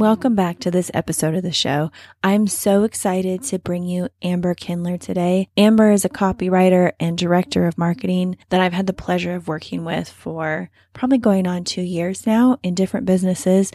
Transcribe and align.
Welcome 0.00 0.34
back 0.34 0.60
to 0.60 0.70
this 0.70 0.90
episode 0.94 1.34
of 1.34 1.42
the 1.42 1.52
show. 1.52 1.90
I'm 2.24 2.46
so 2.46 2.84
excited 2.84 3.42
to 3.42 3.58
bring 3.58 3.84
you 3.84 4.08
Amber 4.22 4.54
Kindler 4.54 4.96
today. 4.96 5.50
Amber 5.58 5.90
is 5.92 6.06
a 6.06 6.08
copywriter 6.08 6.92
and 6.98 7.18
director 7.18 7.66
of 7.66 7.76
marketing 7.76 8.38
that 8.48 8.62
I've 8.62 8.72
had 8.72 8.86
the 8.86 8.94
pleasure 8.94 9.34
of 9.34 9.46
working 9.46 9.84
with 9.84 10.08
for 10.08 10.70
probably 10.94 11.18
going 11.18 11.46
on 11.46 11.64
two 11.64 11.82
years 11.82 12.26
now 12.26 12.56
in 12.62 12.74
different 12.74 13.04
businesses. 13.04 13.72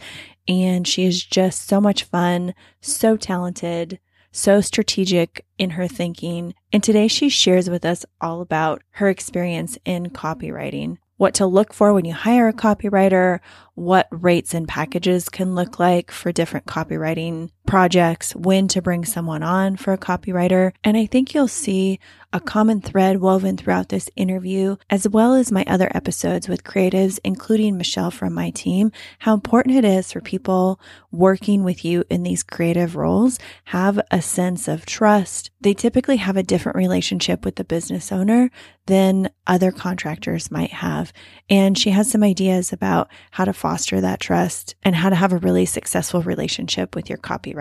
And 0.48 0.84
she 0.84 1.04
is 1.04 1.24
just 1.24 1.68
so 1.68 1.80
much 1.80 2.02
fun, 2.02 2.54
so 2.80 3.16
talented, 3.16 4.00
so 4.32 4.60
strategic 4.60 5.46
in 5.58 5.70
her 5.70 5.86
thinking. 5.86 6.54
And 6.72 6.82
today 6.82 7.06
she 7.06 7.28
shares 7.28 7.70
with 7.70 7.84
us 7.84 8.04
all 8.20 8.40
about 8.40 8.82
her 8.94 9.08
experience 9.08 9.78
in 9.84 10.06
copywriting 10.06 10.98
what 11.16 11.34
to 11.34 11.46
look 11.46 11.72
for 11.72 11.92
when 11.92 12.04
you 12.04 12.12
hire 12.12 12.48
a 12.48 12.52
copywriter, 12.52 13.40
what 13.74 14.06
rates 14.10 14.54
and 14.54 14.68
packages 14.68 15.28
can 15.28 15.54
look 15.54 15.78
like 15.78 16.10
for 16.10 16.32
different 16.32 16.66
copywriting 16.66 17.50
projects, 17.66 18.34
when 18.34 18.68
to 18.68 18.80
bring 18.80 19.04
someone 19.04 19.42
on 19.42 19.76
for 19.76 19.92
a 19.92 19.98
copywriter. 19.98 20.72
And 20.84 20.96
I 20.96 21.06
think 21.06 21.34
you'll 21.34 21.48
see 21.48 21.98
a 22.32 22.40
common 22.40 22.80
thread 22.80 23.20
woven 23.20 23.56
throughout 23.56 23.88
this 23.88 24.10
interview, 24.14 24.76
as 24.90 25.08
well 25.08 25.34
as 25.34 25.52
my 25.52 25.64
other 25.66 25.90
episodes 25.94 26.48
with 26.48 26.64
creatives, 26.64 27.18
including 27.24 27.78
Michelle 27.78 28.10
from 28.10 28.34
my 28.34 28.50
team, 28.50 28.92
how 29.20 29.32
important 29.32 29.76
it 29.76 29.84
is 29.84 30.12
for 30.12 30.20
people 30.20 30.78
working 31.10 31.64
with 31.64 31.84
you 31.84 32.04
in 32.10 32.22
these 32.24 32.42
creative 32.42 32.94
roles 32.94 33.38
have 33.64 33.98
a 34.10 34.20
sense 34.20 34.68
of 34.68 34.84
trust. 34.84 35.50
They 35.60 35.72
typically 35.72 36.16
have 36.16 36.36
a 36.36 36.42
different 36.42 36.76
relationship 36.76 37.44
with 37.44 37.56
the 37.56 37.64
business 37.64 38.12
owner 38.12 38.50
than 38.86 39.30
other 39.46 39.72
contractors 39.72 40.50
might 40.50 40.72
have. 40.72 41.12
And 41.48 41.78
she 41.78 41.90
has 41.90 42.10
some 42.10 42.22
ideas 42.22 42.72
about 42.72 43.08
how 43.30 43.44
to 43.46 43.52
foster 43.52 44.00
that 44.00 44.20
trust 44.20 44.74
and 44.82 44.94
how 44.94 45.08
to 45.08 45.16
have 45.16 45.32
a 45.32 45.38
really 45.38 45.64
successful 45.64 46.22
relationship 46.22 46.94
with 46.94 47.08
your 47.08 47.18
copywriter. 47.18 47.55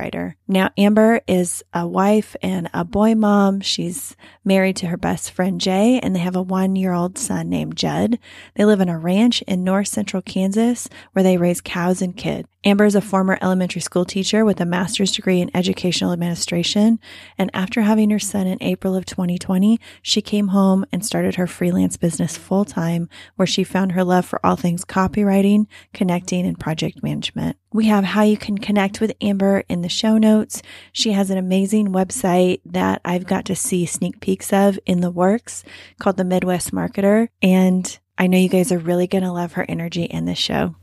Now, 0.47 0.69
Amber 0.77 1.21
is 1.27 1.63
a 1.73 1.87
wife 1.87 2.35
and 2.41 2.69
a 2.73 2.83
boy 2.83 3.15
mom. 3.15 3.61
She's 3.61 4.15
married 4.43 4.75
to 4.77 4.87
her 4.87 4.97
best 4.97 5.31
friend 5.31 5.59
Jay, 5.59 5.99
and 6.01 6.15
they 6.15 6.19
have 6.19 6.35
a 6.35 6.41
one 6.41 6.75
year 6.75 6.93
old 6.93 7.17
son 7.17 7.49
named 7.49 7.77
Judd. 7.77 8.19
They 8.55 8.65
live 8.65 8.81
in 8.81 8.89
a 8.89 8.99
ranch 8.99 9.41
in 9.43 9.63
north 9.63 9.87
central 9.87 10.21
Kansas 10.21 10.89
where 11.13 11.23
they 11.23 11.37
raise 11.37 11.61
cows 11.61 12.01
and 12.01 12.15
kids. 12.15 12.47
Amber 12.67 12.85
is 12.85 12.95
a 12.95 13.01
former 13.01 13.37
elementary 13.43 13.79
school 13.79 14.05
teacher 14.05 14.43
with 14.43 14.59
a 14.59 14.65
master's 14.65 15.11
degree 15.11 15.39
in 15.39 15.55
educational 15.55 16.11
administration. 16.11 16.99
And 17.37 17.51
after 17.53 17.83
having 17.83 18.09
her 18.09 18.17
son 18.17 18.47
in 18.47 18.57
April 18.59 18.95
of 18.95 19.05
2020, 19.05 19.79
she 20.01 20.19
came 20.19 20.47
home 20.47 20.83
and 20.91 21.05
started 21.05 21.35
her 21.35 21.45
freelance 21.45 21.95
business 21.95 22.37
full 22.37 22.65
time, 22.65 23.07
where 23.35 23.45
she 23.45 23.63
found 23.63 23.91
her 23.91 24.03
love 24.03 24.25
for 24.25 24.43
all 24.43 24.55
things 24.55 24.83
copywriting, 24.83 25.67
connecting, 25.93 26.47
and 26.47 26.59
project 26.59 27.03
management. 27.03 27.55
We 27.71 27.85
have 27.85 28.03
how 28.03 28.23
you 28.23 28.35
can 28.35 28.57
connect 28.57 28.99
with 28.99 29.13
Amber 29.21 29.63
in 29.69 29.81
the 29.83 29.89
show 29.89 30.17
notes. 30.17 30.63
She 30.91 31.11
has 31.11 31.29
an 31.29 31.37
amazing 31.37 31.89
website 31.89 32.61
that 32.65 32.99
I've 33.05 33.27
got 33.27 33.45
to 33.45 33.55
see 33.55 33.85
sneak 33.85 34.21
peeks 34.21 34.51
of 34.51 34.79
in 34.87 35.01
the 35.01 35.11
works 35.11 35.63
called 35.99 36.17
The 36.17 36.23
Midwest 36.23 36.73
Marketer. 36.73 37.27
And 37.43 37.99
I 38.17 38.25
know 38.25 38.39
you 38.39 38.49
guys 38.49 38.71
are 38.71 38.79
really 38.79 39.05
going 39.05 39.23
to 39.23 39.31
love 39.31 39.53
her 39.53 39.65
energy 39.69 40.05
in 40.05 40.25
this 40.25 40.39
show. 40.39 40.73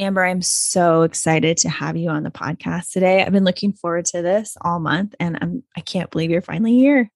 Amber, 0.00 0.24
I'm 0.24 0.40
so 0.40 1.02
excited 1.02 1.58
to 1.58 1.68
have 1.68 1.94
you 1.94 2.08
on 2.08 2.22
the 2.22 2.30
podcast 2.30 2.90
today. 2.90 3.22
I've 3.22 3.32
been 3.32 3.44
looking 3.44 3.74
forward 3.74 4.06
to 4.06 4.22
this 4.22 4.56
all 4.62 4.80
month 4.80 5.14
and 5.20 5.38
I'm 5.42 5.62
I 5.76 5.82
can't 5.82 6.10
believe 6.10 6.30
you're 6.30 6.40
finally 6.40 6.72
here. 6.72 7.10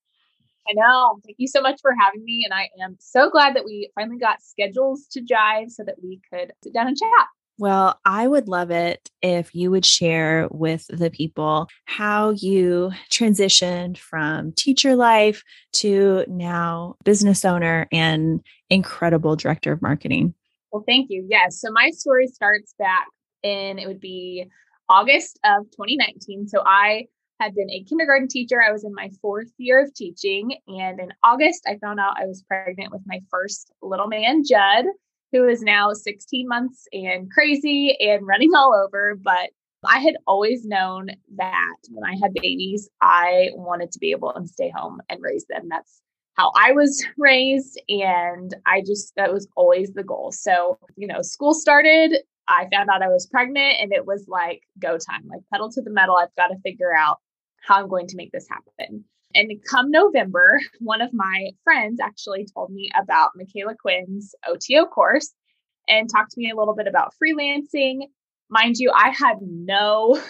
I 0.69 0.73
know. 0.73 1.19
Thank 1.25 1.37
you 1.39 1.47
so 1.47 1.61
much 1.61 1.79
for 1.81 1.95
having 1.99 2.23
me. 2.23 2.45
And 2.45 2.53
I 2.53 2.69
am 2.83 2.95
so 2.99 3.31
glad 3.31 3.55
that 3.55 3.65
we 3.65 3.89
finally 3.95 4.19
got 4.19 4.43
schedules 4.43 5.07
to 5.13 5.21
jive 5.21 5.71
so 5.71 5.83
that 5.83 5.95
we 6.03 6.21
could 6.31 6.53
sit 6.63 6.73
down 6.73 6.87
and 6.87 6.95
chat. 6.95 7.27
Well, 7.57 7.99
I 8.05 8.27
would 8.27 8.47
love 8.47 8.69
it 8.69 9.09
if 9.21 9.55
you 9.55 9.71
would 9.71 9.85
share 9.85 10.47
with 10.51 10.85
the 10.89 11.09
people 11.09 11.69
how 11.85 12.31
you 12.31 12.91
transitioned 13.09 13.97
from 13.97 14.51
teacher 14.51 14.95
life 14.95 15.43
to 15.73 16.25
now 16.27 16.97
business 17.03 17.45
owner 17.45 17.87
and 17.91 18.41
incredible 18.69 19.35
director 19.35 19.71
of 19.71 19.81
marketing. 19.81 20.35
Well, 20.75 20.83
thank 20.85 21.09
you. 21.09 21.25
Yes. 21.29 21.61
So 21.61 21.71
my 21.71 21.89
story 21.91 22.27
starts 22.27 22.75
back 22.77 23.07
in, 23.43 23.79
it 23.79 23.87
would 23.87 24.01
be 24.01 24.45
August 24.89 25.39
of 25.45 25.63
2019. 25.71 26.49
So 26.49 26.63
I 26.65 27.05
had 27.39 27.55
been 27.55 27.69
a 27.69 27.85
kindergarten 27.85 28.27
teacher. 28.27 28.61
I 28.61 28.73
was 28.73 28.83
in 28.83 28.93
my 28.93 29.09
fourth 29.21 29.53
year 29.57 29.81
of 29.81 29.93
teaching. 29.93 30.57
And 30.67 30.99
in 30.99 31.13
August, 31.23 31.61
I 31.65 31.77
found 31.77 32.01
out 32.01 32.19
I 32.21 32.25
was 32.25 32.43
pregnant 32.45 32.91
with 32.91 33.03
my 33.05 33.21
first 33.31 33.71
little 33.81 34.07
man, 34.07 34.43
Judd, 34.45 34.83
who 35.31 35.47
is 35.47 35.61
now 35.61 35.93
16 35.93 36.45
months 36.45 36.89
and 36.91 37.31
crazy 37.31 37.95
and 38.01 38.27
running 38.27 38.53
all 38.53 38.73
over. 38.75 39.15
But 39.15 39.51
I 39.87 39.99
had 39.99 40.15
always 40.27 40.65
known 40.65 41.07
that 41.37 41.75
when 41.89 42.03
I 42.03 42.17
had 42.21 42.33
babies, 42.33 42.89
I 43.01 43.51
wanted 43.53 43.93
to 43.93 43.99
be 43.99 44.11
able 44.11 44.33
to 44.33 44.45
stay 44.45 44.73
home 44.75 44.99
and 45.07 45.21
raise 45.23 45.45
them. 45.47 45.69
That's 45.69 46.01
how 46.35 46.51
I 46.55 46.71
was 46.73 47.03
raised. 47.17 47.81
And 47.89 48.53
I 48.65 48.81
just, 48.81 49.13
that 49.15 49.33
was 49.33 49.47
always 49.55 49.93
the 49.93 50.03
goal. 50.03 50.31
So, 50.31 50.77
you 50.95 51.07
know, 51.07 51.21
school 51.21 51.53
started. 51.53 52.17
I 52.47 52.67
found 52.71 52.89
out 52.89 53.01
I 53.01 53.07
was 53.07 53.25
pregnant 53.25 53.75
and 53.79 53.91
it 53.91 54.05
was 54.05 54.25
like 54.27 54.61
go 54.79 54.97
time, 54.97 55.23
like 55.27 55.41
pedal 55.51 55.71
to 55.71 55.81
the 55.81 55.89
metal. 55.89 56.17
I've 56.17 56.35
got 56.35 56.47
to 56.47 56.59
figure 56.59 56.95
out 56.95 57.17
how 57.65 57.75
I'm 57.75 57.89
going 57.89 58.07
to 58.07 58.17
make 58.17 58.31
this 58.31 58.47
happen. 58.49 59.03
And 59.33 59.51
come 59.69 59.91
November, 59.91 60.59
one 60.79 61.01
of 61.01 61.13
my 61.13 61.49
friends 61.63 61.99
actually 61.99 62.47
told 62.53 62.71
me 62.71 62.89
about 63.01 63.31
Micala 63.37 63.75
Quinn's 63.77 64.33
OTO 64.47 64.85
course 64.85 65.33
and 65.89 66.09
talked 66.09 66.31
to 66.31 66.39
me 66.39 66.51
a 66.51 66.55
little 66.55 66.75
bit 66.75 66.87
about 66.87 67.13
freelancing. 67.21 68.01
Mind 68.49 68.75
you, 68.77 68.91
I 68.95 69.09
had 69.09 69.37
no 69.41 70.21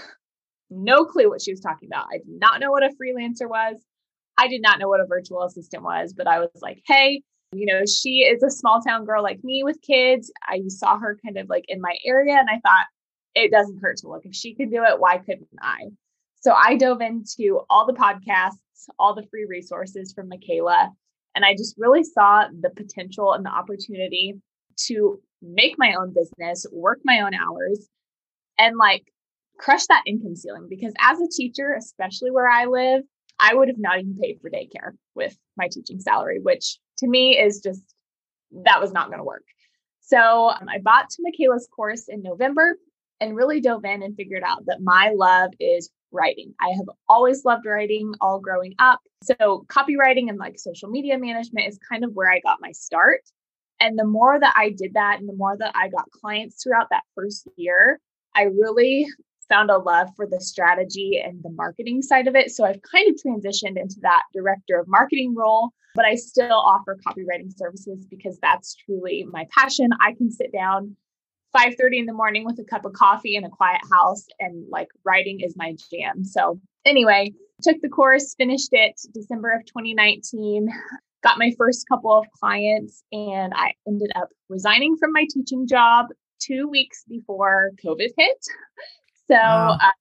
no 0.72 1.05
clue 1.05 1.29
what 1.29 1.41
she 1.41 1.51
was 1.51 1.59
talking 1.59 1.87
about. 1.91 2.07
I 2.11 2.17
did 2.17 2.27
not 2.27 2.59
know 2.59 2.72
what 2.72 2.83
a 2.83 2.89
freelancer 2.89 3.47
was. 3.47 3.75
I 4.38 4.47
did 4.47 4.62
not 4.62 4.79
know 4.79 4.90
what 4.90 5.00
a 5.00 5.06
virtual 5.06 5.44
assistant 5.44 5.84
was, 5.84 6.13
but 6.13 6.28
I 6.28 6.40
was 6.40 6.50
like, 6.62 6.81
hey, 6.85 7.22
you 7.53 7.66
know, 7.66 7.81
she 7.85 8.19
is 8.19 8.44
a 8.44 8.50
small 8.50 8.81
town 8.81 9.06
girl 9.06 9.23
like 9.23 9.44
me 9.44 9.63
with 9.63 9.81
kids. 9.81 10.31
I 10.44 10.62
saw 10.68 11.00
her 11.00 11.18
kind 11.23 11.38
of 11.38 11.47
like 11.50 11.66
in 11.68 11.79
my 11.79 11.96
area 12.06 12.38
and 12.38 12.50
I 12.50 12.59
thought 12.59 12.85
it 13.34 13.51
doesn't 13.51 13.79
hurt 13.81 13.97
to 13.97 14.09
look. 14.09 14.25
If 14.25 14.35
she 14.35 14.56
could 14.56 14.72
do 14.72 14.84
it, 14.84 15.00
why 15.00 15.18
couldn't 15.18 15.47
I? 15.62 15.85
So 16.41 16.53
I 16.53 16.75
dove 16.75 17.01
into 17.01 17.62
all 17.69 17.85
the 17.85 17.94
podcasts, 17.94 18.90
all 19.00 19.16
the 19.16 19.25
free 19.31 19.46
resources 19.50 20.13
from 20.13 20.29
Micala, 20.29 20.90
and 21.34 21.44
I 21.44 21.53
just 21.53 21.75
really 21.78 22.03
saw 22.03 22.46
the 22.47 22.69
potential 22.69 23.34
and 23.34 23.46
the 23.46 23.50
opportunity 23.50 24.35
to 24.88 25.19
make 25.41 25.75
my 25.78 25.96
own 26.00 26.13
business, 26.13 26.66
work 26.72 27.00
my 27.03 27.22
own 27.22 27.34
hours, 27.34 27.88
and 28.57 28.78
like 28.78 29.03
crush 29.59 29.85
that 29.88 30.03
income 30.06 30.35
ceiling. 30.35 30.67
Because 30.69 30.94
as 31.00 31.19
a 31.19 31.28
teacher, 31.29 31.73
especially 31.78 32.31
where 32.31 32.50
I 32.50 32.66
live, 32.66 33.03
I 33.40 33.53
would 33.53 33.68
have 33.68 33.78
not 33.78 34.00
even 34.00 34.16
paid 34.16 34.40
for 34.41 34.50
daycare 34.50 34.91
with 35.13 35.38
my 35.57 35.68
teaching 35.68 36.00
salary, 36.00 36.40
which 36.41 36.78
to 37.00 37.07
me 37.07 37.38
is 37.38 37.62
just 37.62 37.81
that 38.63 38.81
was 38.81 38.94
not 38.94 39.07
going 39.07 39.19
to 39.19 39.23
work. 39.23 39.44
So 40.01 40.50
um, 40.50 40.70
I 40.70 40.79
bought 40.79 41.09
to 41.09 41.23
Micala's 41.23 41.67
course 41.76 42.08
in 42.08 42.22
November 42.22 42.78
and 43.20 43.35
really 43.35 43.59
dove 43.59 43.85
in 43.85 44.03
and 44.03 44.16
figured 44.16 44.43
out 44.46 44.66
that 44.67 44.82
my 44.82 45.11
love 45.16 45.52
is 45.59 45.90
writing. 46.11 46.53
I 46.61 46.70
have 46.70 46.85
always 47.09 47.43
loved 47.43 47.66
writing 47.66 48.14
all 48.22 48.40
growing 48.40 48.76
up. 48.79 48.99
So 49.23 49.66
copywriting 49.67 50.29
and 50.29 50.38
like 50.38 50.59
social 50.59 50.90
media 50.90 51.17
management 51.17 51.67
is 51.67 51.79
kind 51.90 52.03
of 52.03 52.14
where 52.14 52.31
I 52.31 52.40
got 52.40 52.61
my 52.61 52.72
start. 52.72 53.22
And 53.79 53.99
the 53.99 54.05
more 54.05 54.40
that 54.40 54.53
I 54.55 54.70
did 54.70 54.93
that 54.93 55.20
and 55.20 55.28
the 55.28 55.35
more 55.35 55.58
that 55.58 55.73
I 55.76 55.90
got 55.90 56.09
clients 56.11 56.64
throughout 56.64 56.88
that 56.91 57.03
first 57.14 57.47
year, 57.58 57.99
I 58.34 58.43
really 58.43 59.08
found 59.49 59.69
a 59.69 59.77
love 59.77 60.09
for 60.15 60.27
the 60.27 60.41
strategy 60.41 61.21
and 61.23 61.41
the 61.43 61.51
marketing 61.51 62.01
side 62.01 62.27
of 62.27 62.35
it. 62.35 62.51
So 62.51 62.63
I've 62.65 62.81
kind 62.81 63.09
of 63.09 63.15
transitioned 63.15 63.79
into 63.79 63.97
that 64.01 64.23
director 64.33 64.79
of 64.79 64.87
marketing 64.87 65.35
role, 65.35 65.71
but 65.93 66.05
I 66.05 66.15
still 66.15 66.57
offer 66.57 66.97
copywriting 67.07 67.55
services 67.55 68.05
because 68.09 68.39
that's 68.41 68.75
truly 68.75 69.25
my 69.31 69.47
passion. 69.51 69.91
I 70.01 70.13
can 70.13 70.31
sit 70.31 70.51
down 70.51 70.95
5:30 71.55 71.99
in 71.99 72.05
the 72.05 72.13
morning 72.13 72.43
with 72.43 72.59
a 72.59 72.63
cup 72.65 72.85
of 72.85 72.93
coffee 72.93 73.35
in 73.35 73.45
a 73.45 73.49
quiet 73.49 73.81
house 73.91 74.25
and 74.39 74.67
like 74.69 74.89
writing 75.05 75.39
is 75.39 75.55
my 75.55 75.75
jam. 75.89 76.23
So 76.25 76.59
anyway, 76.83 77.33
took 77.61 77.81
the 77.81 77.89
course, 77.89 78.35
finished 78.35 78.69
it 78.73 78.99
December 79.13 79.51
of 79.51 79.65
2019, 79.65 80.67
got 81.23 81.37
my 81.39 81.51
first 81.57 81.87
couple 81.87 82.11
of 82.11 82.25
clients 82.37 83.03
and 83.11 83.53
I 83.55 83.73
ended 83.87 84.11
up 84.15 84.29
resigning 84.49 84.97
from 84.97 85.13
my 85.13 85.25
teaching 85.29 85.65
job 85.65 86.07
2 86.39 86.67
weeks 86.67 87.05
before 87.07 87.71
COVID 87.83 88.09
hit. 88.17 88.45
So 89.27 89.35
wow. 89.35 89.77
uh, 89.81 89.91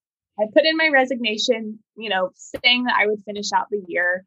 I 0.41 0.45
put 0.53 0.65
in 0.65 0.77
my 0.77 0.89
resignation, 0.89 1.79
you 1.97 2.11
know, 2.11 2.31
saying 2.35 2.85
that 2.85 2.97
I 2.99 3.07
would 3.07 3.23
finish 3.25 3.53
out 3.55 3.67
the 3.71 3.83
year. 3.87 4.25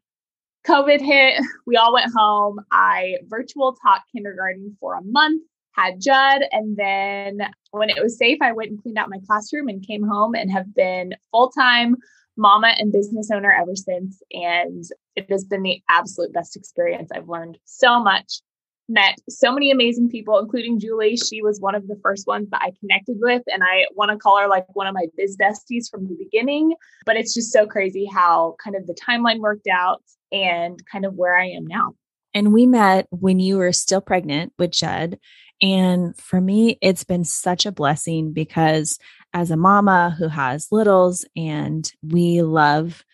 COVID 0.66 1.00
hit. 1.00 1.42
We 1.66 1.76
all 1.76 1.92
went 1.92 2.10
home. 2.14 2.60
I 2.72 3.16
virtual 3.26 3.76
taught 3.82 4.02
kindergarten 4.14 4.76
for 4.80 4.94
a 4.94 5.02
month, 5.02 5.42
had 5.72 6.00
Judd. 6.00 6.42
And 6.50 6.76
then 6.76 7.40
when 7.72 7.90
it 7.90 8.02
was 8.02 8.16
safe, 8.16 8.38
I 8.40 8.52
went 8.52 8.70
and 8.70 8.82
cleaned 8.82 8.96
out 8.96 9.10
my 9.10 9.18
classroom 9.26 9.68
and 9.68 9.86
came 9.86 10.02
home 10.02 10.34
and 10.34 10.50
have 10.50 10.74
been 10.74 11.14
full 11.30 11.50
time 11.50 11.96
mama 12.38 12.74
and 12.78 12.92
business 12.92 13.30
owner 13.30 13.52
ever 13.52 13.76
since. 13.76 14.22
And 14.32 14.84
it 15.14 15.30
has 15.30 15.44
been 15.44 15.62
the 15.62 15.82
absolute 15.90 16.32
best 16.32 16.56
experience. 16.56 17.10
I've 17.14 17.28
learned 17.28 17.58
so 17.64 18.02
much 18.02 18.40
met 18.88 19.16
so 19.28 19.52
many 19.52 19.70
amazing 19.70 20.08
people, 20.08 20.38
including 20.38 20.80
Julie. 20.80 21.16
She 21.16 21.42
was 21.42 21.60
one 21.60 21.74
of 21.74 21.86
the 21.86 21.98
first 22.02 22.26
ones 22.26 22.48
that 22.50 22.62
I 22.62 22.72
connected 22.80 23.16
with. 23.20 23.42
And 23.46 23.62
I 23.62 23.86
want 23.94 24.10
to 24.10 24.16
call 24.16 24.40
her 24.40 24.48
like 24.48 24.64
one 24.74 24.86
of 24.86 24.94
my 24.94 25.06
biz 25.16 25.36
besties 25.36 25.90
from 25.90 26.08
the 26.08 26.16
beginning. 26.18 26.74
But 27.04 27.16
it's 27.16 27.34
just 27.34 27.52
so 27.52 27.66
crazy 27.66 28.06
how 28.06 28.56
kind 28.62 28.76
of 28.76 28.86
the 28.86 28.94
timeline 28.94 29.40
worked 29.40 29.68
out 29.70 30.02
and 30.32 30.80
kind 30.90 31.04
of 31.04 31.14
where 31.14 31.36
I 31.36 31.48
am 31.48 31.66
now. 31.66 31.94
And 32.34 32.52
we 32.52 32.66
met 32.66 33.06
when 33.10 33.40
you 33.40 33.58
were 33.58 33.72
still 33.72 34.00
pregnant 34.00 34.52
with 34.58 34.70
Judd. 34.70 35.18
And 35.60 36.16
for 36.16 36.40
me, 36.40 36.78
it's 36.80 37.04
been 37.04 37.24
such 37.24 37.66
a 37.66 37.72
blessing 37.72 38.32
because 38.32 38.98
as 39.32 39.50
a 39.50 39.56
mama 39.56 40.14
who 40.18 40.28
has 40.28 40.68
littles 40.70 41.26
and 41.36 41.90
we 42.02 42.42
love 42.42 43.04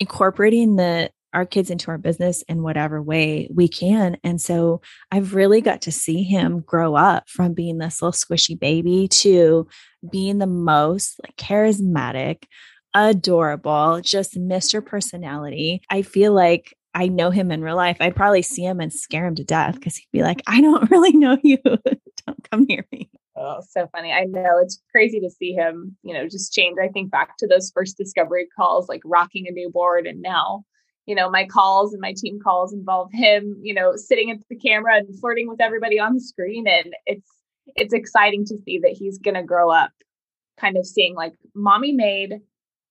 incorporating 0.00 0.76
the 0.76 1.10
our 1.32 1.46
kids 1.46 1.70
into 1.70 1.90
our 1.90 1.98
business 1.98 2.42
in 2.42 2.62
whatever 2.62 3.02
way 3.02 3.48
we 3.52 3.68
can. 3.68 4.16
And 4.22 4.40
so 4.40 4.80
I've 5.10 5.34
really 5.34 5.60
got 5.60 5.82
to 5.82 5.92
see 5.92 6.22
him 6.22 6.60
grow 6.60 6.94
up 6.94 7.28
from 7.28 7.54
being 7.54 7.78
this 7.78 8.02
little 8.02 8.12
squishy 8.12 8.58
baby 8.58 9.08
to 9.08 9.66
being 10.10 10.38
the 10.38 10.46
most 10.46 11.20
like 11.22 11.36
charismatic, 11.36 12.44
adorable, 12.94 14.00
just 14.02 14.34
Mr. 14.34 14.84
Personality. 14.84 15.82
I 15.90 16.02
feel 16.02 16.32
like 16.34 16.76
I 16.94 17.08
know 17.08 17.30
him 17.30 17.50
in 17.50 17.62
real 17.62 17.76
life. 17.76 17.96
I'd 18.00 18.16
probably 18.16 18.42
see 18.42 18.64
him 18.64 18.80
and 18.80 18.92
scare 18.92 19.26
him 19.26 19.34
to 19.36 19.44
death 19.44 19.76
because 19.76 19.96
he'd 19.96 20.12
be 20.12 20.22
like, 20.22 20.42
I 20.46 20.60
don't 20.60 20.90
really 20.90 21.12
know 21.12 21.38
you. 21.42 21.58
don't 21.64 22.50
come 22.50 22.64
near 22.64 22.86
me. 22.92 23.10
Oh, 23.34 23.62
so 23.66 23.88
funny. 23.92 24.12
I 24.12 24.24
know 24.24 24.58
it's 24.62 24.82
crazy 24.90 25.18
to 25.20 25.30
see 25.30 25.52
him, 25.52 25.96
you 26.02 26.12
know, 26.12 26.28
just 26.28 26.52
change. 26.52 26.76
I 26.82 26.88
think 26.88 27.10
back 27.10 27.38
to 27.38 27.46
those 27.46 27.72
first 27.74 27.96
discovery 27.96 28.46
calls, 28.54 28.88
like 28.88 29.00
rocking 29.04 29.46
a 29.48 29.52
new 29.52 29.70
board. 29.70 30.06
And 30.06 30.20
now, 30.20 30.64
you 31.06 31.14
know, 31.14 31.30
my 31.30 31.46
calls 31.46 31.92
and 31.92 32.00
my 32.00 32.14
team 32.16 32.38
calls 32.42 32.72
involve 32.72 33.10
him, 33.12 33.58
you 33.60 33.74
know, 33.74 33.96
sitting 33.96 34.30
at 34.30 34.38
the 34.48 34.56
camera 34.56 34.96
and 34.96 35.18
flirting 35.18 35.48
with 35.48 35.60
everybody 35.60 35.98
on 35.98 36.14
the 36.14 36.20
screen. 36.20 36.66
And 36.68 36.92
it's, 37.06 37.28
it's 37.74 37.92
exciting 37.92 38.44
to 38.46 38.58
see 38.64 38.78
that 38.80 38.96
he's 38.96 39.18
going 39.18 39.34
to 39.34 39.42
grow 39.42 39.70
up 39.70 39.90
kind 40.60 40.76
of 40.76 40.86
seeing 40.86 41.14
like 41.14 41.32
mommy 41.54 41.92
made, 41.92 42.34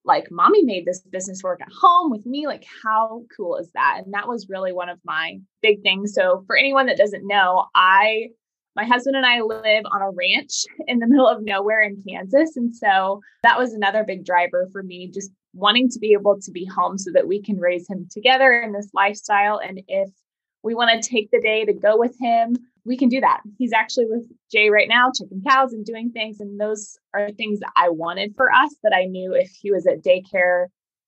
like 0.04 0.30
mommy 0.30 0.63
made 0.63 0.86
this 0.86 1.02
business 1.02 1.42
work 1.44 1.62
at 1.62 1.72
home 1.72 2.12
with 2.12 2.25
me. 2.25 2.48
Like, 2.48 2.66
how 2.84 3.24
cool 3.36 3.56
is 3.58 3.72
that? 3.74 4.02
And 4.04 4.14
that 4.14 4.28
was 4.28 4.50
really 4.50 4.74
one 4.74 4.90
of 4.90 5.00
my 5.06 5.38
big 5.62 5.81
things. 5.81 6.14
So, 6.14 6.44
for 6.48 6.57
anyone 6.57 6.88
that 6.88 6.98
doesn't 6.98 7.28
know, 7.28 7.66
I 7.75 8.30
my 8.75 8.86
husband 8.86 9.16
and 9.16 9.25
I 9.25 9.42
live 9.42 9.84
on 9.92 10.02
a 10.02 10.12
ranch 10.12 10.66
in 10.88 11.00
the 11.00 11.07
middle 11.07 11.28
of 11.28 11.44
nowhere 11.44 11.81
in 11.81 12.02
Kansas. 12.07 12.56
And 12.56 12.74
so 12.74 13.22
that 13.44 13.57
was 13.57 13.74
another 13.74 14.04
big 14.06 14.25
driver 14.25 14.69
for 14.72 14.81
me, 14.81 15.12
just 15.14 15.31
wanting 15.53 15.89
to 15.89 16.00
be 16.00 16.13
able 16.13 16.39
to 16.42 16.51
be 16.51 16.65
home 16.65 16.98
so 16.98 17.12
that 17.12 17.27
we 17.27 17.42
can 17.42 17.57
raise 17.57 17.89
him 17.89 18.07
together 18.09 18.51
in 18.51 18.71
this 18.71 18.89
lifestyle. 18.94 19.59
And 19.59 19.81
if 19.88 20.09
we 20.63 20.75
want 20.75 21.01
to 21.01 21.09
take 21.09 21.31
the 21.31 21.42
day 21.42 21.65
to 21.65 21.74
go 21.74 21.98
with 21.98 22.15
him, 22.19 22.56
we 22.86 22.98
can 22.98 23.09
do 23.09 23.19
that. 23.21 23.42
He's 23.57 23.74
actually 23.74 24.06
with 24.07 24.25
Jay 24.51 24.69
right 24.69 24.88
now, 24.88 25.12
checking 25.18 25.44
cows 25.48 25.74
and 25.74 25.86
doing 25.86 26.12
things. 26.12 26.39
And 26.39 26.59
those 26.59 26.98
are 27.13 27.31
things 27.31 27.59
that 27.59 27.71
I 27.75 27.89
wanted 27.89 28.36
for 28.36 28.51
us 28.51 28.75
that 28.83 28.94
I 28.95 29.06
knew 29.06 29.33
if 29.33 29.50
he 29.50 29.71
was 29.71 29.86
at 29.86 30.03
daycare 30.03 30.68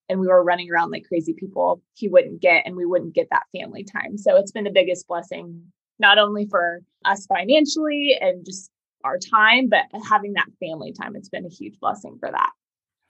and 0.10 0.20
we 0.20 0.28
were 0.28 0.44
running 0.44 0.70
around 0.70 0.92
like 0.92 1.06
crazy 1.08 1.34
people, 1.34 1.82
he 1.96 2.08
wouldn't 2.08 2.42
get 2.42 2.64
and 2.66 2.76
we 2.76 2.86
wouldn't 2.86 3.16
get 3.16 3.28
that 3.32 3.44
family 3.58 3.84
time. 3.84 4.18
So 4.18 4.36
it's 4.36 4.52
been 4.52 4.66
the 4.66 4.72
biggest 4.72 5.08
blessing 5.08 5.64
not 6.00 6.18
only 6.18 6.46
for 6.46 6.82
us 7.06 7.26
financially 7.26 8.18
and 8.20 8.46
just 8.46 8.70
our 9.04 9.18
time, 9.18 9.70
but 9.70 9.86
having 10.10 10.34
that 10.34 10.48
family 10.60 10.92
time. 10.92 11.16
It's 11.16 11.30
been 11.30 11.46
a 11.46 11.50
huge 11.50 11.80
blessing 11.80 12.18
for 12.20 12.30
that. 12.32 12.52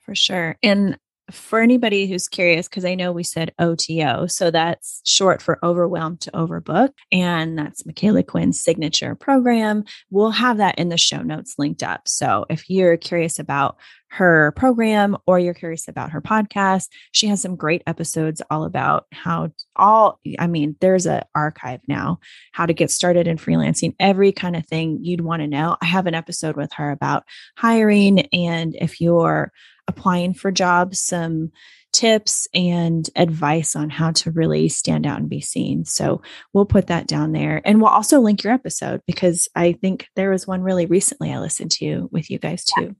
For 0.00 0.14
sure. 0.14 0.56
And 0.62 0.98
for 1.30 1.60
anybody 1.60 2.06
who's 2.06 2.28
curious, 2.28 2.68
because 2.68 2.84
I 2.84 2.94
know 2.94 3.12
we 3.12 3.24
said 3.24 3.52
OTO, 3.58 4.26
so 4.26 4.50
that's 4.50 5.00
short 5.06 5.40
for 5.40 5.58
overwhelmed 5.64 6.20
to 6.22 6.30
overbook. 6.32 6.90
And 7.10 7.58
that's 7.58 7.82
Micala 7.84 8.26
Quinn's 8.26 8.62
signature 8.62 9.14
program. 9.14 9.84
We'll 10.10 10.30
have 10.30 10.58
that 10.58 10.78
in 10.78 10.90
the 10.90 10.98
show 10.98 11.22
notes 11.22 11.54
linked 11.58 11.82
up. 11.82 12.06
So 12.06 12.44
if 12.50 12.68
you're 12.68 12.96
curious 12.96 13.38
about 13.38 13.78
her 14.14 14.52
program 14.52 15.16
or 15.26 15.40
you're 15.40 15.54
curious 15.54 15.88
about 15.88 16.12
her 16.12 16.22
podcast, 16.22 16.88
she 17.10 17.26
has 17.26 17.42
some 17.42 17.56
great 17.56 17.82
episodes 17.84 18.40
all 18.48 18.64
about 18.64 19.06
how 19.12 19.50
all, 19.74 20.20
I 20.38 20.46
mean, 20.46 20.76
there's 20.80 21.06
an 21.06 21.22
archive 21.34 21.80
now, 21.88 22.20
how 22.52 22.64
to 22.64 22.72
get 22.72 22.92
started 22.92 23.26
in 23.26 23.38
freelancing, 23.38 23.96
every 23.98 24.30
kind 24.30 24.54
of 24.54 24.66
thing 24.66 25.00
you'd 25.02 25.20
want 25.20 25.42
to 25.42 25.48
know. 25.48 25.76
I 25.82 25.86
have 25.86 26.06
an 26.06 26.14
episode 26.14 26.56
with 26.56 26.72
her 26.74 26.92
about 26.92 27.24
hiring. 27.56 28.20
And 28.32 28.76
if 28.80 29.00
you're 29.00 29.50
applying 29.88 30.32
for 30.32 30.52
jobs, 30.52 31.02
some 31.02 31.50
tips 31.92 32.46
and 32.54 33.10
advice 33.16 33.74
on 33.74 33.90
how 33.90 34.12
to 34.12 34.30
really 34.30 34.68
stand 34.68 35.06
out 35.06 35.18
and 35.18 35.28
be 35.28 35.40
seen. 35.40 35.84
So 35.84 36.22
we'll 36.52 36.66
put 36.66 36.86
that 36.86 37.08
down 37.08 37.32
there. 37.32 37.62
And 37.64 37.80
we'll 37.80 37.90
also 37.90 38.20
link 38.20 38.44
your 38.44 38.52
episode 38.52 39.00
because 39.08 39.48
I 39.56 39.72
think 39.72 40.06
there 40.14 40.30
was 40.30 40.46
one 40.46 40.62
really 40.62 40.86
recently 40.86 41.32
I 41.32 41.40
listened 41.40 41.72
to 41.72 42.08
with 42.12 42.30
you 42.30 42.38
guys 42.38 42.64
too. 42.64 42.94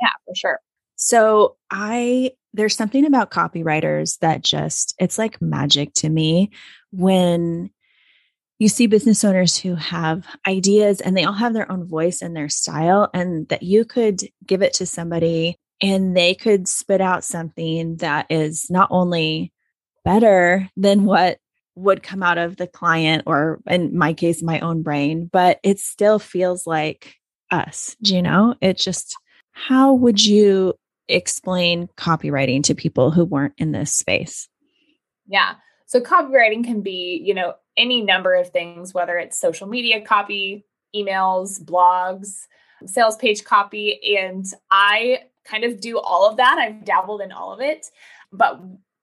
Yeah, 0.00 0.10
for 0.24 0.34
sure. 0.34 0.60
So 0.96 1.56
I 1.70 2.32
there's 2.54 2.76
something 2.76 3.04
about 3.04 3.30
copywriters 3.30 4.18
that 4.20 4.42
just 4.42 4.94
it's 4.98 5.18
like 5.18 5.40
magic 5.40 5.92
to 5.94 6.08
me 6.08 6.50
when 6.90 7.70
you 8.58 8.68
see 8.68 8.86
business 8.86 9.22
owners 9.22 9.56
who 9.56 9.76
have 9.76 10.26
ideas 10.46 11.00
and 11.00 11.16
they 11.16 11.24
all 11.24 11.32
have 11.32 11.52
their 11.52 11.70
own 11.70 11.84
voice 11.86 12.20
and 12.20 12.34
their 12.34 12.48
style 12.48 13.08
and 13.14 13.48
that 13.48 13.62
you 13.62 13.84
could 13.84 14.22
give 14.44 14.62
it 14.62 14.72
to 14.74 14.86
somebody 14.86 15.56
and 15.80 16.16
they 16.16 16.34
could 16.34 16.66
spit 16.66 17.00
out 17.00 17.22
something 17.22 17.96
that 17.98 18.26
is 18.30 18.68
not 18.68 18.88
only 18.90 19.52
better 20.04 20.68
than 20.76 21.04
what 21.04 21.38
would 21.76 22.02
come 22.02 22.22
out 22.24 22.38
of 22.38 22.56
the 22.56 22.66
client 22.66 23.22
or 23.26 23.60
in 23.68 23.96
my 23.96 24.12
case 24.12 24.42
my 24.42 24.58
own 24.60 24.82
brain 24.82 25.28
but 25.32 25.60
it 25.62 25.78
still 25.78 26.18
feels 26.18 26.66
like 26.66 27.14
us 27.52 27.94
you 28.00 28.20
know 28.20 28.56
it 28.60 28.76
just 28.76 29.16
how 29.66 29.92
would 29.92 30.24
you 30.24 30.74
explain 31.08 31.88
copywriting 31.96 32.62
to 32.62 32.74
people 32.74 33.10
who 33.10 33.24
weren't 33.24 33.54
in 33.58 33.72
this 33.72 33.94
space 33.94 34.48
yeah 35.26 35.54
so 35.86 36.00
copywriting 36.00 36.64
can 36.64 36.80
be 36.80 37.20
you 37.24 37.34
know 37.34 37.54
any 37.76 38.02
number 38.02 38.34
of 38.34 38.50
things 38.50 38.92
whether 38.92 39.16
it's 39.16 39.40
social 39.40 39.66
media 39.66 40.00
copy 40.04 40.64
emails 40.94 41.62
blogs 41.62 42.46
sales 42.86 43.16
page 43.16 43.44
copy 43.44 43.98
and 44.16 44.46
i 44.70 45.20
kind 45.48 45.64
of 45.64 45.80
do 45.80 45.98
all 45.98 46.28
of 46.28 46.36
that. 46.36 46.58
I've 46.58 46.84
dabbled 46.84 47.20
in 47.20 47.32
all 47.32 47.52
of 47.52 47.60
it. 47.60 47.86
But 48.32 48.60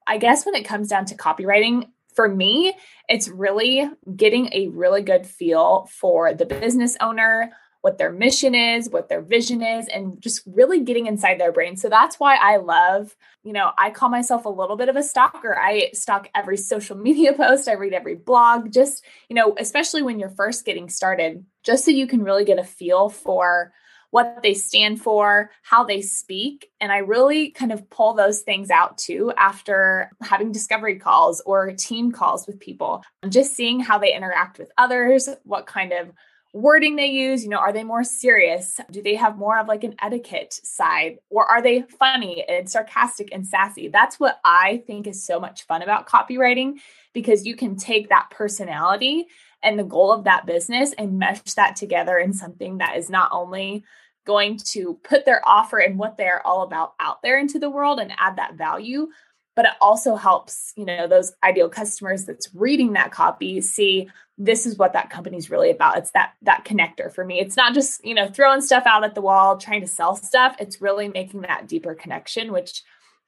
I 0.07 0.17
guess 0.17 0.45
when 0.45 0.55
it 0.55 0.65
comes 0.65 0.87
down 0.87 1.05
to 1.05 1.15
copywriting, 1.15 1.89
for 2.13 2.29
me, 2.29 2.73
it's 3.09 3.27
really 3.27 3.89
getting 4.15 4.49
a 4.53 4.67
really 4.69 5.01
good 5.01 5.25
feel 5.25 5.89
for 5.91 6.33
the 6.33 6.45
business 6.45 6.95
owner, 7.01 7.51
what 7.85 7.99
their 7.99 8.11
mission 8.11 8.55
is, 8.55 8.89
what 8.89 9.09
their 9.09 9.21
vision 9.21 9.61
is, 9.61 9.87
and 9.89 10.19
just 10.19 10.41
really 10.47 10.79
getting 10.79 11.05
inside 11.05 11.39
their 11.39 11.51
brain. 11.51 11.77
So 11.77 11.87
that's 11.87 12.19
why 12.19 12.35
I 12.35 12.57
love, 12.57 13.15
you 13.43 13.53
know, 13.53 13.73
I 13.77 13.91
call 13.91 14.09
myself 14.09 14.45
a 14.45 14.49
little 14.49 14.75
bit 14.75 14.89
of 14.89 14.95
a 14.95 15.03
stalker. 15.03 15.55
I 15.55 15.91
stalk 15.93 16.27
every 16.33 16.57
social 16.57 16.97
media 17.07 17.33
post, 17.33 17.67
I 17.67 17.73
read 17.73 17.93
every 17.93 18.15
blog, 18.15 18.71
just, 18.71 19.05
you 19.29 19.35
know, 19.35 19.53
especially 19.59 20.01
when 20.01 20.17
you're 20.17 20.31
first 20.31 20.65
getting 20.65 20.89
started, 20.89 21.45
just 21.61 21.85
so 21.85 21.91
you 21.91 22.07
can 22.07 22.23
really 22.23 22.43
get 22.43 22.57
a 22.57 22.63
feel 22.63 23.07
for 23.07 23.71
what 24.09 24.39
they 24.41 24.55
stand 24.55 24.99
for, 24.99 25.51
how 25.61 25.83
they 25.83 26.01
speak. 26.01 26.71
And 26.81 26.91
I 26.91 26.97
really 26.99 27.51
kind 27.51 27.71
of 27.71 27.87
pull 27.91 28.15
those 28.15 28.41
things 28.41 28.71
out 28.71 28.97
too 28.97 29.31
after 29.37 30.09
having 30.23 30.51
discovery 30.51 30.97
calls 30.97 31.39
or 31.45 31.71
team 31.73 32.11
calls 32.11 32.47
with 32.47 32.59
people, 32.59 33.03
just 33.29 33.55
seeing 33.55 33.79
how 33.79 33.99
they 33.99 34.15
interact 34.15 34.57
with 34.57 34.71
others, 34.75 35.29
what 35.43 35.67
kind 35.67 35.93
of 35.93 36.13
wording 36.55 36.95
they 36.95 37.07
use 37.07 37.43
you 37.43 37.49
know 37.49 37.57
are 37.57 37.73
they 37.73 37.83
more 37.83 38.03
serious? 38.03 38.79
Do 38.89 39.01
they 39.01 39.15
have 39.15 39.37
more 39.37 39.59
of 39.59 39.67
like 39.67 39.83
an 39.83 39.95
etiquette 40.01 40.53
side? 40.53 41.17
Or 41.29 41.45
are 41.45 41.61
they 41.61 41.81
funny 41.81 42.45
and 42.47 42.69
sarcastic 42.69 43.29
and 43.33 43.45
sassy? 43.45 43.89
That's 43.89 44.19
what 44.19 44.39
i 44.45 44.81
think 44.87 45.05
is 45.05 45.25
so 45.25 45.39
much 45.39 45.65
fun 45.65 45.81
about 45.81 46.07
copywriting 46.07 46.75
because 47.13 47.45
you 47.45 47.55
can 47.55 47.75
take 47.75 48.09
that 48.09 48.29
personality 48.31 49.25
and 49.61 49.77
the 49.77 49.83
goal 49.83 50.13
of 50.13 50.23
that 50.23 50.45
business 50.45 50.93
and 50.97 51.19
mesh 51.19 51.41
that 51.55 51.75
together 51.75 52.17
in 52.17 52.31
something 52.31 52.77
that 52.77 52.97
is 52.97 53.09
not 53.09 53.29
only 53.31 53.83
going 54.25 54.57
to 54.57 54.99
put 55.03 55.25
their 55.25 55.41
offer 55.47 55.77
and 55.77 55.99
what 55.99 56.17
they're 56.17 56.45
all 56.45 56.63
about 56.63 56.93
out 56.99 57.21
there 57.21 57.39
into 57.39 57.59
the 57.59 57.69
world 57.69 57.99
and 57.99 58.13
add 58.17 58.37
that 58.37 58.55
value 58.55 59.07
but 59.55 59.65
it 59.65 59.71
also 59.81 60.15
helps 60.15 60.73
you 60.75 60.85
know 60.85 61.07
those 61.07 61.33
ideal 61.43 61.69
customers 61.69 62.25
that's 62.25 62.53
reading 62.53 62.93
that 62.93 63.11
copy 63.11 63.61
see 63.61 64.09
this 64.37 64.65
is 64.65 64.77
what 64.77 64.91
that 64.91 65.09
company's 65.09 65.49
really 65.49 65.71
about. 65.71 65.97
It's 65.97 66.11
that 66.11 66.33
that 66.41 66.65
connector 66.65 67.13
for 67.13 67.23
me. 67.23 67.39
It's 67.39 67.55
not 67.55 67.73
just 67.73 68.05
you 68.05 68.13
know 68.13 68.27
throwing 68.27 68.61
stuff 68.61 68.83
out 68.85 69.03
at 69.03 69.15
the 69.15 69.21
wall 69.21 69.57
trying 69.57 69.81
to 69.81 69.87
sell 69.87 70.15
stuff. 70.15 70.55
It's 70.59 70.81
really 70.81 71.07
making 71.07 71.41
that 71.41 71.67
deeper 71.67 71.95
connection 71.95 72.51
which 72.51 72.83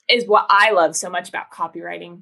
is 0.10 0.26
what 0.26 0.46
i 0.50 0.72
love 0.72 0.96
so 0.96 1.10
much 1.10 1.28
about 1.28 1.52
copywriting 1.52 2.22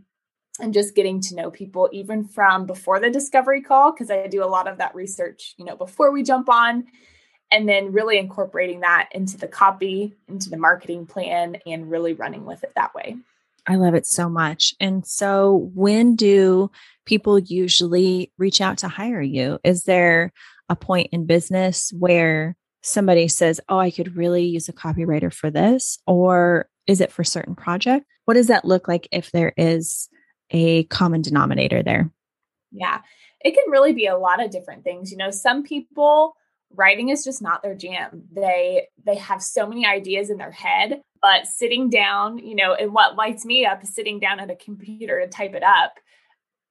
and 0.59 0.73
just 0.73 0.95
getting 0.95 1.21
to 1.21 1.35
know 1.35 1.51
people 1.51 1.87
even 1.91 2.23
from 2.23 2.65
before 2.65 2.99
the 2.99 3.11
discovery 3.11 3.61
call 3.61 3.91
because 3.91 4.09
i 4.09 4.25
do 4.25 4.43
a 4.43 4.47
lot 4.47 4.67
of 4.67 4.79
that 4.79 4.95
research 4.95 5.53
you 5.57 5.65
know 5.65 5.75
before 5.75 6.11
we 6.11 6.23
jump 6.23 6.49
on 6.49 6.85
and 7.51 7.69
then 7.69 7.91
really 7.91 8.17
incorporating 8.17 8.79
that 8.81 9.09
into 9.11 9.37
the 9.37 9.47
copy, 9.47 10.13
into 10.27 10.49
the 10.49 10.57
marketing 10.57 11.05
plan, 11.05 11.57
and 11.65 11.91
really 11.91 12.13
running 12.13 12.45
with 12.45 12.63
it 12.63 12.73
that 12.75 12.93
way. 12.95 13.17
I 13.67 13.75
love 13.75 13.95
it 13.95 14.05
so 14.05 14.29
much. 14.29 14.73
And 14.79 15.05
so, 15.05 15.71
when 15.73 16.15
do 16.15 16.69
people 17.05 17.39
usually 17.39 18.31
reach 18.37 18.61
out 18.61 18.79
to 18.79 18.87
hire 18.87 19.21
you? 19.21 19.59
Is 19.63 19.83
there 19.83 20.31
a 20.69 20.75
point 20.75 21.09
in 21.11 21.25
business 21.25 21.91
where 21.97 22.55
somebody 22.81 23.27
says, 23.27 23.59
Oh, 23.69 23.79
I 23.79 23.91
could 23.91 24.15
really 24.15 24.45
use 24.45 24.69
a 24.69 24.73
copywriter 24.73 25.33
for 25.33 25.49
this? 25.49 25.97
Or 26.05 26.69
is 26.87 27.01
it 27.01 27.11
for 27.11 27.23
certain 27.23 27.55
project? 27.55 28.05
What 28.25 28.35
does 28.35 28.47
that 28.47 28.65
look 28.65 28.87
like 28.87 29.07
if 29.11 29.31
there 29.31 29.53
is 29.57 30.09
a 30.51 30.83
common 30.85 31.21
denominator 31.21 31.81
there? 31.81 32.11
Yeah, 32.71 33.01
it 33.43 33.51
can 33.51 33.71
really 33.71 33.93
be 33.93 34.07
a 34.07 34.17
lot 34.17 34.43
of 34.43 34.51
different 34.51 34.83
things. 34.83 35.11
You 35.11 35.17
know, 35.17 35.31
some 35.31 35.63
people 35.63 36.35
writing 36.75 37.09
is 37.09 37.23
just 37.23 37.41
not 37.41 37.63
their 37.63 37.75
jam. 37.75 38.23
They 38.31 38.87
they 39.03 39.15
have 39.15 39.41
so 39.41 39.67
many 39.67 39.85
ideas 39.85 40.29
in 40.29 40.37
their 40.37 40.51
head, 40.51 41.01
but 41.21 41.47
sitting 41.47 41.89
down, 41.89 42.37
you 42.37 42.55
know, 42.55 42.73
and 42.73 42.93
what 42.93 43.15
lights 43.15 43.45
me 43.45 43.65
up 43.65 43.83
is 43.83 43.93
sitting 43.93 44.19
down 44.19 44.39
at 44.39 44.51
a 44.51 44.55
computer 44.55 45.19
to 45.21 45.27
type 45.27 45.53
it 45.53 45.63
up 45.63 45.95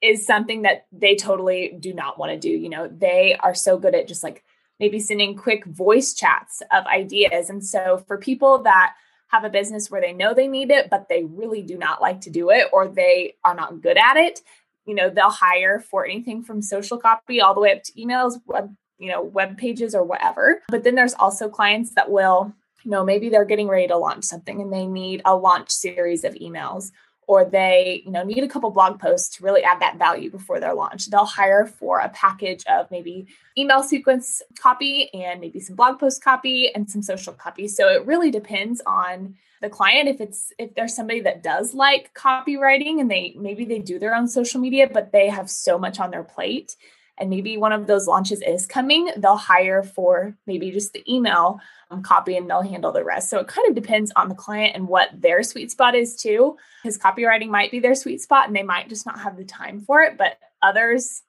is 0.01 0.27
something 0.27 0.63
that 0.63 0.87
they 0.93 1.17
totally 1.17 1.77
do 1.81 1.95
not 1.95 2.19
want 2.19 2.33
to 2.33 2.39
do. 2.39 2.51
You 2.51 2.69
know, 2.69 2.89
they 2.89 3.37
are 3.41 3.55
so 3.55 3.79
good 3.79 3.95
at 3.95 4.09
just 4.09 4.23
like 4.23 4.45
maybe 4.79 4.99
sending 4.99 5.37
quick 5.37 5.65
voice 5.65 6.15
chats 6.15 6.63
of 6.73 6.87
ideas. 6.87 7.49
And 7.49 7.65
so 7.65 8.05
for 8.07 8.19
people 8.19 8.63
that 8.65 8.95
have 9.29 9.45
a 9.45 9.51
business 9.51 9.91
where 9.91 10.01
they 10.01 10.13
know 10.13 10.35
they 10.35 10.47
need 10.47 10.71
it, 10.71 10.91
but 10.91 11.09
they 11.09 11.25
really 11.25 11.63
do 11.63 11.79
not 11.79 12.03
like 12.03 12.21
to 12.23 12.31
do 12.31 12.51
it 12.51 12.69
or 12.73 12.89
they 12.89 13.35
are 13.45 13.55
not 13.55 13.81
good 13.81 13.97
at 13.97 14.17
it, 14.17 14.41
you 14.87 14.95
know, 14.95 15.09
they'll 15.09 15.31
hire 15.31 15.81
for 15.81 16.05
anything 16.05 16.43
from 16.43 16.61
social 16.61 16.99
copy 16.99 17.41
all 17.41 17.55
the 17.55 17.61
way 17.61 17.73
up 17.73 17.83
to 17.85 17.93
emails, 17.93 18.41
web, 18.47 18.77
you 18.99 19.11
know, 19.11 19.23
web 19.23 19.57
pages 19.57 19.95
or 19.95 20.05
whatever. 20.05 20.63
But 20.69 20.85
then 20.85 20.95
there's 20.95 21.15
also 21.15 21.49
clients 21.49 21.95
that 21.95 22.11
will, 22.11 22.53
you 22.85 22.91
know, 22.91 23.05
maybe 23.05 23.29
they're 23.29 23.45
getting 23.45 23.69
ready 23.69 23.89
to 23.89 23.97
launch 23.97 24.25
something 24.25 24.61
and 24.61 24.73
they 24.73 24.87
need 24.87 25.23
a 25.25 25.37
launch 25.37 25.71
series 25.71 26.25
of 26.25 26.35
emails 26.35 26.91
or 27.27 27.45
they 27.45 28.03
you 28.05 28.11
know 28.11 28.23
need 28.23 28.45
a 28.45 28.49
couple 28.49 28.71
blog 28.71 29.01
posts 29.01 29.37
to 29.37 29.45
really 29.45 29.63
add 29.63 29.81
that 29.81 29.99
value 29.99 30.31
before 30.31 30.61
their 30.61 30.75
launch. 30.75 31.07
They'll 31.07 31.25
hire 31.25 31.67
for 31.67 32.01
a 32.01 32.09
package 32.11 32.65
of 32.67 32.91
maybe 32.91 33.27
email 33.57 33.83
sequence 33.83 34.43
copy 34.59 35.13
and 35.15 35.41
maybe 35.41 35.61
some 35.61 35.77
blog 35.77 35.99
post 35.99 36.23
copy 36.23 36.73
and 36.75 36.91
some 36.91 37.03
social 37.03 37.33
copy. 37.33 37.69
So 37.69 37.89
it 37.89 38.07
really 38.07 38.31
depends 38.31 38.81
on 38.87 39.37
the 39.63 39.71
client. 39.71 40.09
If 40.09 40.21
it's 40.21 40.53
if 40.59 40.75
there's 40.75 40.95
somebody 40.95 41.21
that 41.21 41.43
does 41.43 41.75
like 41.75 42.13
copywriting 42.15 43.01
and 43.01 43.11
they 43.11 43.35
maybe 43.39 43.65
they 43.65 43.79
do 43.79 43.99
their 43.99 44.15
own 44.15 44.29
social 44.29 44.61
media 44.61 44.89
but 44.93 45.13
they 45.13 45.29
have 45.29 45.51
so 45.51 45.79
much 45.79 46.01
on 46.01 46.11
their 46.11 46.25
plate 46.25 46.77
and 47.19 47.31
maybe 47.31 47.57
one 47.57 47.73
of 47.73 47.87
those 47.87 48.07
launches 48.07 48.43
is 48.43 48.67
coming, 48.67 49.11
they'll 49.17 49.37
hire 49.37 49.83
for 49.83 50.37
maybe 50.47 50.71
just 50.71 50.93
the 50.93 51.05
email 51.13 51.61
um, 51.91 52.03
copy 52.03 52.37
and 52.37 52.51
they'll 52.51 52.63
handle 52.63 52.93
the 52.93 53.05
rest. 53.05 53.31
So 53.31 53.39
it 53.39 53.47
kind 53.47 53.69
of 53.69 53.75
depends 53.75 54.11
on 54.17 54.29
the 54.29 54.35
client 54.35 54.75
and 54.75 54.89
what 54.89 55.11
their 55.15 55.43
sweet 55.43 55.71
spot 55.71 55.95
is 55.95 56.17
too. 56.17 56.57
Because 56.83 56.99
copywriting 56.99 57.49
might 57.49 57.71
be 57.71 57.79
their 57.79 57.95
sweet 57.95 58.21
spot 58.21 58.49
and 58.49 58.57
they 58.57 58.63
might 58.63 58.89
just 58.89 59.07
not 59.07 59.21
have 59.21 59.37
the 59.37 59.45
time 59.45 59.81
for 59.81 60.03
it, 60.03 60.19
but 60.19 60.39
others 60.63 61.23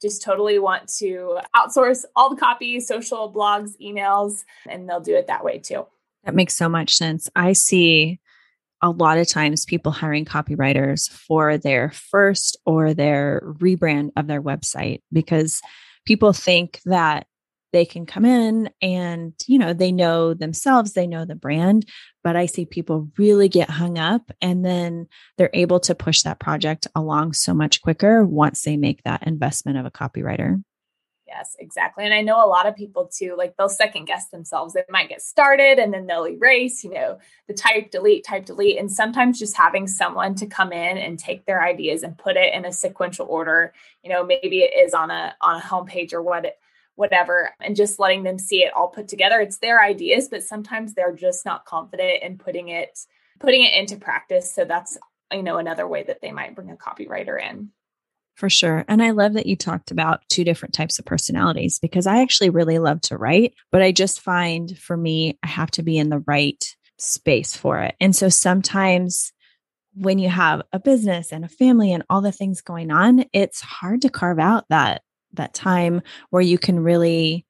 just 0.00 0.22
totally 0.22 0.58
want 0.58 0.88
to 0.98 1.38
outsource 1.54 2.04
all 2.16 2.30
the 2.30 2.36
copy, 2.36 2.80
social 2.80 3.32
blogs, 3.32 3.72
emails, 3.80 4.44
and 4.68 4.88
they'll 4.88 5.00
do 5.00 5.14
it 5.14 5.28
that 5.28 5.44
way 5.44 5.58
too. 5.58 5.86
That 6.24 6.34
makes 6.34 6.56
so 6.56 6.68
much 6.68 6.96
sense. 6.96 7.28
I 7.34 7.52
see 7.52 8.20
a 8.82 8.90
lot 8.90 9.18
of 9.18 9.28
times 9.28 9.64
people 9.64 9.92
hiring 9.92 10.24
copywriters 10.24 11.08
for 11.08 11.56
their 11.56 11.90
first 11.90 12.58
or 12.66 12.92
their 12.92 13.40
rebrand 13.60 14.10
of 14.16 14.26
their 14.26 14.42
website 14.42 15.00
because 15.12 15.60
people 16.04 16.32
think 16.32 16.80
that 16.84 17.26
they 17.72 17.84
can 17.86 18.04
come 18.04 18.24
in 18.24 18.68
and 18.82 19.32
you 19.46 19.58
know 19.58 19.72
they 19.72 19.92
know 19.92 20.34
themselves 20.34 20.92
they 20.92 21.06
know 21.06 21.24
the 21.24 21.34
brand 21.34 21.88
but 22.22 22.36
i 22.36 22.44
see 22.44 22.66
people 22.66 23.08
really 23.16 23.48
get 23.48 23.70
hung 23.70 23.98
up 23.98 24.30
and 24.40 24.64
then 24.64 25.06
they're 25.38 25.50
able 25.54 25.80
to 25.80 25.94
push 25.94 26.22
that 26.22 26.38
project 26.38 26.86
along 26.94 27.32
so 27.32 27.54
much 27.54 27.80
quicker 27.80 28.24
once 28.24 28.62
they 28.62 28.76
make 28.76 29.02
that 29.04 29.26
investment 29.26 29.78
of 29.78 29.86
a 29.86 29.90
copywriter 29.90 30.62
Yes, 31.34 31.56
exactly. 31.58 32.04
And 32.04 32.12
I 32.12 32.20
know 32.20 32.44
a 32.44 32.46
lot 32.46 32.66
of 32.66 32.76
people 32.76 33.06
too, 33.06 33.34
like 33.38 33.56
they'll 33.56 33.70
second 33.70 34.04
guess 34.04 34.28
themselves. 34.28 34.74
They 34.74 34.84
might 34.90 35.08
get 35.08 35.22
started 35.22 35.78
and 35.78 35.92
then 35.92 36.06
they'll 36.06 36.28
erase, 36.28 36.84
you 36.84 36.90
know, 36.90 37.18
the 37.48 37.54
type, 37.54 37.90
delete, 37.90 38.24
type, 38.24 38.44
delete. 38.44 38.78
And 38.78 38.92
sometimes 38.92 39.38
just 39.38 39.56
having 39.56 39.88
someone 39.88 40.34
to 40.36 40.46
come 40.46 40.72
in 40.72 40.98
and 40.98 41.18
take 41.18 41.46
their 41.46 41.62
ideas 41.62 42.02
and 42.02 42.18
put 42.18 42.36
it 42.36 42.52
in 42.52 42.66
a 42.66 42.72
sequential 42.72 43.26
order, 43.26 43.72
you 44.02 44.10
know, 44.10 44.24
maybe 44.24 44.58
it 44.58 44.74
is 44.86 44.92
on 44.92 45.10
a 45.10 45.34
on 45.40 45.58
a 45.58 45.64
homepage 45.64 46.12
or 46.12 46.20
what 46.20 46.58
whatever, 46.96 47.54
and 47.60 47.74
just 47.76 47.98
letting 47.98 48.24
them 48.24 48.38
see 48.38 48.62
it 48.62 48.74
all 48.74 48.88
put 48.88 49.08
together. 49.08 49.40
It's 49.40 49.56
their 49.56 49.82
ideas, 49.82 50.28
but 50.28 50.42
sometimes 50.42 50.92
they're 50.92 51.16
just 51.16 51.46
not 51.46 51.64
confident 51.64 52.22
in 52.22 52.36
putting 52.36 52.68
it 52.68 52.98
putting 53.40 53.64
it 53.64 53.72
into 53.72 53.96
practice. 53.96 54.54
So 54.54 54.66
that's 54.66 54.98
you 55.32 55.42
know 55.42 55.56
another 55.56 55.88
way 55.88 56.02
that 56.02 56.20
they 56.20 56.30
might 56.30 56.54
bring 56.54 56.70
a 56.70 56.76
copywriter 56.76 57.40
in. 57.42 57.70
For 58.34 58.48
sure. 58.48 58.84
And 58.88 59.02
I 59.02 59.10
love 59.10 59.34
that 59.34 59.46
you 59.46 59.56
talked 59.56 59.90
about 59.90 60.22
two 60.28 60.42
different 60.42 60.74
types 60.74 60.98
of 60.98 61.04
personalities 61.04 61.78
because 61.78 62.06
I 62.06 62.22
actually 62.22 62.50
really 62.50 62.78
love 62.78 63.00
to 63.02 63.16
write, 63.16 63.54
but 63.70 63.82
I 63.82 63.92
just 63.92 64.20
find 64.20 64.76
for 64.78 64.96
me, 64.96 65.38
I 65.42 65.48
have 65.48 65.70
to 65.72 65.82
be 65.82 65.98
in 65.98 66.08
the 66.08 66.24
right 66.26 66.64
space 66.98 67.54
for 67.56 67.80
it. 67.80 67.94
And 68.00 68.16
so 68.16 68.28
sometimes 68.28 69.32
when 69.94 70.18
you 70.18 70.28
have 70.28 70.62
a 70.72 70.78
business 70.78 71.32
and 71.32 71.44
a 71.44 71.48
family 71.48 71.92
and 71.92 72.02
all 72.08 72.22
the 72.22 72.32
things 72.32 72.62
going 72.62 72.90
on, 72.90 73.24
it's 73.32 73.60
hard 73.60 74.02
to 74.02 74.08
carve 74.08 74.38
out 74.38 74.64
that 74.70 75.02
that 75.34 75.54
time 75.54 76.02
where 76.30 76.42
you 76.42 76.58
can 76.58 76.80
really 76.80 77.46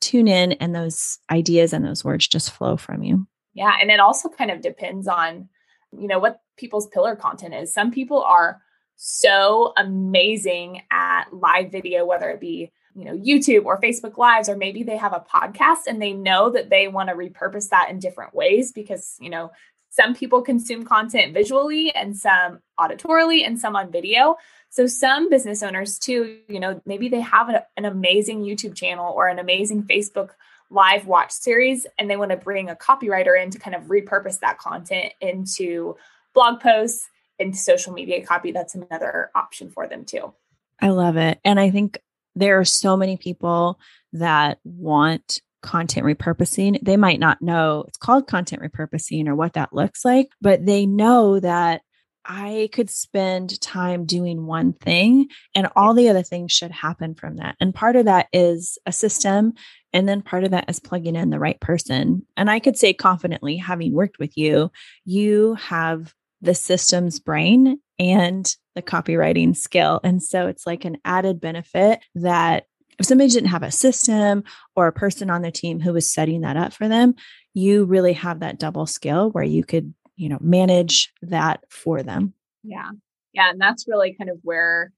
tune 0.00 0.28
in 0.28 0.52
and 0.52 0.74
those 0.74 1.18
ideas 1.30 1.72
and 1.72 1.84
those 1.84 2.04
words 2.04 2.28
just 2.28 2.50
flow 2.50 2.76
from 2.76 3.02
you. 3.02 3.26
Yeah, 3.54 3.72
and 3.80 3.90
it 3.90 4.00
also 4.00 4.28
kind 4.28 4.50
of 4.50 4.60
depends 4.60 5.06
on 5.06 5.48
you 5.96 6.08
know 6.08 6.18
what 6.18 6.40
people's 6.56 6.88
pillar 6.88 7.14
content 7.14 7.54
is. 7.54 7.72
Some 7.72 7.90
people 7.90 8.22
are 8.22 8.60
so 8.96 9.72
amazing 9.76 10.82
at 10.90 11.24
live 11.32 11.70
video, 11.70 12.04
whether 12.04 12.30
it 12.30 12.40
be 12.40 12.72
you 12.94 13.04
know 13.04 13.16
YouTube 13.16 13.64
or 13.64 13.80
Facebook 13.80 14.16
Lives, 14.16 14.48
or 14.48 14.56
maybe 14.56 14.82
they 14.82 14.96
have 14.96 15.12
a 15.12 15.24
podcast 15.32 15.86
and 15.88 16.00
they 16.00 16.12
know 16.12 16.50
that 16.50 16.70
they 16.70 16.88
want 16.88 17.08
to 17.08 17.14
repurpose 17.14 17.68
that 17.70 17.90
in 17.90 17.98
different 17.98 18.34
ways 18.34 18.72
because 18.72 19.16
you 19.20 19.30
know 19.30 19.50
some 19.94 20.14
people 20.14 20.42
consume 20.42 20.84
content 20.84 21.32
visually 21.32 21.94
and 21.94 22.16
some 22.16 22.58
auditorily 22.80 23.46
and 23.46 23.60
some 23.60 23.76
on 23.76 23.92
video. 23.92 24.36
So 24.68 24.88
some 24.88 25.30
business 25.30 25.62
owners 25.62 26.00
too, 26.00 26.38
you 26.48 26.58
know, 26.58 26.80
maybe 26.84 27.08
they 27.08 27.20
have 27.20 27.48
a, 27.48 27.64
an 27.76 27.84
amazing 27.84 28.42
YouTube 28.42 28.74
channel 28.74 29.12
or 29.12 29.28
an 29.28 29.38
amazing 29.38 29.84
Facebook 29.84 30.30
live 30.68 31.06
watch 31.06 31.30
series 31.30 31.86
and 31.96 32.10
they 32.10 32.16
want 32.16 32.32
to 32.32 32.36
bring 32.36 32.70
a 32.70 32.74
copywriter 32.74 33.40
in 33.40 33.50
to 33.50 33.58
kind 33.60 33.76
of 33.76 33.84
repurpose 33.84 34.40
that 34.40 34.58
content 34.58 35.12
into 35.20 35.94
blog 36.34 36.58
posts 36.58 37.08
into 37.38 37.58
social 37.58 37.92
media 37.92 38.24
copy, 38.24 38.52
that's 38.52 38.74
another 38.74 39.30
option 39.34 39.70
for 39.70 39.88
them 39.88 40.04
too. 40.04 40.32
I 40.80 40.88
love 40.88 41.16
it. 41.16 41.38
And 41.44 41.58
I 41.58 41.70
think 41.70 41.98
there 42.34 42.58
are 42.58 42.64
so 42.64 42.96
many 42.96 43.16
people 43.16 43.78
that 44.12 44.58
want 44.64 45.40
content 45.62 46.04
repurposing. 46.04 46.78
They 46.82 46.96
might 46.96 47.20
not 47.20 47.40
know 47.40 47.84
it's 47.88 47.96
called 47.96 48.26
content 48.26 48.62
repurposing 48.62 49.26
or 49.26 49.34
what 49.34 49.54
that 49.54 49.72
looks 49.72 50.04
like, 50.04 50.28
but 50.40 50.66
they 50.66 50.84
know 50.84 51.40
that 51.40 51.82
I 52.26 52.70
could 52.72 52.88
spend 52.88 53.60
time 53.60 54.06
doing 54.06 54.46
one 54.46 54.72
thing 54.72 55.28
and 55.54 55.68
all 55.76 55.94
the 55.94 56.08
other 56.08 56.22
things 56.22 56.52
should 56.52 56.70
happen 56.70 57.14
from 57.14 57.36
that. 57.36 57.56
And 57.60 57.74
part 57.74 57.96
of 57.96 58.06
that 58.06 58.28
is 58.32 58.78
a 58.86 58.92
system. 58.92 59.54
And 59.92 60.08
then 60.08 60.22
part 60.22 60.44
of 60.44 60.50
that 60.52 60.68
is 60.68 60.80
plugging 60.80 61.16
in 61.16 61.30
the 61.30 61.38
right 61.38 61.60
person. 61.60 62.26
And 62.36 62.50
I 62.50 62.60
could 62.60 62.76
say 62.78 62.94
confidently, 62.94 63.56
having 63.56 63.92
worked 63.92 64.18
with 64.18 64.36
you, 64.36 64.70
you 65.04 65.54
have 65.54 66.14
the 66.40 66.54
systems 66.54 67.20
brain 67.20 67.78
and 67.98 68.56
the 68.74 68.82
copywriting 68.82 69.56
skill. 69.56 70.00
And 70.02 70.22
so 70.22 70.46
it's 70.46 70.66
like 70.66 70.84
an 70.84 70.98
added 71.04 71.40
benefit 71.40 72.00
that 72.14 72.66
if 72.98 73.06
somebody 73.06 73.30
didn't 73.30 73.48
have 73.48 73.62
a 73.62 73.70
system 73.70 74.44
or 74.76 74.86
a 74.86 74.92
person 74.92 75.30
on 75.30 75.42
the 75.42 75.50
team 75.50 75.80
who 75.80 75.92
was 75.92 76.12
setting 76.12 76.42
that 76.42 76.56
up 76.56 76.72
for 76.72 76.88
them, 76.88 77.14
you 77.54 77.84
really 77.84 78.12
have 78.12 78.40
that 78.40 78.58
double 78.58 78.86
skill 78.86 79.30
where 79.30 79.44
you 79.44 79.64
could, 79.64 79.94
you 80.16 80.28
know, 80.28 80.38
manage 80.40 81.12
that 81.22 81.64
for 81.68 82.02
them. 82.02 82.34
Yeah. 82.62 82.90
Yeah. 83.32 83.50
And 83.50 83.60
that's 83.60 83.86
really 83.88 84.14
kind 84.14 84.30
of 84.30 84.38
where 84.42 84.92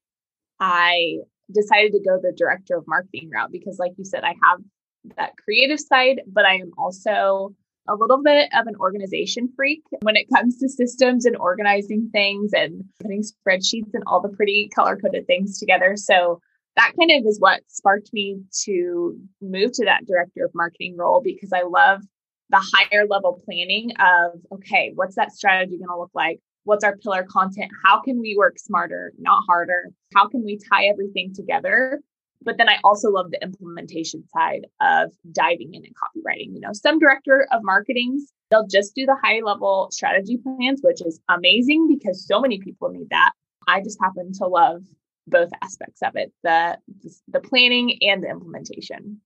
I 0.61 1.19
decided 1.53 1.93
to 1.93 2.01
go 2.01 2.19
the 2.21 2.35
director 2.37 2.77
of 2.77 2.85
marketing 2.87 3.31
route 3.33 3.53
because, 3.53 3.79
like 3.79 3.93
you 3.97 4.05
said, 4.05 4.25
I 4.25 4.35
have 4.43 4.61
that 5.17 5.33
creative 5.43 5.81
side, 5.81 6.23
but 6.27 6.45
I 6.45 6.57
am 6.57 6.73
also 6.77 7.55
a 7.89 7.95
little 7.95 8.23
bit 8.23 8.49
of 8.55 8.67
an 8.67 8.77
organization 8.81 9.49
freak 9.55 9.83
when 10.03 10.17
it 10.17 10.27
comes 10.35 10.59
to 10.59 10.69
systems 10.69 11.25
and 11.25 11.37
organizing 11.37 12.11
things 12.13 12.53
and 12.53 12.85
putting 13.01 13.23
spreadsheets 13.23 13.95
and 13.95 14.03
all 14.07 14.21
the 14.21 14.29
pretty 14.29 14.71
color 14.75 14.97
coded 14.97 15.27
things 15.27 15.59
together. 15.59 15.95
So 15.97 16.41
that 16.77 16.93
kind 16.99 17.11
of 17.11 17.27
is 17.27 17.41
what 17.41 17.61
sparked 17.69 18.11
me 18.13 18.41
to 18.65 19.19
move 19.41 19.73
to 19.73 19.85
that 19.87 20.07
director 20.07 20.45
of 20.45 20.51
marketing 20.55 20.97
role 20.99 21.23
because 21.25 21.53
I 21.53 21.63
love 21.63 22.03
the 22.51 22.63
higher 22.75 23.07
level 23.07 23.41
planning 23.45 23.93
of 23.99 24.41
okay, 24.53 24.93
what's 24.95 25.17
that 25.17 25.33
strategy 25.33 25.79
going 25.79 25.89
to 25.89 25.99
look 25.99 26.13
like? 26.15 26.41
What's 26.65 26.85
our 26.85 26.97
pillar 26.97 27.25
content? 27.25 27.71
How 27.85 28.01
can 28.01 28.21
we 28.21 28.37
work 28.37 28.59
smarter, 28.59 29.13
not 29.19 29.45
harder? 29.49 29.91
How 30.15 30.29
can 30.29 30.45
we 30.45 30.59
tie 30.71 30.87
everything 30.87 31.33
together 31.35 32.01
But 32.47 32.57
then 32.57 32.71
I 32.71 32.79
also 32.83 33.11
love 33.11 33.31
the 33.31 33.43
implementation 33.43 34.25
side 34.29 34.67
of 34.81 35.13
diving 35.33 35.75
in 35.75 35.85
and 35.85 35.95
copywriting. 35.95 36.55
You 36.55 36.61
know, 36.61 36.73
some 36.73 36.99
director 36.99 37.47
of 37.53 37.61
marketings, 37.63 38.33
they'll 38.51 38.67
just 38.67 38.95
do 38.95 39.05
the 39.05 39.17
high 39.23 39.41
level 39.45 39.89
strategy 39.91 40.39
plans, 40.39 40.81
which 40.83 41.03
is 41.05 41.21
amazing 41.29 41.89
because 41.89 42.27
so 42.27 42.41
many 42.41 42.59
people 42.59 42.89
need 42.89 43.11
that. 43.11 43.33
I 43.69 43.83
just 43.83 43.99
happen 44.01 44.33
to 44.35 44.47
love 44.47 44.83
both 45.27 45.51
aspects 45.61 46.03
of 46.03 46.15
it 46.15 46.33
the 46.45 46.79
the 47.27 47.41
planning 47.41 47.99
and 48.01 48.23
the 48.23 48.29
implementation 48.29 49.21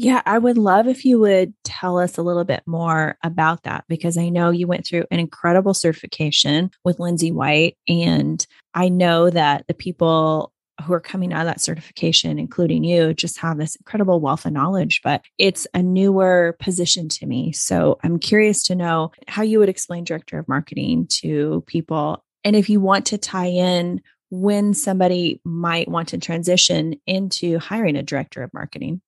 yeah, 0.00 0.22
I 0.26 0.38
would 0.38 0.56
love 0.56 0.86
if 0.86 1.04
you 1.04 1.18
would 1.18 1.52
tell 1.64 1.98
us 1.98 2.16
a 2.16 2.22
little 2.22 2.44
bit 2.44 2.62
more 2.66 3.18
about 3.24 3.64
that 3.64 3.84
because 3.88 4.16
I 4.16 4.28
know 4.28 4.50
you 4.50 4.68
went 4.68 4.86
through 4.86 5.06
an 5.10 5.18
incredible 5.18 5.74
certification 5.74 6.70
with 6.84 7.00
Lindsay 7.00 7.32
White. 7.32 7.76
And 7.88 8.46
I 8.74 8.90
know 8.90 9.28
that 9.28 9.66
the 9.66 9.74
people 9.74 10.52
who 10.84 10.92
are 10.92 11.00
coming 11.00 11.32
out 11.32 11.40
of 11.40 11.46
that 11.46 11.60
certification, 11.60 12.38
including 12.38 12.84
you, 12.84 13.14
just 13.14 13.38
have 13.38 13.58
this 13.58 13.76
incredible 13.76 14.20
wealth 14.20 14.46
of 14.46 14.52
knowledge, 14.52 15.00
but 15.02 15.22
it's 15.38 15.66
a 15.74 15.82
newer 15.82 16.56
position 16.60 17.08
to 17.08 17.26
me. 17.26 17.52
So 17.52 17.98
I'm 18.02 18.18
curious 18.18 18.62
to 18.64 18.74
know 18.74 19.12
how 19.26 19.42
you 19.42 19.58
would 19.58 19.68
explain 19.68 20.04
director 20.04 20.38
of 20.38 20.48
marketing 20.48 21.06
to 21.20 21.64
people. 21.66 22.24
And 22.44 22.54
if 22.54 22.70
you 22.70 22.80
want 22.80 23.06
to 23.06 23.18
tie 23.18 23.46
in 23.46 24.00
when 24.30 24.74
somebody 24.74 25.40
might 25.44 25.88
want 25.88 26.08
to 26.08 26.18
transition 26.18 26.94
into 27.06 27.58
hiring 27.58 27.96
a 27.96 28.02
director 28.02 28.42
of 28.42 28.52
marketing. 28.52 29.00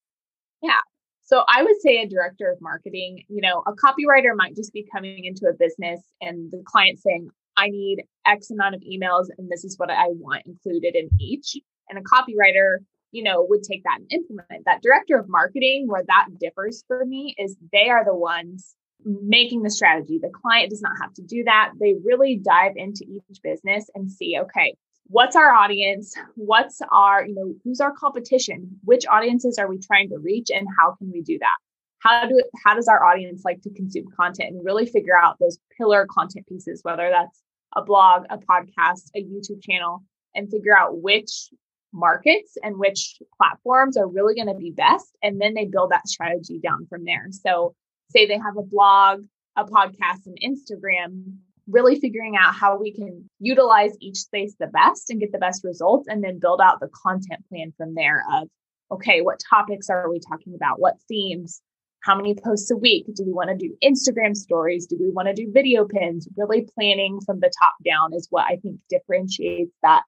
Yeah. 0.61 0.79
So 1.21 1.43
I 1.47 1.63
would 1.63 1.79
say 1.81 2.01
a 2.01 2.07
director 2.07 2.51
of 2.51 2.59
marketing, 2.59 3.23
you 3.29 3.41
know, 3.41 3.63
a 3.65 3.73
copywriter 3.73 4.35
might 4.35 4.55
just 4.55 4.73
be 4.73 4.85
coming 4.91 5.25
into 5.25 5.45
a 5.45 5.53
business 5.53 6.01
and 6.19 6.51
the 6.51 6.61
client 6.65 6.99
saying, 6.99 7.29
I 7.57 7.69
need 7.69 8.03
X 8.25 8.49
amount 8.51 8.75
of 8.75 8.81
emails 8.81 9.27
and 9.37 9.49
this 9.49 9.63
is 9.63 9.77
what 9.77 9.89
I 9.89 10.07
want 10.09 10.43
included 10.45 10.95
in 10.95 11.09
each. 11.19 11.57
And 11.89 11.99
a 11.99 12.01
copywriter, 12.01 12.77
you 13.11 13.23
know, 13.23 13.45
would 13.49 13.63
take 13.63 13.83
that 13.83 13.99
and 13.99 14.11
implement 14.11 14.65
that. 14.65 14.81
Director 14.81 15.17
of 15.17 15.27
marketing, 15.27 15.87
where 15.87 16.03
that 16.07 16.27
differs 16.39 16.83
for 16.87 17.05
me, 17.05 17.35
is 17.37 17.57
they 17.71 17.89
are 17.89 18.05
the 18.05 18.15
ones 18.15 18.75
making 19.03 19.63
the 19.63 19.69
strategy. 19.69 20.19
The 20.21 20.29
client 20.29 20.69
does 20.69 20.81
not 20.81 20.93
have 21.01 21.13
to 21.15 21.21
do 21.21 21.43
that. 21.45 21.71
They 21.79 21.95
really 22.03 22.39
dive 22.43 22.73
into 22.75 23.03
each 23.03 23.41
business 23.41 23.89
and 23.95 24.09
see, 24.09 24.37
okay, 24.39 24.75
what's 25.11 25.35
our 25.35 25.51
audience 25.53 26.15
what's 26.35 26.79
our 26.89 27.25
you 27.25 27.35
know 27.35 27.53
who's 27.63 27.81
our 27.81 27.91
competition 27.91 28.79
which 28.85 29.05
audiences 29.07 29.57
are 29.57 29.67
we 29.67 29.77
trying 29.77 30.07
to 30.07 30.17
reach 30.17 30.49
and 30.49 30.67
how 30.79 30.95
can 30.95 31.11
we 31.11 31.21
do 31.21 31.37
that 31.37 31.57
how 32.01 32.27
do 32.27 32.43
how 32.63 32.73
does 32.73 32.87
our 32.87 33.03
audience 33.03 33.43
like 33.45 33.61
to 33.61 33.69
consume 33.71 34.05
content 34.15 34.55
and 34.55 34.65
really 34.65 34.85
figure 34.85 35.17
out 35.17 35.37
those 35.39 35.57
pillar 35.77 36.07
content 36.09 36.47
pieces 36.47 36.81
whether 36.83 37.09
that's 37.09 37.41
a 37.75 37.83
blog 37.83 38.25
a 38.29 38.37
podcast 38.37 39.09
a 39.15 39.23
youtube 39.23 39.61
channel 39.61 40.03
and 40.35 40.49
figure 40.49 40.77
out 40.77 41.01
which 41.01 41.49
markets 41.93 42.57
and 42.63 42.77
which 42.77 43.17
platforms 43.37 43.97
are 43.97 44.07
really 44.07 44.35
going 44.35 44.47
to 44.47 44.55
be 44.55 44.71
best 44.71 45.15
and 45.21 45.39
then 45.41 45.53
they 45.53 45.65
build 45.65 45.91
that 45.91 46.07
strategy 46.07 46.59
down 46.59 46.85
from 46.87 47.03
there. 47.05 47.27
So 47.31 47.75
say 48.09 48.25
they 48.25 48.37
have 48.37 48.57
a 48.57 48.63
blog 48.63 49.23
a 49.57 49.65
podcast 49.65 50.25
and 50.25 50.37
instagram 50.41 51.35
really 51.67 51.99
figuring 51.99 52.37
out 52.37 52.55
how 52.55 52.77
we 52.77 52.93
can 52.93 53.29
utilize 53.39 53.91
each 53.99 54.17
space 54.17 54.55
the 54.59 54.67
best 54.67 55.09
and 55.09 55.19
get 55.19 55.31
the 55.33 55.37
best 55.37 55.63
results 55.63 56.07
and 56.07 56.23
then 56.23 56.39
build 56.39 56.61
out 56.61 56.79
the 56.79 56.89
content 57.03 57.45
plan 57.49 57.73
from 57.77 57.93
there 57.93 58.23
of 58.31 58.47
okay 58.91 59.19
what 59.21 59.41
topics 59.49 59.89
are 59.89 60.09
we 60.09 60.19
talking 60.19 60.55
about? 60.55 60.79
What 60.79 60.95
themes 61.07 61.61
how 62.01 62.15
many 62.15 62.35
posts 62.35 62.71
a 62.71 62.77
week 62.77 63.05
do 63.15 63.23
we 63.25 63.31
want 63.31 63.49
to 63.49 63.55
do 63.55 63.75
instagram 63.83 64.35
stories 64.35 64.85
do 64.85 64.97
we 64.99 65.11
want 65.11 65.27
to 65.27 65.33
do 65.33 65.51
video 65.51 65.85
pins 65.85 66.27
really 66.37 66.67
planning 66.75 67.19
from 67.25 67.39
the 67.39 67.51
top 67.59 67.73
down 67.85 68.13
is 68.13 68.27
what 68.29 68.45
i 68.45 68.55
think 68.57 68.79
differentiates 68.89 69.73
that 69.81 70.03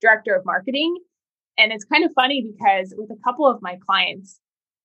director 0.00 0.34
of 0.34 0.44
marketing 0.44 0.96
and 1.56 1.72
it's 1.72 1.84
kind 1.84 2.04
of 2.04 2.10
funny 2.14 2.52
because 2.52 2.94
with 2.96 3.10
a 3.10 3.20
couple 3.24 3.46
of 3.46 3.60
my 3.62 3.76
clients 3.86 4.40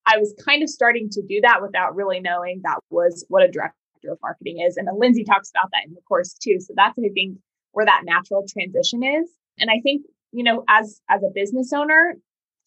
i 0.05 0.17
was 0.17 0.33
kind 0.43 0.63
of 0.63 0.69
starting 0.69 1.09
to 1.09 1.21
do 1.21 1.39
that 1.41 1.61
without 1.61 1.95
really 1.95 2.19
knowing 2.19 2.61
that 2.63 2.79
was 2.89 3.25
what 3.29 3.43
a 3.43 3.47
director 3.47 3.77
of 4.11 4.19
marketing 4.21 4.59
is. 4.59 4.77
And 4.77 4.87
Lindsay 4.97 5.23
talks 5.23 5.49
about 5.49 5.69
that 5.71 5.87
in 5.87 5.93
the 5.93 6.01
course 6.01 6.33
too. 6.33 6.57
So 6.59 6.73
that's, 6.75 6.97
I 6.99 7.09
think, 7.13 7.37
where 7.71 7.85
that 7.85 8.01
natural 8.03 8.45
transition 8.47 9.03
is. 9.03 9.29
And 9.59 9.69
I 9.69 9.79
think, 9.81 10.05
you 10.31 10.43
know, 10.43 10.63
as 10.67 11.01
as 11.09 11.23
a 11.23 11.31
business 11.33 11.71
owner, 11.73 12.15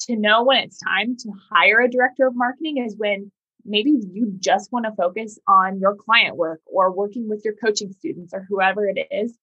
to 0.00 0.16
know 0.16 0.44
when 0.44 0.58
it's 0.58 0.78
time 0.78 1.16
to 1.16 1.30
hire 1.50 1.80
a 1.80 1.90
director 1.90 2.26
of 2.26 2.34
marketing 2.36 2.84
is 2.84 2.96
when 2.96 3.30
maybe 3.66 3.92
you 4.12 4.32
just 4.38 4.72
want 4.72 4.86
to 4.86 4.92
focus 4.92 5.38
on 5.48 5.80
your 5.80 5.94
client 5.94 6.36
work 6.36 6.60
or 6.66 6.92
working 6.92 7.28
with 7.28 7.42
your 7.44 7.54
coaching 7.54 7.92
students 7.92 8.32
or 8.32 8.46
whoever 8.48 8.88
it 8.88 9.06
is. 9.10 9.36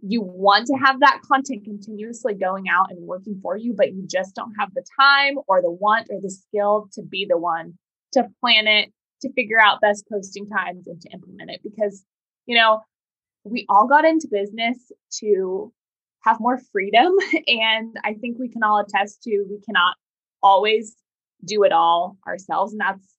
You 0.00 0.20
want 0.20 0.66
to 0.66 0.74
have 0.74 1.00
that 1.00 1.22
content 1.26 1.64
continuously 1.64 2.34
going 2.34 2.68
out 2.68 2.90
and 2.90 3.06
working 3.06 3.40
for 3.42 3.56
you, 3.56 3.74
but 3.76 3.92
you 3.92 4.06
just 4.06 4.34
don't 4.34 4.54
have 4.58 4.72
the 4.74 4.84
time 5.00 5.36
or 5.48 5.62
the 5.62 5.70
want 5.70 6.08
or 6.10 6.20
the 6.20 6.30
skill 6.30 6.88
to 6.92 7.02
be 7.02 7.26
the 7.28 7.38
one 7.38 7.78
to 8.12 8.28
plan 8.40 8.66
it, 8.66 8.92
to 9.22 9.32
figure 9.32 9.60
out 9.60 9.80
best 9.80 10.04
posting 10.10 10.48
times 10.48 10.86
and 10.86 11.00
to 11.00 11.10
implement 11.12 11.50
it 11.50 11.60
because, 11.62 12.04
you 12.44 12.56
know, 12.56 12.80
we 13.44 13.64
all 13.68 13.86
got 13.86 14.04
into 14.04 14.28
business 14.30 14.92
to 15.20 15.72
have 16.22 16.40
more 16.40 16.58
freedom. 16.72 17.12
And 17.46 17.96
I 18.04 18.14
think 18.14 18.38
we 18.38 18.48
can 18.48 18.62
all 18.62 18.80
attest 18.80 19.22
to 19.22 19.46
we 19.48 19.60
cannot 19.64 19.94
always 20.42 20.94
do 21.44 21.62
it 21.62 21.72
all 21.72 22.16
ourselves. 22.26 22.72
And 22.72 22.80
that's 22.80 23.15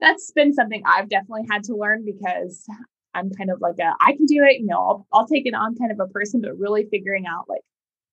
that's 0.00 0.30
been 0.32 0.52
something 0.52 0.82
I've 0.86 1.08
definitely 1.08 1.46
had 1.50 1.64
to 1.64 1.76
learn 1.76 2.04
because 2.04 2.66
I'm 3.14 3.30
kind 3.30 3.50
of 3.50 3.60
like 3.60 3.78
a 3.78 3.92
I 4.00 4.12
can 4.12 4.26
do 4.26 4.42
it, 4.44 4.60
you 4.60 4.66
know, 4.66 4.78
I'll, 4.78 5.06
I'll 5.12 5.26
take 5.26 5.46
it 5.46 5.54
on 5.54 5.76
kind 5.76 5.92
of 5.92 6.00
a 6.00 6.10
person, 6.10 6.40
but 6.40 6.58
really 6.58 6.86
figuring 6.90 7.26
out 7.26 7.48
like 7.48 7.62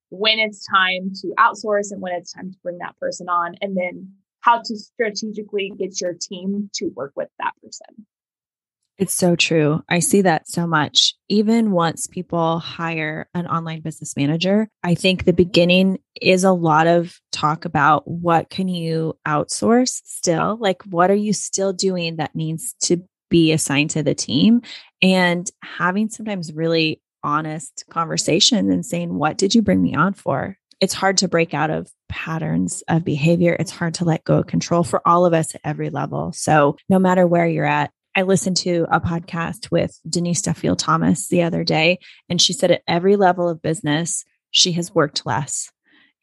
when 0.09 0.39
it's 0.39 0.65
time 0.65 1.11
to 1.21 1.33
outsource 1.39 1.91
and 1.91 2.01
when 2.01 2.13
it's 2.13 2.33
time 2.33 2.51
to 2.51 2.57
bring 2.63 2.77
that 2.79 2.97
person 2.99 3.29
on 3.29 3.55
and 3.61 3.75
then 3.75 4.11
how 4.41 4.59
to 4.63 4.77
strategically 4.77 5.71
get 5.77 6.01
your 6.01 6.13
team 6.13 6.69
to 6.73 6.87
work 6.95 7.13
with 7.15 7.29
that 7.39 7.53
person. 7.63 8.05
It's 9.01 9.15
so 9.15 9.35
true. 9.35 9.81
I 9.89 9.97
see 9.97 10.21
that 10.21 10.47
so 10.47 10.67
much. 10.67 11.15
Even 11.27 11.71
once 11.71 12.05
people 12.05 12.59
hire 12.59 13.27
an 13.33 13.47
online 13.47 13.81
business 13.81 14.15
manager, 14.15 14.69
I 14.83 14.93
think 14.93 15.25
the 15.25 15.33
beginning 15.33 15.97
is 16.21 16.43
a 16.43 16.51
lot 16.51 16.85
of 16.85 17.19
talk 17.31 17.65
about 17.65 18.07
what 18.07 18.51
can 18.51 18.67
you 18.67 19.17
outsource 19.27 20.01
still? 20.05 20.55
Like 20.61 20.83
what 20.83 21.09
are 21.09 21.15
you 21.15 21.33
still 21.33 21.73
doing 21.73 22.17
that 22.17 22.35
needs 22.35 22.75
to 22.81 22.97
be 23.31 23.51
assigned 23.51 23.89
to 23.91 24.03
the 24.03 24.13
team 24.13 24.61
and 25.01 25.49
having 25.63 26.07
sometimes 26.07 26.53
really 26.53 27.01
honest 27.23 27.83
conversation 27.89 28.71
and 28.71 28.85
saying 28.85 29.15
what 29.15 29.35
did 29.35 29.55
you 29.55 29.63
bring 29.63 29.81
me 29.81 29.95
on 29.95 30.13
for? 30.13 30.59
It's 30.79 30.93
hard 30.93 31.17
to 31.17 31.27
break 31.27 31.55
out 31.55 31.71
of 31.71 31.91
patterns 32.07 32.83
of 32.87 33.03
behavior. 33.03 33.55
It's 33.57 33.71
hard 33.71 33.95
to 33.95 34.05
let 34.05 34.23
go 34.25 34.37
of 34.37 34.47
control 34.47 34.83
for 34.83 35.01
all 35.07 35.25
of 35.25 35.33
us 35.33 35.55
at 35.55 35.61
every 35.63 35.89
level. 35.89 36.33
So, 36.33 36.75
no 36.89 36.99
matter 36.99 37.25
where 37.25 37.47
you're 37.47 37.65
at, 37.65 37.91
I 38.15 38.23
listened 38.23 38.57
to 38.57 38.85
a 38.91 38.99
podcast 38.99 39.71
with 39.71 39.97
Denise 40.07 40.41
Duffield 40.41 40.79
Thomas 40.79 41.27
the 41.27 41.43
other 41.43 41.63
day, 41.63 41.99
and 42.29 42.41
she 42.41 42.53
said 42.53 42.71
at 42.71 42.83
every 42.87 43.15
level 43.15 43.47
of 43.47 43.61
business, 43.61 44.25
she 44.51 44.73
has 44.73 44.93
worked 44.93 45.25
less. 45.25 45.71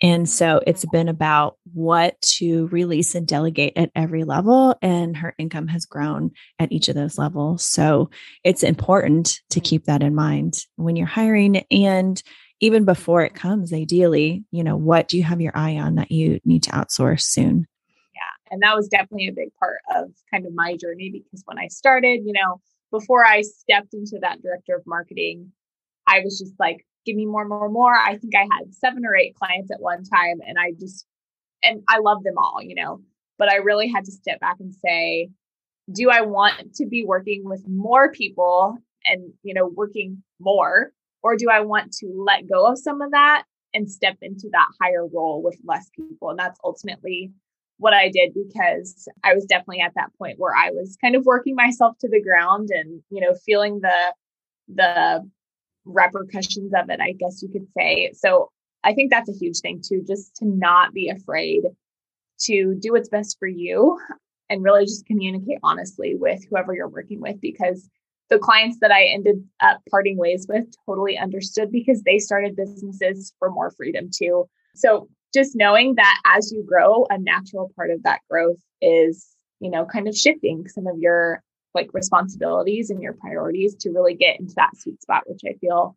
And 0.00 0.28
so 0.28 0.60
it's 0.66 0.84
been 0.86 1.08
about 1.08 1.56
what 1.72 2.20
to 2.20 2.68
release 2.68 3.14
and 3.14 3.26
delegate 3.26 3.72
at 3.76 3.90
every 3.96 4.22
level. 4.24 4.76
And 4.80 5.16
her 5.16 5.34
income 5.38 5.66
has 5.68 5.86
grown 5.86 6.30
at 6.58 6.70
each 6.70 6.88
of 6.88 6.94
those 6.94 7.18
levels. 7.18 7.64
So 7.64 8.10
it's 8.44 8.62
important 8.62 9.40
to 9.50 9.60
keep 9.60 9.86
that 9.86 10.02
in 10.02 10.14
mind 10.14 10.64
when 10.76 10.94
you're 10.94 11.06
hiring. 11.06 11.64
And 11.72 12.22
even 12.60 12.84
before 12.84 13.22
it 13.22 13.34
comes, 13.34 13.72
ideally, 13.72 14.44
you 14.52 14.62
know, 14.62 14.76
what 14.76 15.08
do 15.08 15.16
you 15.16 15.24
have 15.24 15.40
your 15.40 15.56
eye 15.56 15.78
on 15.78 15.96
that 15.96 16.12
you 16.12 16.38
need 16.44 16.64
to 16.64 16.70
outsource 16.70 17.22
soon? 17.22 17.66
And 18.50 18.62
that 18.62 18.76
was 18.76 18.88
definitely 18.88 19.28
a 19.28 19.32
big 19.32 19.50
part 19.58 19.78
of 19.94 20.10
kind 20.30 20.46
of 20.46 20.54
my 20.54 20.76
journey 20.76 21.10
because 21.10 21.42
when 21.46 21.58
I 21.58 21.68
started, 21.68 22.22
you 22.24 22.32
know, 22.32 22.60
before 22.90 23.24
I 23.24 23.42
stepped 23.42 23.94
into 23.94 24.18
that 24.22 24.42
director 24.42 24.76
of 24.76 24.82
marketing, 24.86 25.52
I 26.06 26.20
was 26.20 26.38
just 26.38 26.54
like, 26.58 26.86
give 27.04 27.16
me 27.16 27.26
more, 27.26 27.46
more, 27.46 27.68
more. 27.68 27.94
I 27.94 28.16
think 28.16 28.34
I 28.34 28.48
had 28.58 28.74
seven 28.74 29.04
or 29.04 29.14
eight 29.14 29.34
clients 29.34 29.70
at 29.70 29.80
one 29.80 30.04
time 30.04 30.40
and 30.46 30.58
I 30.58 30.72
just, 30.78 31.06
and 31.62 31.82
I 31.88 31.98
love 31.98 32.22
them 32.22 32.38
all, 32.38 32.60
you 32.62 32.74
know, 32.74 33.00
but 33.38 33.50
I 33.50 33.56
really 33.56 33.88
had 33.88 34.04
to 34.06 34.12
step 34.12 34.40
back 34.40 34.56
and 34.60 34.74
say, 34.74 35.30
do 35.92 36.10
I 36.10 36.22
want 36.22 36.74
to 36.74 36.86
be 36.86 37.04
working 37.04 37.42
with 37.44 37.66
more 37.66 38.12
people 38.12 38.78
and, 39.06 39.32
you 39.42 39.54
know, 39.54 39.66
working 39.66 40.22
more 40.38 40.92
or 41.22 41.36
do 41.36 41.48
I 41.50 41.60
want 41.60 41.92
to 41.94 42.24
let 42.26 42.48
go 42.48 42.66
of 42.66 42.78
some 42.78 43.00
of 43.00 43.10
that 43.12 43.44
and 43.74 43.90
step 43.90 44.16
into 44.22 44.48
that 44.52 44.68
higher 44.80 45.06
role 45.06 45.42
with 45.42 45.58
less 45.64 45.88
people? 45.96 46.30
And 46.30 46.38
that's 46.38 46.58
ultimately 46.64 47.32
what 47.78 47.94
I 47.94 48.10
did 48.10 48.34
because 48.34 49.08
I 49.24 49.34
was 49.34 49.44
definitely 49.44 49.80
at 49.80 49.94
that 49.94 50.10
point 50.18 50.38
where 50.38 50.54
I 50.54 50.70
was 50.70 50.96
kind 51.00 51.14
of 51.14 51.24
working 51.24 51.54
myself 51.54 51.96
to 52.00 52.08
the 52.08 52.22
ground 52.22 52.70
and, 52.72 53.02
you 53.10 53.20
know, 53.20 53.34
feeling 53.46 53.80
the 53.80 54.14
the 54.68 55.28
repercussions 55.84 56.72
of 56.74 56.90
it, 56.90 57.00
I 57.00 57.12
guess 57.12 57.42
you 57.42 57.48
could 57.48 57.66
say. 57.76 58.12
So 58.12 58.50
I 58.84 58.92
think 58.92 59.10
that's 59.10 59.30
a 59.30 59.38
huge 59.38 59.60
thing 59.60 59.82
too, 59.82 60.04
just 60.06 60.36
to 60.36 60.44
not 60.44 60.92
be 60.92 61.08
afraid 61.08 61.62
to 62.42 62.74
do 62.78 62.92
what's 62.92 63.08
best 63.08 63.36
for 63.38 63.48
you 63.48 63.98
and 64.50 64.62
really 64.62 64.84
just 64.84 65.06
communicate 65.06 65.58
honestly 65.62 66.14
with 66.14 66.44
whoever 66.48 66.74
you're 66.74 66.88
working 66.88 67.20
with 67.20 67.40
because 67.40 67.88
the 68.30 68.38
clients 68.38 68.78
that 68.80 68.92
I 68.92 69.04
ended 69.04 69.42
up 69.60 69.80
parting 69.90 70.18
ways 70.18 70.46
with 70.48 70.66
totally 70.86 71.16
understood 71.16 71.72
because 71.72 72.02
they 72.02 72.18
started 72.18 72.56
businesses 72.56 73.32
for 73.38 73.50
more 73.50 73.70
freedom 73.70 74.10
too. 74.14 74.48
So 74.74 75.08
just 75.34 75.54
knowing 75.54 75.96
that 75.96 76.20
as 76.24 76.52
you 76.52 76.62
grow, 76.62 77.06
a 77.10 77.18
natural 77.18 77.70
part 77.76 77.90
of 77.90 78.02
that 78.04 78.20
growth 78.30 78.60
is, 78.80 79.26
you 79.60 79.70
know, 79.70 79.84
kind 79.84 80.08
of 80.08 80.16
shifting 80.16 80.68
some 80.68 80.86
of 80.86 80.98
your 80.98 81.42
like 81.74 81.90
responsibilities 81.92 82.90
and 82.90 83.02
your 83.02 83.12
priorities 83.12 83.74
to 83.76 83.90
really 83.90 84.14
get 84.14 84.40
into 84.40 84.54
that 84.56 84.76
sweet 84.76 85.00
spot, 85.02 85.24
which 85.26 85.40
I 85.46 85.52
feel 85.60 85.96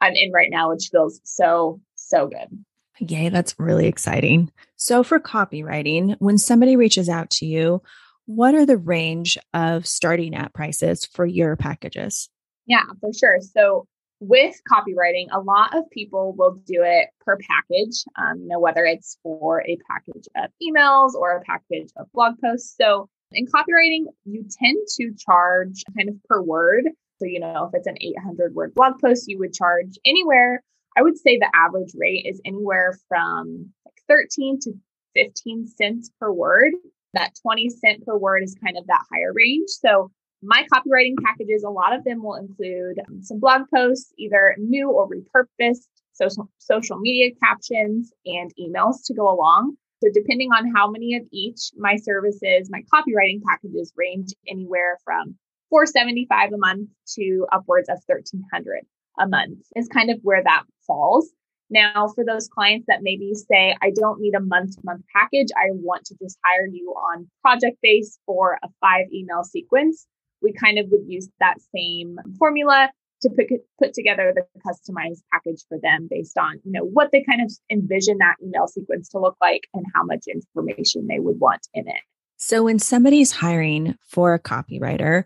I'm 0.00 0.14
in 0.14 0.32
right 0.32 0.50
now, 0.50 0.70
which 0.70 0.88
feels 0.90 1.20
so, 1.24 1.80
so 1.94 2.26
good. 2.26 2.64
Yay, 2.98 3.28
that's 3.28 3.54
really 3.58 3.86
exciting. 3.86 4.50
So, 4.76 5.02
for 5.02 5.18
copywriting, 5.18 6.16
when 6.18 6.36
somebody 6.36 6.76
reaches 6.76 7.08
out 7.08 7.30
to 7.30 7.46
you, 7.46 7.82
what 8.26 8.54
are 8.54 8.66
the 8.66 8.76
range 8.76 9.38
of 9.54 9.86
starting 9.86 10.34
at 10.34 10.52
prices 10.52 11.06
for 11.06 11.24
your 11.24 11.56
packages? 11.56 12.28
Yeah, 12.66 12.84
for 13.00 13.10
sure. 13.12 13.38
So, 13.40 13.86
with 14.20 14.54
copywriting, 14.70 15.26
a 15.32 15.40
lot 15.40 15.74
of 15.74 15.90
people 15.90 16.34
will 16.36 16.60
do 16.66 16.82
it 16.82 17.08
per 17.24 17.38
package, 17.38 18.04
um, 18.16 18.40
you 18.42 18.48
know, 18.48 18.60
whether 18.60 18.84
it's 18.84 19.18
for 19.22 19.62
a 19.62 19.78
package 19.90 20.28
of 20.36 20.50
emails 20.62 21.14
or 21.14 21.32
a 21.32 21.40
package 21.40 21.90
of 21.96 22.06
blog 22.12 22.34
posts. 22.38 22.76
So, 22.78 23.08
in 23.32 23.46
copywriting, 23.46 24.06
you 24.24 24.44
tend 24.50 24.78
to 24.96 25.14
charge 25.16 25.82
kind 25.96 26.08
of 26.08 26.16
per 26.24 26.42
word. 26.42 26.84
So, 27.18 27.26
you 27.26 27.40
know, 27.40 27.70
if 27.72 27.78
it's 27.78 27.86
an 27.86 27.96
800 28.00 28.54
word 28.54 28.74
blog 28.74 29.00
post, 29.00 29.24
you 29.28 29.38
would 29.38 29.54
charge 29.54 29.98
anywhere. 30.04 30.62
I 30.96 31.02
would 31.02 31.16
say 31.16 31.38
the 31.38 31.50
average 31.54 31.92
rate 31.96 32.26
is 32.26 32.40
anywhere 32.44 32.98
from 33.08 33.72
like 33.86 33.94
13 34.08 34.58
to 34.62 34.72
15 35.14 35.66
cents 35.68 36.10
per 36.20 36.30
word. 36.32 36.72
That 37.14 37.32
20 37.42 37.70
cent 37.70 38.04
per 38.04 38.16
word 38.16 38.42
is 38.42 38.56
kind 38.62 38.76
of 38.76 38.86
that 38.88 39.04
higher 39.10 39.32
range. 39.32 39.68
So, 39.68 40.10
my 40.42 40.66
copywriting 40.72 41.16
packages, 41.22 41.64
a 41.64 41.70
lot 41.70 41.94
of 41.94 42.04
them 42.04 42.22
will 42.22 42.36
include 42.36 42.98
um, 43.08 43.22
some 43.22 43.40
blog 43.40 43.62
posts, 43.74 44.12
either 44.18 44.54
new 44.58 44.90
or 44.90 45.08
repurposed, 45.08 45.86
social, 46.12 46.48
social 46.58 46.98
media 46.98 47.32
captions, 47.42 48.12
and 48.24 48.52
emails 48.58 49.04
to 49.06 49.14
go 49.14 49.30
along. 49.30 49.76
So, 50.02 50.08
depending 50.12 50.50
on 50.50 50.72
how 50.74 50.90
many 50.90 51.14
of 51.16 51.24
each, 51.30 51.72
my 51.76 51.96
services, 51.96 52.70
my 52.70 52.82
copywriting 52.92 53.42
packages 53.42 53.92
range 53.96 54.32
anywhere 54.48 54.98
from 55.04 55.36
475 55.68 56.52
a 56.52 56.56
month 56.56 56.88
to 57.16 57.46
upwards 57.52 57.88
of 57.88 57.98
1300 58.06 58.86
a 59.18 59.28
month 59.28 59.58
is 59.76 59.88
kind 59.88 60.10
of 60.10 60.18
where 60.22 60.42
that 60.42 60.62
falls. 60.86 61.30
Now, 61.68 62.08
for 62.14 62.24
those 62.24 62.48
clients 62.48 62.86
that 62.88 63.00
maybe 63.02 63.32
say, 63.34 63.76
I 63.80 63.92
don't 63.94 64.20
need 64.20 64.34
a 64.34 64.40
month 64.40 64.76
to 64.76 64.80
month 64.82 65.04
package, 65.14 65.48
I 65.56 65.70
want 65.70 66.04
to 66.06 66.16
just 66.20 66.36
hire 66.44 66.66
you 66.66 66.90
on 66.90 67.28
project 67.42 67.78
base 67.80 68.18
for 68.26 68.58
a 68.62 68.68
five 68.80 69.06
email 69.12 69.44
sequence, 69.44 70.06
we 70.42 70.52
kind 70.52 70.78
of 70.78 70.86
would 70.90 71.06
use 71.06 71.28
that 71.40 71.56
same 71.74 72.18
formula 72.38 72.90
to 73.22 73.30
put, 73.30 73.46
put 73.78 73.94
together 73.94 74.34
the 74.34 74.44
customized 74.66 75.20
package 75.32 75.62
for 75.68 75.78
them 75.82 76.08
based 76.10 76.38
on 76.38 76.60
you 76.64 76.72
know 76.72 76.84
what 76.84 77.10
they 77.12 77.22
kind 77.22 77.42
of 77.42 77.52
envision 77.70 78.18
that 78.18 78.36
email 78.42 78.66
sequence 78.66 79.08
to 79.10 79.18
look 79.18 79.36
like 79.40 79.68
and 79.74 79.84
how 79.94 80.02
much 80.04 80.24
information 80.26 81.06
they 81.06 81.18
would 81.18 81.38
want 81.38 81.66
in 81.74 81.86
it. 81.86 82.00
So 82.36 82.64
when 82.64 82.78
somebody's 82.78 83.32
hiring 83.32 83.96
for 84.06 84.32
a 84.32 84.40
copywriter 84.40 85.24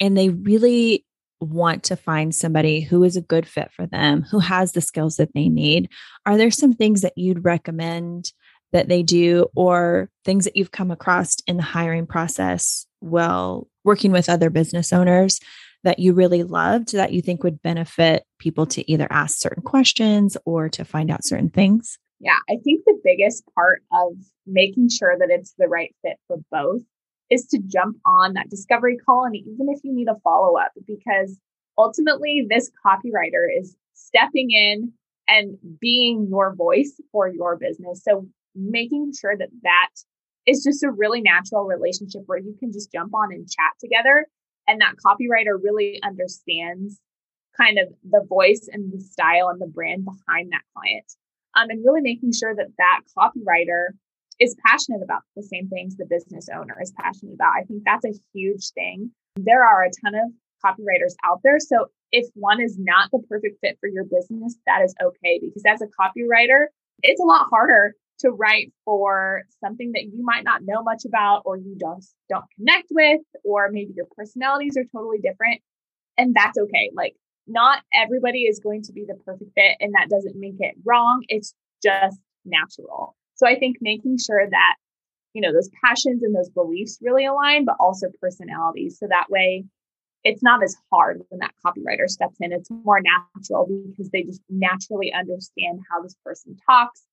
and 0.00 0.16
they 0.16 0.30
really 0.30 1.04
want 1.40 1.84
to 1.84 1.96
find 1.96 2.34
somebody 2.34 2.80
who 2.80 3.04
is 3.04 3.16
a 3.16 3.22
good 3.22 3.46
fit 3.46 3.70
for 3.70 3.86
them 3.86 4.22
who 4.22 4.40
has 4.40 4.72
the 4.72 4.80
skills 4.80 5.16
that 5.16 5.32
they 5.34 5.48
need 5.48 5.88
are 6.26 6.36
there 6.36 6.50
some 6.50 6.72
things 6.72 7.02
that 7.02 7.16
you'd 7.16 7.44
recommend 7.44 8.32
that 8.72 8.88
they 8.88 9.04
do 9.04 9.46
or 9.54 10.10
things 10.24 10.44
that 10.44 10.56
you've 10.56 10.72
come 10.72 10.90
across 10.90 11.36
in 11.46 11.56
the 11.56 11.62
hiring 11.62 12.06
process 12.06 12.86
while 13.00 13.68
working 13.88 14.12
with 14.12 14.28
other 14.28 14.50
business 14.50 14.92
owners 14.92 15.40
that 15.82 15.98
you 15.98 16.12
really 16.12 16.42
loved 16.42 16.92
that 16.92 17.12
you 17.12 17.22
think 17.22 17.42
would 17.42 17.62
benefit 17.62 18.24
people 18.38 18.66
to 18.66 18.88
either 18.90 19.08
ask 19.10 19.38
certain 19.38 19.62
questions 19.62 20.36
or 20.44 20.68
to 20.68 20.84
find 20.84 21.10
out 21.10 21.24
certain 21.24 21.48
things? 21.48 21.98
Yeah, 22.20 22.36
I 22.50 22.56
think 22.62 22.84
the 22.84 23.00
biggest 23.02 23.44
part 23.54 23.82
of 23.92 24.12
making 24.46 24.90
sure 24.90 25.16
that 25.18 25.30
it's 25.30 25.54
the 25.56 25.68
right 25.68 25.94
fit 26.02 26.18
for 26.26 26.36
both 26.50 26.82
is 27.30 27.46
to 27.46 27.58
jump 27.66 27.96
on 28.04 28.34
that 28.34 28.50
discovery 28.50 28.98
call. 28.98 29.24
And 29.24 29.36
even 29.36 29.68
if 29.70 29.80
you 29.82 29.94
need 29.94 30.08
a 30.08 30.16
follow 30.22 30.58
up, 30.58 30.72
because 30.86 31.38
ultimately, 31.78 32.46
this 32.48 32.70
copywriter 32.84 33.46
is 33.58 33.74
stepping 33.94 34.50
in 34.50 34.92
and 35.28 35.56
being 35.80 36.26
your 36.28 36.54
voice 36.54 37.00
for 37.10 37.28
your 37.28 37.56
business. 37.56 38.02
So 38.02 38.26
making 38.54 39.12
sure 39.18 39.36
that 39.36 39.50
that 39.62 39.90
is 40.48 40.64
just 40.64 40.82
a 40.82 40.90
really 40.90 41.20
natural 41.20 41.64
relationship 41.64 42.22
where 42.26 42.38
you 42.38 42.56
can 42.58 42.72
just 42.72 42.90
jump 42.90 43.14
on 43.14 43.32
and 43.32 43.48
chat 43.48 43.72
together. 43.78 44.26
And 44.66 44.80
that 44.80 44.94
copywriter 45.04 45.58
really 45.62 46.00
understands 46.02 46.98
kind 47.56 47.78
of 47.78 47.88
the 48.08 48.24
voice 48.26 48.68
and 48.72 48.90
the 48.92 49.00
style 49.00 49.48
and 49.48 49.60
the 49.60 49.66
brand 49.66 50.04
behind 50.04 50.50
that 50.52 50.62
client. 50.74 51.04
Um, 51.54 51.68
and 51.70 51.84
really 51.84 52.00
making 52.00 52.32
sure 52.32 52.54
that 52.54 52.68
that 52.78 53.00
copywriter 53.16 53.88
is 54.40 54.56
passionate 54.64 55.02
about 55.02 55.22
the 55.36 55.42
same 55.42 55.68
things 55.68 55.96
the 55.96 56.06
business 56.06 56.48
owner 56.54 56.76
is 56.80 56.92
passionate 56.98 57.34
about. 57.34 57.52
I 57.58 57.64
think 57.64 57.82
that's 57.84 58.04
a 58.04 58.18
huge 58.32 58.70
thing. 58.70 59.10
There 59.36 59.64
are 59.64 59.84
a 59.84 59.90
ton 60.02 60.14
of 60.14 60.30
copywriters 60.64 61.14
out 61.24 61.40
there. 61.44 61.58
So 61.58 61.86
if 62.12 62.26
one 62.34 62.60
is 62.60 62.76
not 62.78 63.10
the 63.10 63.20
perfect 63.28 63.58
fit 63.60 63.76
for 63.80 63.88
your 63.88 64.04
business, 64.04 64.56
that 64.66 64.82
is 64.82 64.94
okay 65.02 65.40
because 65.40 65.62
as 65.66 65.82
a 65.82 65.86
copywriter, 65.86 66.66
it's 67.02 67.20
a 67.20 67.24
lot 67.24 67.46
harder 67.50 67.94
to 68.20 68.30
write 68.30 68.72
for 68.84 69.44
something 69.62 69.92
that 69.92 70.04
you 70.04 70.22
might 70.22 70.44
not 70.44 70.62
know 70.62 70.82
much 70.82 71.04
about 71.04 71.42
or 71.44 71.56
you 71.56 71.76
don't 71.78 72.04
don't 72.28 72.44
connect 72.56 72.88
with 72.90 73.20
or 73.44 73.70
maybe 73.70 73.92
your 73.94 74.06
personalities 74.16 74.76
are 74.76 74.84
totally 74.92 75.18
different 75.18 75.60
and 76.16 76.34
that's 76.34 76.58
okay. 76.58 76.90
Like 76.94 77.14
not 77.46 77.82
everybody 77.94 78.42
is 78.42 78.60
going 78.60 78.82
to 78.82 78.92
be 78.92 79.04
the 79.06 79.14
perfect 79.24 79.50
fit 79.54 79.76
and 79.80 79.94
that 79.94 80.08
doesn't 80.10 80.38
make 80.38 80.56
it 80.58 80.74
wrong. 80.84 81.24
It's 81.28 81.54
just 81.82 82.18
natural. 82.44 83.16
So 83.34 83.46
i 83.46 83.56
think 83.58 83.76
making 83.80 84.18
sure 84.18 84.48
that 84.48 84.74
you 85.32 85.42
know 85.42 85.52
those 85.52 85.70
passions 85.84 86.22
and 86.22 86.34
those 86.34 86.48
beliefs 86.48 86.98
really 87.00 87.24
align 87.24 87.64
but 87.64 87.76
also 87.78 88.08
personalities. 88.20 88.98
So 88.98 89.06
that 89.08 89.30
way 89.30 89.64
it's 90.24 90.42
not 90.42 90.62
as 90.64 90.76
hard 90.90 91.22
when 91.28 91.38
that 91.40 91.54
copywriter 91.64 92.08
steps 92.08 92.36
in. 92.40 92.52
It's 92.52 92.68
more 92.70 93.00
natural 93.00 93.68
because 93.88 94.10
they 94.10 94.24
just 94.24 94.42
naturally 94.50 95.12
understand 95.12 95.80
how 95.90 96.02
this 96.02 96.16
person 96.24 96.56
talks 96.68 97.04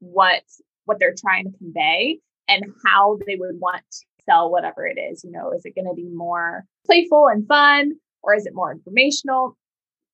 what 0.00 0.42
what 0.84 0.98
they're 0.98 1.14
trying 1.16 1.44
to 1.44 1.58
convey 1.58 2.18
and 2.48 2.64
how 2.84 3.18
they 3.26 3.36
would 3.36 3.60
want 3.60 3.82
to 3.92 3.98
sell 4.24 4.50
whatever 4.50 4.86
it 4.86 4.98
is. 4.98 5.22
You 5.24 5.30
know, 5.30 5.52
is 5.52 5.64
it 5.64 5.74
going 5.74 5.86
to 5.86 5.94
be 5.94 6.08
more 6.08 6.64
playful 6.84 7.28
and 7.28 7.46
fun 7.46 7.92
or 8.22 8.34
is 8.34 8.46
it 8.46 8.54
more 8.54 8.72
informational? 8.72 9.56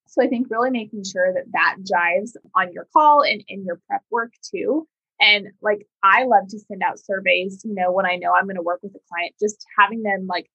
So 0.07 0.23
I 0.23 0.29
think 0.29 0.49
really 0.51 0.71
making 0.71 1.05
sure 1.05 1.33
that 1.33 1.51
that 1.53 1.77
jives 1.81 2.33
on 2.55 2.73
your 2.73 2.87
call 2.93 3.23
and 3.23 3.43
in 3.49 3.65
your 3.65 3.81
prep 3.89 4.03
work 4.11 4.33
too. 4.55 4.87
And 5.21 5.49
like 5.63 5.87
I 6.03 6.25
love 6.25 6.49
to 6.51 6.59
send 6.59 6.83
out 6.83 7.01
surveys, 7.01 7.63
you 7.65 7.75
know, 7.75 7.91
when 7.91 8.07
I 8.07 8.17
know 8.17 8.33
I'm 8.35 8.45
going 8.45 8.57
to 8.57 8.63
work 8.63 8.81
with 8.83 8.95
a 8.95 9.01
client, 9.09 9.35
just 9.41 9.65
having 9.79 10.03
them 10.03 10.27
like, 10.29 10.47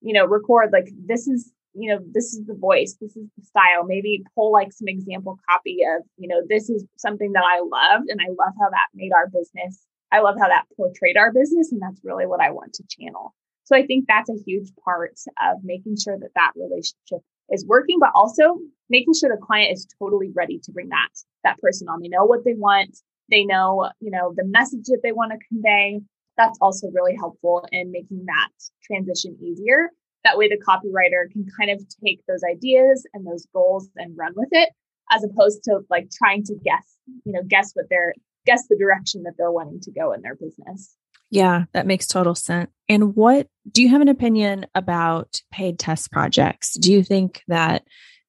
you 0.00 0.12
know, 0.12 0.26
record 0.26 0.70
like 0.72 0.90
this 1.06 1.28
is 1.28 1.52
you 1.74 1.90
know, 1.90 2.00
this 2.12 2.34
is 2.34 2.44
the 2.46 2.54
voice, 2.54 2.96
this 3.00 3.16
is 3.16 3.26
the 3.36 3.44
style. 3.44 3.84
Maybe 3.86 4.22
pull 4.34 4.52
like 4.52 4.72
some 4.72 4.88
example 4.88 5.38
copy 5.48 5.78
of, 5.84 6.02
you 6.16 6.28
know, 6.28 6.42
this 6.48 6.68
is 6.68 6.84
something 6.96 7.32
that 7.32 7.44
I 7.44 7.60
loved 7.60 8.08
and 8.08 8.20
I 8.20 8.28
love 8.28 8.54
how 8.60 8.70
that 8.70 8.88
made 8.94 9.12
our 9.12 9.28
business. 9.28 9.86
I 10.12 10.20
love 10.20 10.36
how 10.40 10.48
that 10.48 10.64
portrayed 10.76 11.16
our 11.16 11.32
business. 11.32 11.70
And 11.70 11.80
that's 11.80 12.00
really 12.02 12.26
what 12.26 12.40
I 12.40 12.50
want 12.50 12.74
to 12.74 12.84
channel. 12.88 13.34
So 13.64 13.76
I 13.76 13.86
think 13.86 14.06
that's 14.08 14.30
a 14.30 14.42
huge 14.44 14.70
part 14.84 15.14
of 15.40 15.58
making 15.62 15.96
sure 16.02 16.18
that 16.18 16.34
that 16.34 16.52
relationship 16.56 17.24
is 17.50 17.64
working, 17.66 17.98
but 18.00 18.10
also 18.14 18.58
making 18.88 19.14
sure 19.14 19.30
the 19.30 19.40
client 19.40 19.72
is 19.72 19.86
totally 19.98 20.30
ready 20.34 20.58
to 20.64 20.72
bring 20.72 20.88
that, 20.88 21.08
that 21.44 21.58
person 21.60 21.88
on. 21.88 22.00
They 22.00 22.08
know 22.08 22.24
what 22.24 22.44
they 22.44 22.54
want. 22.54 22.98
They 23.30 23.44
know, 23.44 23.88
you 24.00 24.10
know, 24.10 24.34
the 24.36 24.44
message 24.44 24.86
that 24.86 25.00
they 25.04 25.12
want 25.12 25.30
to 25.32 25.46
convey. 25.48 26.00
That's 26.36 26.58
also 26.60 26.88
really 26.92 27.14
helpful 27.14 27.64
in 27.70 27.92
making 27.92 28.24
that 28.26 28.50
transition 28.82 29.36
easier 29.40 29.90
that 30.24 30.36
way, 30.36 30.48
the 30.48 30.58
copywriter 30.58 31.30
can 31.32 31.46
kind 31.58 31.70
of 31.70 31.82
take 32.04 32.20
those 32.26 32.42
ideas 32.42 33.06
and 33.14 33.26
those 33.26 33.46
goals 33.54 33.88
and 33.96 34.16
run 34.16 34.32
with 34.36 34.48
it, 34.52 34.70
as 35.10 35.24
opposed 35.24 35.64
to 35.64 35.80
like 35.90 36.10
trying 36.10 36.44
to 36.44 36.54
guess, 36.64 36.96
you 37.24 37.32
know, 37.32 37.42
guess 37.46 37.72
what 37.74 37.86
they're 37.88 38.14
guess 38.46 38.66
the 38.68 38.76
direction 38.76 39.22
that 39.24 39.34
they're 39.36 39.52
wanting 39.52 39.80
to 39.80 39.90
go 39.90 40.12
in 40.12 40.22
their 40.22 40.34
business. 40.34 40.96
Yeah, 41.30 41.64
that 41.72 41.86
makes 41.86 42.06
total 42.06 42.34
sense. 42.34 42.70
And 42.88 43.14
what 43.14 43.46
do 43.70 43.82
you 43.82 43.88
have 43.90 44.00
an 44.00 44.08
opinion 44.08 44.66
about 44.74 45.40
paid 45.52 45.78
test 45.78 46.10
projects? 46.10 46.74
Do 46.74 46.92
you 46.92 47.04
think 47.04 47.42
that 47.46 47.84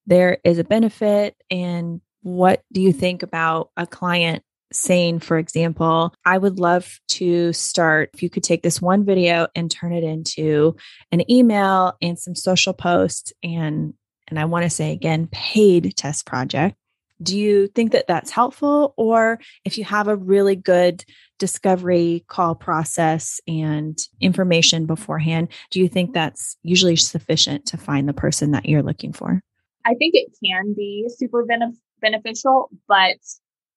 there 0.05 0.37
is 0.43 0.59
a 0.59 0.63
benefit? 0.63 1.35
And 1.49 2.01
what 2.21 2.63
do 2.71 2.81
you 2.81 2.93
think 2.93 3.23
about 3.23 3.71
a 3.75 3.87
client 3.87 4.43
saying, 4.71 5.19
for 5.19 5.37
example, 5.37 6.13
I 6.25 6.37
would 6.37 6.59
love 6.59 6.99
to 7.09 7.53
start, 7.53 8.09
if 8.13 8.23
you 8.23 8.29
could 8.29 8.43
take 8.43 8.63
this 8.63 8.81
one 8.81 9.05
video 9.05 9.47
and 9.55 9.69
turn 9.69 9.93
it 9.93 10.03
into 10.03 10.75
an 11.11 11.29
email 11.29 11.93
and 12.01 12.17
some 12.17 12.35
social 12.35 12.73
posts 12.73 13.33
and 13.43 13.93
and 14.27 14.39
I 14.39 14.45
want 14.45 14.63
to 14.63 14.69
say 14.69 14.93
again, 14.93 15.27
paid 15.31 15.93
test 15.97 16.25
project. 16.25 16.77
Do 17.21 17.37
you 17.37 17.67
think 17.67 17.91
that 17.91 18.07
that's 18.07 18.31
helpful? 18.31 18.93
Or 18.97 19.39
if 19.65 19.77
you 19.77 19.83
have 19.83 20.07
a 20.07 20.15
really 20.15 20.55
good 20.55 21.03
discovery 21.37 22.23
call 22.27 22.55
process 22.55 23.41
and 23.47 23.99
information 24.21 24.85
beforehand, 24.85 25.49
do 25.69 25.79
you 25.79 25.87
think 25.87 26.13
that's 26.13 26.55
usually 26.63 26.95
sufficient 26.95 27.65
to 27.67 27.77
find 27.77 28.07
the 28.07 28.13
person 28.13 28.51
that 28.51 28.67
you're 28.67 28.81
looking 28.81 29.11
for? 29.11 29.41
I 29.85 29.95
think 29.95 30.15
it 30.15 30.31
can 30.43 30.73
be 30.73 31.09
super 31.09 31.45
benef- 31.45 31.77
beneficial, 32.01 32.69
but 32.87 33.17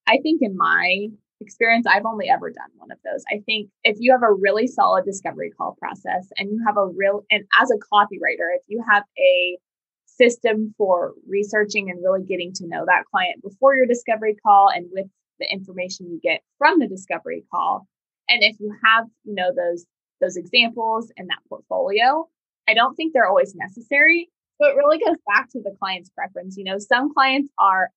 I 0.07 0.19
think 0.23 0.41
in 0.43 0.57
my 0.57 1.09
experience, 1.41 1.87
I've 1.87 2.07
only 2.07 2.29
ever 2.29 2.51
done 2.51 2.71
one 2.77 2.91
of 2.91 2.99
those. 3.05 3.23
I 3.31 3.41
think 3.45 3.71
if 3.83 3.97
you 4.01 4.13
have 4.13 4.23
a 4.23 4.33
really 4.33 4.67
solid 4.67 5.05
discovery 5.05 5.51
call 5.51 5.77
process 5.79 6.29
and 6.39 6.51
you 6.51 6.63
have 6.67 6.77
a 6.77 6.87
real, 6.87 7.25
and 7.31 7.45
as 7.61 7.71
a 7.71 7.79
copywriter, 7.95 8.49
if 8.57 8.63
you 8.69 8.83
have 8.89 9.05
a 9.19 9.59
system 10.07 10.75
for 10.79 11.15
researching 11.29 11.91
and 11.91 12.03
really 12.03 12.23
getting 12.25 12.53
to 12.55 12.67
know 12.67 12.85
that 12.87 13.05
client 13.11 13.43
before 13.43 13.75
your 13.75 13.87
discovery 13.87 14.37
call 14.47 14.69
and 14.73 14.87
with 14.93 15.07
the 15.41 15.47
information 15.51 16.07
you 16.09 16.21
get 16.23 16.41
from 16.59 16.79
the 16.79 16.87
discovery 16.87 17.45
call, 17.53 17.87
and 18.29 18.43
if 18.43 18.57
you 18.61 18.75
have, 18.85 19.07
you 19.25 19.35
know, 19.35 19.51
those 19.55 19.87
those 20.21 20.37
examples 20.37 21.13
and 21.17 21.29
that 21.29 21.41
portfolio, 21.49 22.27
I 22.69 22.75
don't 22.75 22.95
think 22.95 23.13
they're 23.13 23.27
always 23.27 23.55
necessary. 23.55 24.31
So 24.61 24.69
it 24.69 24.77
really 24.77 24.99
goes 24.99 25.17
back 25.27 25.51
to 25.51 25.61
the 25.61 25.75
client's 25.79 26.11
preference. 26.11 26.57
You 26.57 26.65
know, 26.65 26.79
some 26.79 27.13
clients 27.13 27.51
are 27.59 27.91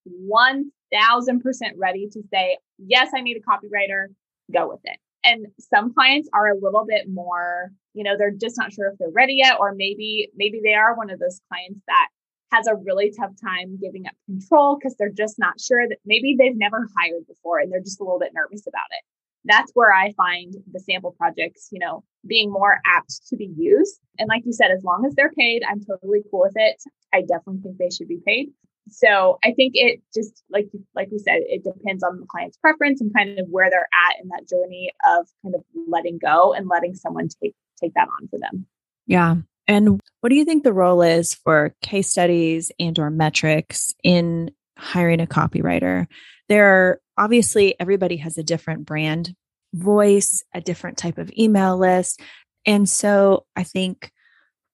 1000% 0.94 1.42
ready 1.78 2.08
to 2.12 2.22
say, 2.32 2.58
yes, 2.78 3.12
I 3.16 3.22
need 3.22 3.38
a 3.38 3.42
copywriter, 3.42 4.08
go 4.54 4.70
with 4.70 4.82
it. 4.84 4.98
And 5.24 5.48
some 5.60 5.94
clients 5.94 6.30
are 6.34 6.48
a 6.48 6.56
little 6.56 6.86
bit 6.88 7.10
more, 7.10 7.72
you 7.94 8.04
know, 8.04 8.16
they're 8.18 8.32
just 8.32 8.58
not 8.58 8.72
sure 8.72 8.88
if 8.88 8.98
they're 8.98 9.10
ready 9.12 9.36
yet, 9.36 9.58
or 9.60 9.74
maybe, 9.76 10.30
maybe 10.36 10.62
they 10.64 10.74
are 10.74 10.96
one 10.96 11.10
of 11.10 11.20
those 11.20 11.42
clients 11.50 11.82
that 11.88 12.08
has 12.54 12.68
a 12.68 12.76
really 12.76 13.12
tough 13.12 13.32
time 13.44 13.78
giving 13.82 14.08
up 14.08 14.14
control 14.26 14.78
because 14.78 14.96
they're 14.98 15.12
just 15.12 15.38
not 15.38 15.60
sure 15.60 15.88
that 15.88 15.98
maybe 16.06 16.36
they've 16.38 16.56
never 16.56 16.88
hired 16.98 17.28
before 17.28 17.60
and 17.60 17.72
they're 17.72 17.82
just 17.82 18.00
a 18.00 18.04
little 18.04 18.20
bit 18.20 18.32
nervous 18.34 18.66
about 18.68 18.88
it 18.92 19.04
that's 19.48 19.72
where 19.74 19.94
I 19.94 20.12
find 20.14 20.54
the 20.72 20.80
sample 20.80 21.16
projects, 21.18 21.70
you 21.72 21.80
know, 21.80 22.04
being 22.26 22.52
more 22.52 22.80
apt 22.86 23.28
to 23.30 23.38
be 23.38 23.52
used. 23.58 24.00
And 24.20 24.28
like 24.28 24.44
you 24.46 24.52
said, 24.52 24.72
as 24.72 24.84
long 24.84 25.06
as 25.06 25.16
they're 25.16 25.32
paid, 25.32 25.64
I'm 25.68 25.84
totally 25.84 26.20
cool 26.30 26.42
with 26.42 26.54
it. 26.56 26.82
I 27.14 27.22
definitely 27.22 27.62
think 27.62 27.78
they 27.78 27.90
should 27.90 28.08
be 28.08 28.20
paid. 28.26 28.50
So 28.90 29.38
I 29.44 29.54
think 29.54 29.74
it 29.76 30.02
just 30.14 30.44
like 30.50 30.70
like 30.96 31.10
we 31.12 31.20
said, 31.20 31.42
it 31.46 31.64
depends 31.64 32.04
on 32.04 32.20
the 32.20 32.26
client's 32.26 32.58
preference 32.58 33.02
and 33.02 33.14
kind 33.14 33.40
of 33.40 33.48
where 33.50 33.70
they're 33.70 33.90
at 34.10 34.22
in 34.22 34.30
that 34.30 34.48
journey 34.50 34.92
of 35.08 35.28
kind 35.44 35.56
of 35.56 35.64
letting 35.88 36.18
go 36.18 36.54
and 36.54 36.68
letting 36.68 36.96
someone 36.96 37.28
take 37.42 37.56
take 37.82 37.94
that 37.94 38.08
on 38.20 38.28
for 38.28 38.40
them. 38.40 38.66
Yeah. 39.06 39.36
And 39.68 40.00
what 40.22 40.30
do 40.30 40.36
you 40.36 40.46
think 40.46 40.64
the 40.64 40.74
role 40.74 41.02
is 41.02 41.34
for 41.34 41.76
case 41.82 42.10
studies 42.10 42.72
and 42.80 42.98
or 42.98 43.10
metrics 43.10 43.94
in 44.04 44.52
hiring 44.78 45.20
a 45.20 45.28
copywriter? 45.28 46.08
There 46.48 46.68
are 46.68 47.02
obviously 47.18 47.76
everybody 47.80 48.18
has 48.18 48.38
a 48.38 48.44
different 48.44 48.86
brand 48.86 49.36
voice, 49.74 50.44
a 50.54 50.62
different 50.62 50.98
type 50.98 51.18
of 51.18 51.32
email 51.38 51.78
list. 51.78 52.22
And 52.66 52.88
so 52.88 53.46
I 53.56 53.64
think 53.64 54.12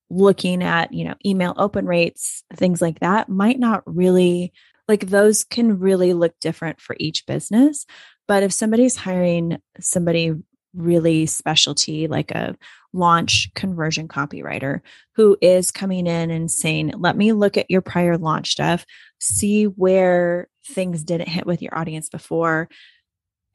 looking 0.10 0.64
at, 0.64 0.94
you 0.94 1.06
know, 1.06 1.16
email 1.26 1.54
open 1.58 1.86
rates, 1.86 2.44
things 2.56 2.82
like 2.82 3.00
that 3.00 3.30
might 3.30 3.60
not 3.60 3.84
really 3.86 4.54
like 4.88 5.08
those 5.08 5.44
can 5.44 5.80
really 5.80 6.14
look 6.14 6.38
different 6.40 6.82
for 6.82 6.96
each 7.00 7.26
business. 7.26 7.86
But 8.28 8.44
if 8.44 8.52
somebody's 8.52 8.98
hiring 8.98 9.58
somebody 9.80 10.34
really 10.74 11.26
specialty, 11.26 12.08
like 12.08 12.32
a 12.32 12.56
launch 12.94 13.50
conversion 13.56 14.08
copywriter 14.08 14.82
who 15.16 15.38
is 15.42 15.72
coming 15.72 16.08
in 16.08 16.32
and 16.32 16.50
saying, 16.50 16.94
let 16.98 17.16
me 17.16 17.32
look 17.32 17.58
at 17.58 17.70
your 17.70 17.82
prior 17.82 18.18
launch 18.18 18.52
stuff, 18.52 18.86
see 19.20 19.66
where 19.66 20.48
things 20.68 21.04
didn't 21.04 21.30
hit 21.30 21.46
with 21.46 21.62
your 21.62 21.78
audience 21.78 22.10
before, 22.10 22.70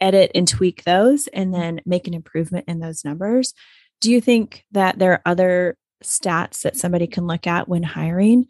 edit 0.00 0.30
and 0.34 0.46
tweak 0.46 0.84
those, 0.84 1.26
and 1.28 1.52
then 1.52 1.80
make 1.84 2.06
an 2.06 2.14
improvement 2.14 2.64
in 2.68 2.78
those 2.78 3.04
numbers. 3.04 3.52
Do 4.00 4.12
you 4.12 4.20
think 4.20 4.64
that 4.72 4.98
there 4.98 5.12
are 5.12 5.22
other 5.26 5.76
stats 6.02 6.62
that 6.62 6.76
somebody 6.76 7.06
can 7.06 7.26
look 7.26 7.46
at 7.46 7.68
when 7.68 7.82
hiring 7.82 8.46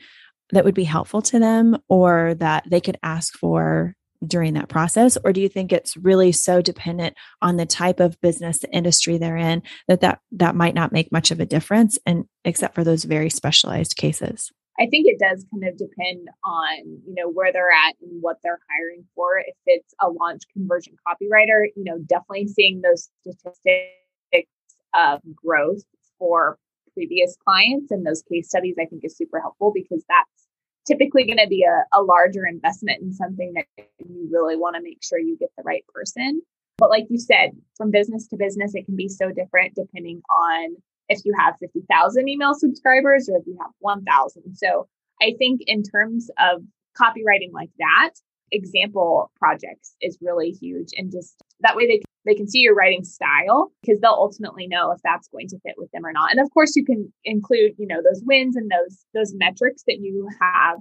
that 0.51 0.65
would 0.65 0.75
be 0.75 0.85
helpful 0.85 1.23
to 1.23 1.39
them 1.39 1.77
or 1.89 2.35
that 2.35 2.65
they 2.69 2.81
could 2.81 2.99
ask 3.03 3.35
for 3.35 3.95
during 4.27 4.55
that 4.55 4.69
process 4.69 5.17
or 5.25 5.33
do 5.33 5.41
you 5.41 5.49
think 5.49 5.73
it's 5.73 5.97
really 5.97 6.33
so 6.33 6.61
dependent 6.61 7.17
on 7.41 7.57
the 7.57 7.67
type 7.67 8.01
of 8.01 8.21
business 8.21 8.59
the 8.59 8.71
industry 8.75 9.17
they're 9.17 9.37
in 9.37 9.63
that 9.87 10.01
that 10.01 10.19
that 10.33 10.57
might 10.57 10.75
not 10.75 10.91
make 10.91 11.13
much 11.13 11.31
of 11.31 11.39
a 11.39 11.47
difference 11.47 11.99
and 12.05 12.25
except 12.45 12.75
for 12.75 12.83
those 12.83 13.05
very 13.05 13.31
specialized 13.31 13.97
cases 13.97 14.51
I 14.81 14.87
think 14.87 15.07
it 15.09 15.19
does 15.19 15.45
kind 15.51 15.67
of 15.67 15.77
depend 15.77 16.29
on, 16.45 16.79
you 17.05 17.15
know, 17.15 17.29
where 17.29 17.53
they're 17.53 17.73
at 17.73 17.97
and 18.01 18.23
what 18.23 18.37
they're 18.45 18.61
hiring 18.71 19.05
for. 19.15 19.39
If 19.39 19.57
it's 19.67 19.93
a 20.01 20.09
launch 20.09 20.43
conversion 20.53 20.95
copywriter, 21.07 21.67
you 21.75 21.83
know, 21.83 21.99
definitely 21.99 22.47
seeing 22.47 22.81
those 22.81 23.09
statistics 23.21 24.49
of 24.95 25.21
growth 25.35 25.83
for 26.19 26.59
previous 26.99 27.37
clients 27.45 27.93
and 27.93 28.05
those 28.05 28.23
case 28.23 28.49
studies, 28.49 28.75
I 28.81 28.87
think 28.87 29.05
is 29.05 29.17
super 29.17 29.41
helpful 29.41 29.73
because 29.73 30.03
that's 30.09 30.49
typically 30.85 31.25
going 31.25 31.39
to 31.39 31.47
be 31.47 31.65
a, 31.65 31.99
a 31.99 32.03
larger 32.03 32.45
investment 32.45 33.03
in 33.03 33.13
something 33.13 33.53
that 33.55 33.67
you 33.99 34.29
really 34.33 34.57
want 34.57 34.75
to 34.75 34.83
make 34.83 34.99
sure 35.03 35.19
you 35.21 35.37
get 35.39 35.51
the 35.57 35.63
right 35.63 35.85
person. 35.95 36.43
But 36.77 36.91
like 36.91 37.07
you 37.09 37.19
said, 37.19 37.51
from 37.77 37.93
business 37.93 38.27
to 38.29 38.37
business, 38.37 38.75
it 38.75 38.85
can 38.87 38.97
be 38.97 39.09
so 39.09 39.31
different 39.31 39.75
depending 39.77 40.23
on 40.31 40.77
if 41.09 41.21
you 41.25 41.35
have 41.39 41.55
50,000 41.61 42.29
email 42.29 42.55
subscribers 42.55 43.29
or 43.29 43.39
if 43.39 43.47
you 43.47 43.57
have 43.61 43.71
1,000. 43.79 44.57
So 44.57 44.89
I 45.23 45.35
think 45.39 45.61
in 45.67 45.83
terms 45.83 46.31
of 46.39 46.63
copywriting 47.01 47.53
like 47.53 47.71
that, 47.79 48.11
example 48.51 49.31
projects 49.39 49.95
is 50.01 50.19
really 50.21 50.51
huge. 50.51 50.89
And 50.97 51.13
just 51.13 51.37
that 51.61 51.77
way 51.77 51.87
they, 51.87 52.03
they 52.29 52.35
can 52.35 52.49
see 52.49 52.59
your 52.59 52.75
writing 52.75 53.05
style 53.05 53.73
because 53.83 54.01
they'll 54.01 54.13
ultimately 54.13 54.67
know 54.67 54.93
if 54.93 55.01
that's 55.03 55.29
going 55.29 55.49
to 55.49 55.59
fit 55.61 55.75
with 55.79 55.91
them 55.93 56.05
or 56.05 56.13
not. 56.13 56.31
And 56.31 56.41
of 56.41 56.51
course 56.53 56.77
you 56.77 56.85
can 56.85 57.13
include, 57.25 57.73
you 57.79 57.87
know, 57.87 58.03
those 58.03 58.23
wins 58.25 58.55
and 58.55 58.71
those, 58.71 59.05
those 59.15 59.35
metrics 59.35 59.83
that 59.87 59.99
you 60.01 60.29
have 60.41 60.79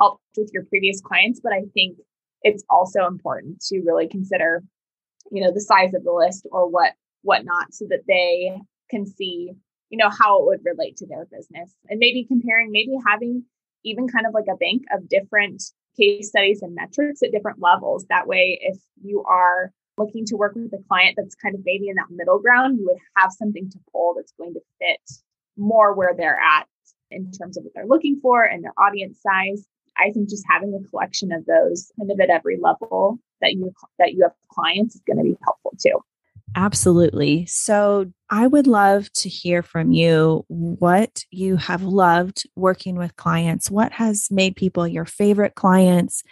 helped 0.00 0.22
with 0.36 0.50
your 0.52 0.64
previous 0.64 1.00
clients. 1.00 1.40
But 1.42 1.52
I 1.52 1.62
think 1.74 1.98
it's 2.42 2.64
also 2.70 3.06
important 3.06 3.60
to 3.68 3.82
really 3.84 4.08
consider, 4.08 4.62
you 5.30 5.42
know, 5.42 5.52
the 5.52 5.60
size 5.60 5.92
of 5.94 6.04
the 6.04 6.12
list 6.12 6.46
or 6.50 6.68
what, 6.68 6.94
whatnot 7.22 7.74
so 7.74 7.84
that 7.90 8.04
they 8.08 8.58
can 8.90 9.06
see 9.06 9.52
you 9.90 9.98
know, 9.98 10.10
how 10.10 10.38
it 10.38 10.46
would 10.46 10.60
relate 10.64 10.96
to 10.96 11.06
their 11.06 11.26
business 11.26 11.74
and 11.88 11.98
maybe 11.98 12.24
comparing, 12.24 12.70
maybe 12.72 12.96
having 13.06 13.44
even 13.84 14.08
kind 14.08 14.26
of 14.26 14.34
like 14.34 14.46
a 14.50 14.56
bank 14.56 14.82
of 14.92 15.08
different 15.08 15.62
case 15.96 16.28
studies 16.28 16.60
and 16.62 16.74
metrics 16.74 17.22
at 17.22 17.30
different 17.30 17.60
levels. 17.60 18.04
That 18.08 18.26
way, 18.26 18.58
if 18.62 18.78
you 19.02 19.22
are 19.22 19.72
looking 19.98 20.24
to 20.26 20.36
work 20.36 20.54
with 20.54 20.72
a 20.72 20.82
client 20.88 21.14
that's 21.16 21.34
kind 21.34 21.54
of 21.54 21.62
maybe 21.64 21.88
in 21.88 21.96
that 21.96 22.10
middle 22.10 22.38
ground, 22.38 22.78
you 22.78 22.86
would 22.86 22.98
have 23.16 23.32
something 23.32 23.70
to 23.70 23.78
pull 23.92 24.14
that's 24.14 24.32
going 24.38 24.54
to 24.54 24.60
fit 24.78 25.00
more 25.56 25.94
where 25.94 26.14
they're 26.16 26.38
at 26.38 26.66
in 27.10 27.30
terms 27.30 27.56
of 27.56 27.64
what 27.64 27.72
they're 27.74 27.86
looking 27.86 28.18
for 28.20 28.44
and 28.44 28.64
their 28.64 28.74
audience 28.78 29.20
size. 29.22 29.66
I 29.98 30.10
think 30.10 30.28
just 30.28 30.44
having 30.48 30.74
a 30.74 30.88
collection 30.88 31.32
of 31.32 31.46
those 31.46 31.90
kind 31.98 32.10
of 32.10 32.20
at 32.20 32.30
every 32.30 32.58
level 32.60 33.18
that 33.40 33.52
you 33.52 33.72
that 33.98 34.12
you 34.12 34.22
have 34.22 34.32
clients 34.50 34.94
is 34.94 35.02
going 35.06 35.18
to 35.18 35.24
be 35.24 35.36
helpful 35.42 35.72
too. 35.80 35.98
Absolutely. 36.54 37.44
So, 37.46 38.10
I 38.30 38.46
would 38.46 38.66
love 38.66 39.12
to 39.14 39.28
hear 39.28 39.62
from 39.62 39.92
you 39.92 40.44
what 40.48 41.24
you 41.30 41.56
have 41.56 41.82
loved 41.82 42.48
working 42.56 42.96
with 42.96 43.16
clients. 43.16 43.70
What 43.70 43.92
has 43.92 44.28
made 44.30 44.56
people 44.56 44.86
your 44.86 45.04
favorite 45.04 45.54
clients? 45.54 46.22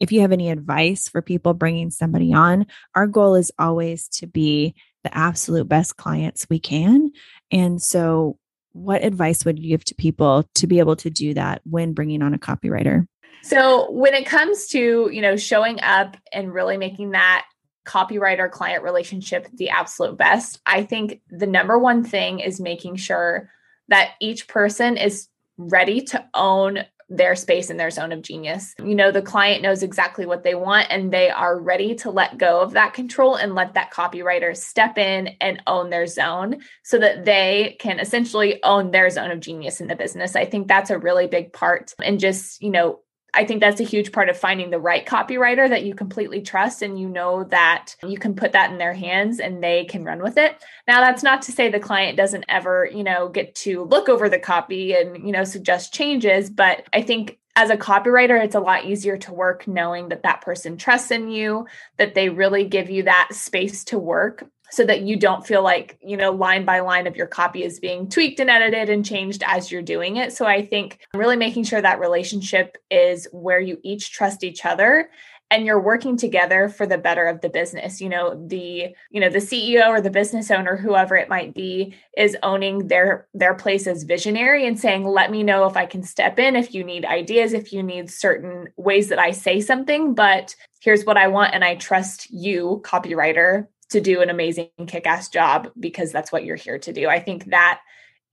If 0.00 0.12
you 0.12 0.20
have 0.20 0.32
any 0.32 0.50
advice 0.50 1.08
for 1.08 1.22
people 1.22 1.54
bringing 1.54 1.90
somebody 1.90 2.32
on, 2.32 2.66
our 2.94 3.06
goal 3.06 3.34
is 3.34 3.52
always 3.58 4.08
to 4.08 4.26
be 4.26 4.74
the 5.02 5.16
absolute 5.16 5.68
best 5.68 5.96
clients 5.96 6.46
we 6.48 6.58
can. 6.58 7.10
And 7.50 7.80
so, 7.80 8.38
what 8.72 9.04
advice 9.04 9.44
would 9.44 9.58
you 9.58 9.68
give 9.68 9.84
to 9.84 9.94
people 9.94 10.48
to 10.56 10.66
be 10.66 10.80
able 10.80 10.96
to 10.96 11.10
do 11.10 11.34
that 11.34 11.62
when 11.64 11.92
bringing 11.92 12.22
on 12.22 12.34
a 12.34 12.38
copywriter? 12.38 13.06
So, 13.42 13.90
when 13.90 14.14
it 14.14 14.26
comes 14.26 14.66
to, 14.68 15.10
you 15.12 15.22
know, 15.22 15.36
showing 15.36 15.80
up 15.80 16.16
and 16.32 16.52
really 16.52 16.76
making 16.76 17.12
that 17.12 17.44
copywriter 17.84 18.50
client 18.50 18.82
relationship 18.82 19.48
the 19.52 19.70
absolute 19.70 20.16
best. 20.16 20.60
I 20.66 20.84
think 20.84 21.20
the 21.28 21.46
number 21.46 21.78
one 21.78 22.02
thing 22.02 22.40
is 22.40 22.60
making 22.60 22.96
sure 22.96 23.50
that 23.88 24.12
each 24.20 24.48
person 24.48 24.96
is 24.96 25.28
ready 25.56 26.00
to 26.00 26.24
own 26.34 26.78
their 27.16 27.36
space 27.36 27.70
and 27.70 27.78
their 27.78 27.90
zone 27.90 28.12
of 28.12 28.22
genius. 28.22 28.74
You 28.78 28.94
know, 28.94 29.10
the 29.10 29.22
client 29.22 29.62
knows 29.62 29.82
exactly 29.82 30.26
what 30.26 30.42
they 30.44 30.54
want 30.54 30.88
and 30.90 31.12
they 31.12 31.30
are 31.30 31.58
ready 31.58 31.94
to 31.96 32.10
let 32.10 32.38
go 32.38 32.60
of 32.60 32.72
that 32.72 32.94
control 32.94 33.36
and 33.36 33.54
let 33.54 33.74
that 33.74 33.92
copywriter 33.92 34.56
step 34.56 34.98
in 34.98 35.28
and 35.40 35.62
own 35.66 35.90
their 35.90 36.06
zone 36.06 36.58
so 36.82 36.98
that 36.98 37.24
they 37.24 37.76
can 37.80 37.98
essentially 37.98 38.62
own 38.62 38.90
their 38.90 39.10
zone 39.10 39.30
of 39.30 39.40
genius 39.40 39.80
in 39.80 39.86
the 39.86 39.96
business. 39.96 40.36
I 40.36 40.44
think 40.44 40.68
that's 40.68 40.90
a 40.90 40.98
really 40.98 41.26
big 41.26 41.52
part 41.52 41.94
and 42.02 42.20
just, 42.20 42.62
you 42.62 42.70
know, 42.70 43.00
I 43.34 43.44
think 43.44 43.60
that's 43.60 43.80
a 43.80 43.84
huge 43.84 44.12
part 44.12 44.28
of 44.28 44.36
finding 44.36 44.70
the 44.70 44.78
right 44.78 45.04
copywriter 45.04 45.68
that 45.68 45.84
you 45.84 45.94
completely 45.94 46.40
trust 46.40 46.82
and 46.82 46.98
you 46.98 47.08
know 47.08 47.44
that 47.44 47.96
you 48.02 48.18
can 48.18 48.34
put 48.34 48.52
that 48.52 48.70
in 48.70 48.78
their 48.78 48.92
hands 48.92 49.40
and 49.40 49.62
they 49.62 49.84
can 49.84 50.04
run 50.04 50.22
with 50.22 50.36
it. 50.36 50.56
Now 50.86 51.00
that's 51.00 51.22
not 51.22 51.42
to 51.42 51.52
say 51.52 51.70
the 51.70 51.80
client 51.80 52.16
doesn't 52.16 52.44
ever, 52.48 52.88
you 52.92 53.04
know, 53.04 53.28
get 53.28 53.54
to 53.56 53.84
look 53.84 54.08
over 54.08 54.28
the 54.28 54.38
copy 54.38 54.94
and, 54.94 55.26
you 55.26 55.32
know, 55.32 55.44
suggest 55.44 55.92
changes, 55.92 56.50
but 56.50 56.86
I 56.92 57.02
think 57.02 57.38
as 57.56 57.70
a 57.70 57.76
copywriter, 57.76 58.42
it's 58.42 58.56
a 58.56 58.60
lot 58.60 58.84
easier 58.84 59.16
to 59.18 59.32
work 59.32 59.68
knowing 59.68 60.08
that 60.08 60.24
that 60.24 60.40
person 60.40 60.76
trusts 60.76 61.10
in 61.10 61.30
you, 61.30 61.66
that 61.98 62.14
they 62.14 62.28
really 62.28 62.64
give 62.64 62.90
you 62.90 63.04
that 63.04 63.28
space 63.30 63.84
to 63.84 63.98
work 63.98 64.44
so 64.74 64.84
that 64.84 65.02
you 65.02 65.16
don't 65.16 65.46
feel 65.46 65.62
like, 65.62 65.98
you 66.02 66.16
know, 66.16 66.32
line 66.32 66.64
by 66.64 66.80
line 66.80 67.06
of 67.06 67.16
your 67.16 67.26
copy 67.26 67.62
is 67.62 67.78
being 67.78 68.08
tweaked 68.08 68.40
and 68.40 68.50
edited 68.50 68.88
and 68.90 69.04
changed 69.04 69.42
as 69.46 69.70
you're 69.70 69.82
doing 69.82 70.16
it. 70.16 70.32
So 70.32 70.46
I 70.46 70.66
think 70.66 71.00
really 71.14 71.36
making 71.36 71.64
sure 71.64 71.80
that 71.80 72.00
relationship 72.00 72.76
is 72.90 73.28
where 73.32 73.60
you 73.60 73.78
each 73.82 74.12
trust 74.12 74.42
each 74.42 74.64
other 74.64 75.08
and 75.50 75.66
you're 75.66 75.80
working 75.80 76.16
together 76.16 76.68
for 76.68 76.86
the 76.86 76.98
better 76.98 77.26
of 77.26 77.40
the 77.40 77.48
business 77.48 78.00
you 78.00 78.08
know 78.08 78.46
the 78.48 78.94
you 79.10 79.20
know 79.20 79.28
the 79.28 79.38
ceo 79.38 79.88
or 79.88 80.00
the 80.00 80.10
business 80.10 80.50
owner 80.50 80.76
whoever 80.76 81.16
it 81.16 81.28
might 81.28 81.54
be 81.54 81.94
is 82.16 82.36
owning 82.42 82.88
their 82.88 83.28
their 83.34 83.54
place 83.54 83.86
as 83.86 84.04
visionary 84.04 84.66
and 84.66 84.80
saying 84.80 85.04
let 85.04 85.30
me 85.30 85.42
know 85.42 85.66
if 85.66 85.76
i 85.76 85.86
can 85.86 86.02
step 86.02 86.38
in 86.38 86.56
if 86.56 86.74
you 86.74 86.82
need 86.82 87.04
ideas 87.04 87.52
if 87.52 87.72
you 87.72 87.82
need 87.82 88.10
certain 88.10 88.68
ways 88.76 89.08
that 89.08 89.18
i 89.18 89.30
say 89.30 89.60
something 89.60 90.14
but 90.14 90.56
here's 90.80 91.04
what 91.04 91.16
i 91.16 91.28
want 91.28 91.54
and 91.54 91.62
i 91.62 91.74
trust 91.74 92.30
you 92.30 92.80
copywriter 92.84 93.66
to 93.90 94.00
do 94.00 94.20
an 94.20 94.30
amazing 94.30 94.68
kick-ass 94.86 95.28
job 95.28 95.70
because 95.78 96.12
that's 96.12 96.32
what 96.32 96.44
you're 96.44 96.56
here 96.56 96.78
to 96.78 96.92
do. 96.92 97.08
I 97.08 97.20
think 97.20 97.46
that 97.46 97.80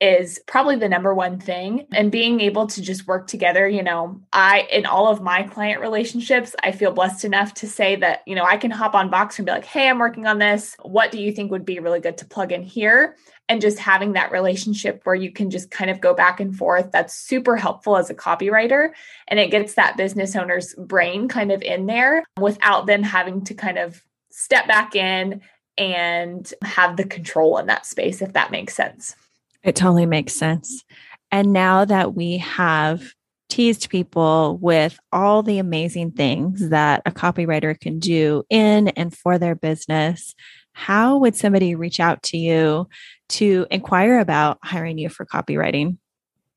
is 0.02 0.40
probably 0.48 0.76
the 0.76 0.90
number 0.90 1.14
one 1.14 1.40
thing. 1.40 1.86
And 1.94 2.12
being 2.12 2.42
able 2.42 2.66
to 2.68 2.82
just 2.82 3.08
work 3.08 3.28
together 3.28 3.68
you 3.68 3.84
know 3.84 4.20
i 4.34 4.68
in 4.72 4.86
all 4.86 5.08
of 5.08 5.22
my 5.22 5.44
client 5.44 5.80
relationships 5.80 6.56
i 6.64 6.72
feel 6.72 6.92
blessed 6.92 7.24
enough 7.24 7.54
to 7.54 7.68
say 7.68 7.96
that 7.98 8.22
you 8.26 8.34
know 8.34 8.44
i 8.44 8.58
can 8.58 8.72
hop 8.72 8.96
on 8.96 9.12
Voxer 9.12 9.40
and 9.40 9.46
be 9.46 9.52
like 9.52 9.66
hey 9.66 9.88
i'm 9.88 10.00
working 10.00 10.26
on 10.26 10.40
this. 10.40 10.76
What 10.82 11.12
do 11.12 11.22
you 11.22 11.32
think 11.32 11.52
would 11.52 11.66
be 11.66 11.80
really 11.80 12.00
good 12.00 12.18
to 12.18 12.26
plug 12.26 12.52
in 12.52 12.64
here? 12.64 13.16
And 13.48 13.62
just 13.62 13.80
having 13.80 14.14
that 14.14 14.32
relationship 14.32 15.02
where 15.04 15.16
you 15.16 15.30
can 15.30 15.50
just 15.50 15.70
kind 15.70 15.92
of 15.92 16.00
go 16.00 16.14
back 16.14 16.40
and 16.40 16.56
forth 16.56 16.90
that's 16.92 17.14
super 17.14 17.58
helpful 17.58 17.98
as 17.98 18.10
a 18.10 18.16
copywriter. 18.16 18.92
And 19.28 19.40
it 19.40 19.52
gets 19.52 19.74
that 19.76 19.98
business 19.98 20.36
owner's 20.36 20.74
brain 20.76 21.28
kind 21.28 21.52
of 21.52 21.62
in 21.62 21.86
there 21.86 22.24
without 22.40 22.88
them 22.88 23.04
having 23.04 23.44
to 23.46 23.54
kind 23.54 23.78
of 23.78 24.02
step 24.32 24.68
back 24.68 24.96
in 24.96 25.42
and 25.78 26.54
have 26.64 26.98
the 26.98 27.06
control 27.06 27.58
in 27.58 27.68
that 27.68 27.86
space 27.86 28.22
if 28.22 28.34
that 28.34 28.52
makes 28.52 28.76
sense 28.76 29.16
it 29.64 29.76
totally 29.76 30.06
makes 30.06 30.34
sense. 30.34 30.84
And 31.32 31.54
now 31.54 31.86
that 31.86 32.16
we 32.16 32.38
have 32.38 33.14
teased 33.50 33.90
people 33.90 34.58
with 34.62 35.00
all 35.12 35.44
the 35.44 35.60
amazing 35.60 36.12
things 36.12 36.70
that 36.70 37.02
a 37.06 37.12
copywriter 37.12 37.80
can 37.80 38.00
do 38.00 38.44
in 38.50 38.90
and 38.90 39.16
for 39.16 39.38
their 39.38 39.56
business, 39.56 40.34
how 40.74 41.18
would 41.18 41.36
somebody 41.36 41.76
reach 41.76 42.00
out 42.00 42.24
to 42.24 42.38
you 42.38 42.88
to 43.30 43.68
inquire 43.70 44.20
about 44.20 44.58
hiring 44.64 44.98
you 44.98 45.10
for 45.10 45.26
copywriting? 45.26 45.98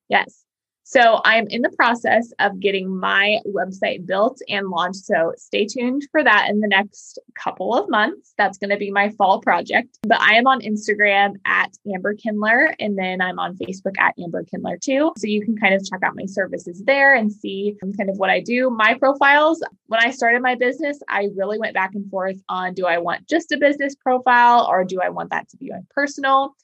Yes. 0.08 0.43
So 0.86 1.22
I'm 1.24 1.46
in 1.48 1.62
the 1.62 1.70
process 1.70 2.30
of 2.40 2.60
getting 2.60 2.94
my 2.94 3.38
website 3.46 4.06
built 4.06 4.40
and 4.50 4.68
launched. 4.68 5.06
So 5.06 5.32
stay 5.38 5.64
tuned 5.64 6.02
for 6.10 6.22
that 6.22 6.50
in 6.50 6.60
the 6.60 6.68
next 6.68 7.18
couple 7.42 7.74
of 7.74 7.88
months. 7.88 8.34
That's 8.36 8.58
going 8.58 8.68
to 8.68 8.76
be 8.76 8.90
my 8.90 9.08
fall 9.10 9.40
project. 9.40 9.98
But 10.02 10.20
I 10.20 10.34
am 10.34 10.46
on 10.46 10.60
Instagram 10.60 11.36
at 11.46 11.72
Amber 11.92 12.14
Kindler, 12.14 12.74
and 12.78 12.98
then 12.98 13.22
I'm 13.22 13.38
on 13.38 13.56
Facebook 13.56 13.98
at 13.98 14.14
Amber 14.22 14.44
Kindler 14.44 14.76
too. 14.76 15.12
So 15.16 15.26
you 15.26 15.42
can 15.42 15.56
kind 15.56 15.74
of 15.74 15.82
check 15.88 16.02
out 16.02 16.16
my 16.16 16.26
services 16.26 16.82
there 16.84 17.14
and 17.14 17.32
see 17.32 17.76
um, 17.82 17.94
kind 17.94 18.10
of 18.10 18.18
what 18.18 18.28
I 18.28 18.40
do. 18.40 18.68
My 18.68 18.92
profiles, 18.92 19.62
when 19.86 20.00
I 20.04 20.10
started 20.10 20.42
my 20.42 20.54
business, 20.54 20.98
I 21.08 21.28
really 21.34 21.58
went 21.58 21.72
back 21.72 21.94
and 21.94 22.08
forth 22.10 22.36
on 22.50 22.74
do 22.74 22.84
I 22.84 22.98
want 22.98 23.26
just 23.26 23.52
a 23.52 23.56
business 23.56 23.94
profile 23.94 24.66
or 24.68 24.84
do 24.84 25.00
I 25.00 25.08
want 25.08 25.30
that 25.30 25.48
to 25.48 25.56
be 25.56 25.70
my 25.70 25.80
personal? 25.90 26.54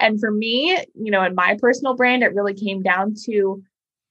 And 0.00 0.18
for 0.18 0.30
me, 0.30 0.78
you 0.94 1.10
know, 1.10 1.22
in 1.22 1.34
my 1.34 1.56
personal 1.60 1.94
brand, 1.94 2.22
it 2.22 2.34
really 2.34 2.54
came 2.54 2.82
down 2.82 3.14
to 3.26 3.62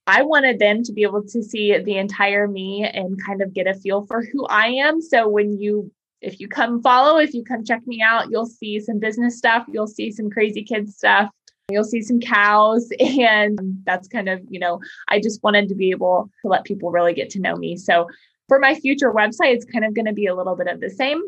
I 0.06 0.22
wanted 0.22 0.58
them 0.58 0.82
to 0.84 0.92
be 0.92 1.02
able 1.02 1.22
to 1.22 1.42
see 1.42 1.76
the 1.78 1.96
entire 1.96 2.48
me 2.48 2.84
and 2.84 3.22
kind 3.24 3.42
of 3.42 3.54
get 3.54 3.66
a 3.66 3.74
feel 3.74 4.06
for 4.06 4.22
who 4.22 4.46
I 4.46 4.66
am. 4.66 5.00
So 5.00 5.28
when 5.28 5.58
you 5.58 5.92
if 6.20 6.38
you 6.38 6.48
come 6.48 6.82
follow, 6.82 7.18
if 7.18 7.32
you 7.32 7.42
come 7.42 7.64
check 7.64 7.86
me 7.86 8.02
out, 8.02 8.30
you'll 8.30 8.46
see 8.46 8.78
some 8.78 8.98
business 8.98 9.38
stuff, 9.38 9.64
you'll 9.68 9.86
see 9.86 10.10
some 10.10 10.30
crazy 10.30 10.62
kids 10.62 10.96
stuff, 10.96 11.30
you'll 11.70 11.84
see 11.84 12.02
some 12.02 12.20
cows 12.20 12.90
and 13.00 13.58
that's 13.84 14.08
kind 14.08 14.28
of, 14.28 14.40
you 14.50 14.60
know, 14.60 14.80
I 15.08 15.20
just 15.20 15.42
wanted 15.42 15.68
to 15.68 15.74
be 15.74 15.90
able 15.90 16.30
to 16.42 16.48
let 16.48 16.64
people 16.64 16.90
really 16.90 17.14
get 17.14 17.30
to 17.30 17.40
know 17.40 17.56
me. 17.56 17.76
So 17.76 18.06
for 18.48 18.58
my 18.58 18.74
future 18.74 19.12
website, 19.12 19.54
it's 19.54 19.64
kind 19.64 19.84
of 19.84 19.94
going 19.94 20.06
to 20.06 20.12
be 20.12 20.26
a 20.26 20.34
little 20.34 20.56
bit 20.56 20.66
of 20.66 20.80
the 20.80 20.90
same. 20.90 21.22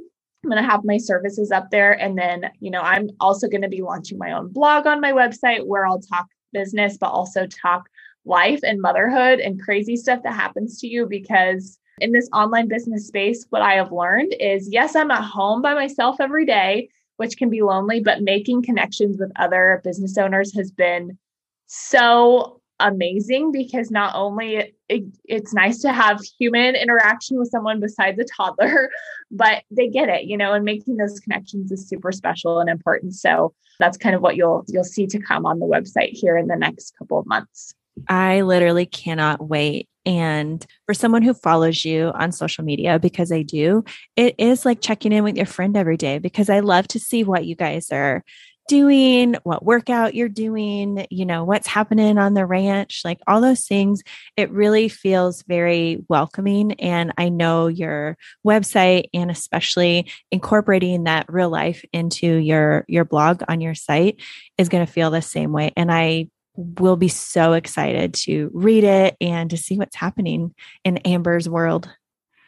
I'm 0.45 0.51
going 0.51 0.63
to 0.63 0.69
have 0.69 0.85
my 0.85 0.99
services 0.99 1.53
up 1.53 1.71
there 1.71 1.93
and 1.93 2.19
then, 2.19 2.51
you 2.59 2.71
know, 2.71 2.81
I'm 2.81 3.11
also 3.21 3.49
going 3.49 3.63
to 3.63 3.69
be 3.69 3.81
launching 3.81 4.19
my 4.19 4.33
own 4.33 4.53
blog 4.53 4.87
on 4.87 5.01
my 5.01 5.13
website 5.13 5.65
where 5.65 5.87
I'll 5.87 6.01
talk 6.01 6.27
business 6.53 6.99
but 6.99 7.11
also 7.11 7.47
talk 7.47 7.89
life 8.25 8.61
and 8.63 8.81
motherhood 8.81 9.41
and 9.41 9.63
crazy 9.63 9.97
stuff 9.97 10.21
that 10.23 10.35
happens 10.35 10.79
to 10.81 10.87
you 10.87 11.07
because 11.07 11.79
in 12.01 12.13
this 12.13 12.29
online 12.33 12.69
business 12.69 13.07
space, 13.07 13.47
what 13.51 13.63
I 13.63 13.75
have 13.75 13.93
learned 13.93 14.35
is 14.41 14.69
yes, 14.71 14.97
I'm 14.97 15.11
at 15.11 15.25
home 15.25 15.63
by 15.63 15.75
myself 15.75 16.17
every 16.21 16.47
day, 16.47 16.89
which 17.17 17.37
can 17.37 17.51
be 17.51 17.63
lonely, 17.63 18.01
but 18.01 18.23
making 18.23 18.63
connections 18.63 19.19
with 19.19 19.33
other 19.37 19.81
business 19.85 20.17
owners 20.17 20.55
has 20.55 20.71
been 20.71 21.19
so 21.67 22.61
amazing 22.81 23.53
because 23.53 23.91
not 23.91 24.15
only 24.15 24.73
it, 24.89 25.05
it's 25.25 25.55
nice 25.55 25.81
to 25.81 25.93
have 25.93 26.21
human 26.39 26.75
interaction 26.75 27.39
with 27.39 27.49
someone 27.49 27.81
besides 27.81 28.19
a 28.19 28.25
toddler, 28.25 28.91
but 29.31 29.63
they 29.71 29.89
get 29.89 30.09
it, 30.09 30.25
you 30.25 30.37
know, 30.37 30.53
and 30.53 30.65
making 30.65 30.97
those 30.97 31.21
connections 31.21 31.71
is 31.71 31.89
super 31.89 32.13
special 32.13 32.59
and 32.59 32.69
important. 32.69 33.15
So 33.15 33.55
that's 33.79 33.97
kind 33.97 34.15
of 34.15 34.23
what 34.23 34.37
you'll 34.37 34.65
you'll 34.69 34.85
see 34.85 35.07
to 35.07 35.19
come 35.19 35.47
on 35.47 35.59
the 35.59 35.67
website 35.67 36.11
here 36.13 36.37
in 36.37 36.49
the 36.49 36.57
next 36.57 36.97
couple 36.99 37.19
of 37.19 37.27
months. 37.27 37.75
I 38.09 38.43
literally 38.43 38.87
cannot 38.87 39.47
wait. 39.47 39.89
And 40.05 40.65
for 40.87 40.95
someone 40.95 41.23
who 41.23 41.35
follows 41.35 41.85
you 41.85 42.11
on 42.15 42.33
social 42.33 42.65
media, 42.65 42.99
because 42.99 43.31
I 43.31 43.43
do, 43.43 43.85
it 44.17 44.35
is 44.39 44.65
like 44.65 44.81
checking 44.81 45.13
in 45.13 45.23
with 45.23 45.37
your 45.37 45.47
friend 45.47 45.77
every 45.77 45.97
day 45.97 46.19
because 46.19 46.51
I 46.51 46.61
love 46.61 46.89
to 46.89 46.99
see 46.99 47.23
what 47.23 47.47
you 47.47 47.55
guys 47.55 47.93
are 47.93 48.25
doing, 48.69 49.37
what 49.43 49.65
workout 49.65 50.15
you're 50.15 50.29
doing, 50.29 51.07
you 51.11 51.27
know, 51.27 51.45
what's 51.45 51.67
happening 51.67 52.19
on 52.19 52.35
the 52.35 52.47
ranch, 52.47 53.03
like 53.05 53.21
all 53.27 53.41
those 53.41 53.67
things. 53.67 54.03
It 54.37 54.51
really 54.51 54.89
feels 54.89 55.43
very 55.43 55.99
welcoming. 56.09 56.73
And 56.81 57.13
I 57.19 57.29
know 57.29 57.67
your 57.67 58.17
website 58.47 59.05
and 59.13 59.31
especially 59.31 60.11
incorporating 60.31 61.05
that 61.05 61.27
real 61.29 61.51
life 61.51 61.85
into 61.93 62.37
your 62.37 62.85
your 62.89 63.05
blog 63.05 63.43
on 63.49 63.61
your 63.61 63.75
site 63.75 64.21
is 64.59 64.69
going 64.69 64.87
to 64.87 64.93
feel 64.93 65.11
the 65.11 65.23
same 65.23 65.53
way. 65.53 65.73
And 65.77 65.91
I 65.91 66.29
will 66.57 66.97
be 66.97 67.09
so 67.09 67.53
excited 67.53 68.15
to 68.15 68.51
read 68.53 68.85
it 68.85 69.17
and 69.21 69.51
to 69.51 69.57
see 69.57 69.79
what's 69.79 69.97
happening 69.97 70.55
in 70.85 70.99
Amber's 70.99 71.49
world. 71.49 71.89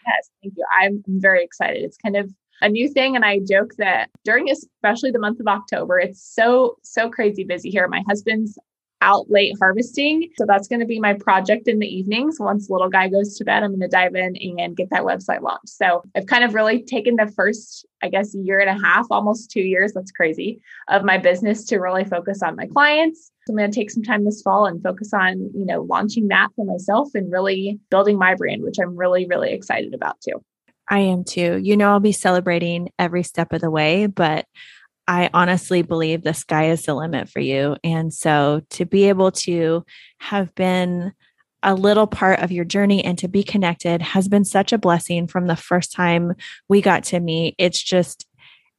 Yes, 0.07 0.31
thank 0.43 0.55
you. 0.57 0.65
I'm 0.79 1.03
very 1.07 1.43
excited. 1.43 1.83
It's 1.83 1.97
kind 1.97 2.17
of 2.17 2.31
a 2.61 2.69
new 2.69 2.89
thing. 2.89 3.17
And 3.17 3.25
I 3.25 3.41
joke 3.41 3.75
that 3.79 4.11
during 4.25 4.51
especially 4.51 5.11
the 5.11 5.19
month 5.19 5.41
of 5.41 5.47
October, 5.47 5.99
it's 5.99 6.23
so, 6.23 6.77
so 6.83 7.11
crazy 7.11 7.45
busy 7.45 7.71
here. 7.71 7.89
My 7.89 8.03
husband's 8.07 8.59
out 9.05 9.31
late 9.31 9.55
harvesting. 9.61 10.31
So 10.37 10.47
that's 10.47 10.67
going 10.67 10.81
to 10.81 10.87
be 10.87 10.99
my 10.99 11.13
project 11.15 11.69
in 11.69 11.79
the 11.79 11.87
evenings. 11.87 12.41
Once 12.41 12.71
little 12.71 12.89
guy 12.89 13.09
goes 13.09 13.37
to 13.37 13.45
bed, 13.45 13.63
I'm 13.63 13.71
going 13.71 13.81
to 13.81 13.89
dive 13.89 14.15
in 14.15 14.35
and 14.59 14.77
get 14.77 14.89
that 14.91 15.03
website 15.03 15.43
launched. 15.43 15.69
So 15.69 16.03
I've 16.17 16.27
kind 16.27 16.43
of 16.43 16.55
really 16.55 16.83
taken 16.83 17.17
the 17.17 17.31
first, 17.37 17.87
I 18.03 18.09
guess, 18.09 18.35
year 18.35 18.59
and 18.59 18.71
a 18.71 18.83
half, 18.83 19.07
almost 19.11 19.51
two 19.51 19.61
years, 19.61 19.93
that's 19.93 20.11
crazy, 20.11 20.61
of 20.89 21.05
my 21.05 21.19
business 21.19 21.65
to 21.67 21.79
really 21.79 22.05
focus 22.05 22.43
on 22.43 22.57
my 22.57 22.67
clients. 22.67 23.31
So 23.47 23.53
I'm 23.53 23.59
going 23.59 23.71
to 23.71 23.75
take 23.79 23.91
some 23.91 24.03
time 24.03 24.25
this 24.25 24.41
fall 24.41 24.65
and 24.65 24.83
focus 24.83 25.13
on, 25.13 25.51
you 25.55 25.67
know, 25.67 25.83
launching 25.83 26.29
that 26.29 26.49
for 26.57 26.65
myself 26.65 27.11
and 27.15 27.31
really 27.31 27.79
building 27.91 28.19
my 28.19 28.35
brand, 28.35 28.63
which 28.63 28.79
I'm 28.83 28.97
really, 28.97 29.27
really 29.27 29.53
excited 29.53 29.93
about 29.93 30.17
too. 30.23 30.43
I 30.89 31.01
am 31.01 31.25
too. 31.25 31.61
You 31.63 31.77
know, 31.77 31.91
I'll 31.91 32.01
be 32.01 32.13
celebrating 32.13 32.91
every 32.99 33.23
step 33.23 33.53
of 33.53 33.61
the 33.61 33.71
way, 33.71 34.07
but 34.07 34.47
I 35.07 35.31
honestly 35.35 35.83
believe 35.83 36.23
the 36.23 36.35
sky 36.35 36.71
is 36.71 36.85
the 36.85 36.95
limit 36.95 37.29
for 37.29 37.41
you. 37.41 37.77
And 37.85 38.13
so 38.13 38.63
to 38.71 38.87
be 38.87 39.05
able 39.09 39.33
to 39.33 39.85
have 40.19 40.55
been 40.55 41.13
a 41.63 41.75
little 41.75 42.07
part 42.07 42.41
of 42.41 42.53
your 42.53 42.65
journey 42.65 43.05
and 43.05 43.19
to 43.19 43.29
be 43.29 43.43
connected 43.43 44.03
has 44.03 44.29
been 44.29 44.45
such 44.45 44.73
a 44.73 44.79
blessing 44.79 45.27
from 45.27 45.47
the 45.47 45.57
first 45.57 45.93
time 45.93 46.35
we 46.69 46.81
got 46.81 47.05
to 47.05 47.21
meet. 47.21 47.55
It's 47.59 47.83
just, 47.83 48.27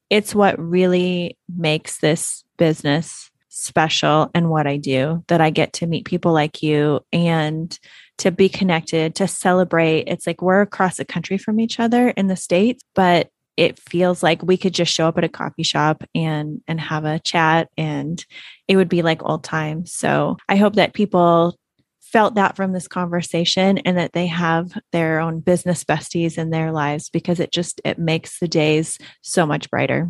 it's 0.10 0.36
what 0.36 0.60
really 0.60 1.38
makes 1.56 1.99
this 1.99 2.43
business 2.58 3.32
special 3.49 4.30
and 4.34 4.49
what 4.49 4.68
I 4.68 4.78
do 4.78 5.24
that 5.28 5.41
I 5.41 5.49
get 5.49 5.74
to 5.74 5.88
meet 5.88 6.06
people 6.06 6.34
like 6.34 6.62
you 6.62 7.02
and 7.12 7.78
to 8.18 8.32
be 8.32 8.49
connected, 8.49 9.16
to 9.16 9.28
celebrate. 9.28 10.08
It's 10.08 10.28
like 10.28 10.41
we're 10.41 10.62
across 10.62 10.97
the 10.97 11.06
country 11.06 11.38
from 11.38 11.60
each 11.60 11.80
other 11.80 12.10
in 12.10 12.28
the 12.28 12.36
States, 12.36 12.84
but 12.93 13.30
it 13.58 13.80
feels 13.80 14.22
like 14.22 14.41
we 14.43 14.58
could 14.58 14.74
just 14.74 14.93
show 14.93 15.08
up 15.08 15.18
at 15.18 15.24
a 15.24 15.30
coffee 15.30 15.64
shop 15.64 16.03
and 16.14 16.62
and 16.68 16.80
have 16.80 17.06
a 17.06 17.20
chat 17.20 17.70
and 17.78 18.26
it 18.68 18.76
would 18.76 18.89
be 18.89 19.01
like 19.01 19.24
old 19.24 19.43
times. 19.43 19.91
So 19.93 20.38
i 20.49 20.56
hope 20.56 20.76
that 20.76 20.93
people 20.93 21.58
felt 22.01 22.36
that 22.36 22.56
from 22.56 22.72
this 22.72 22.88
conversation 22.88 23.78
and 23.80 23.97
that 23.97 24.14
they 24.14 24.28
have 24.28 24.72
their 24.91 25.20
own 25.20 25.39
business 25.39 25.84
besties 25.84 26.38
in 26.38 26.49
their 26.49 26.72
lives 26.72 27.10
because 27.10 27.39
it 27.39 27.51
just 27.51 27.82
it 27.84 27.99
makes 27.99 28.39
the 28.39 28.47
days 28.47 28.97
so 29.22 29.45
much 29.45 29.70
brighter. 29.70 30.10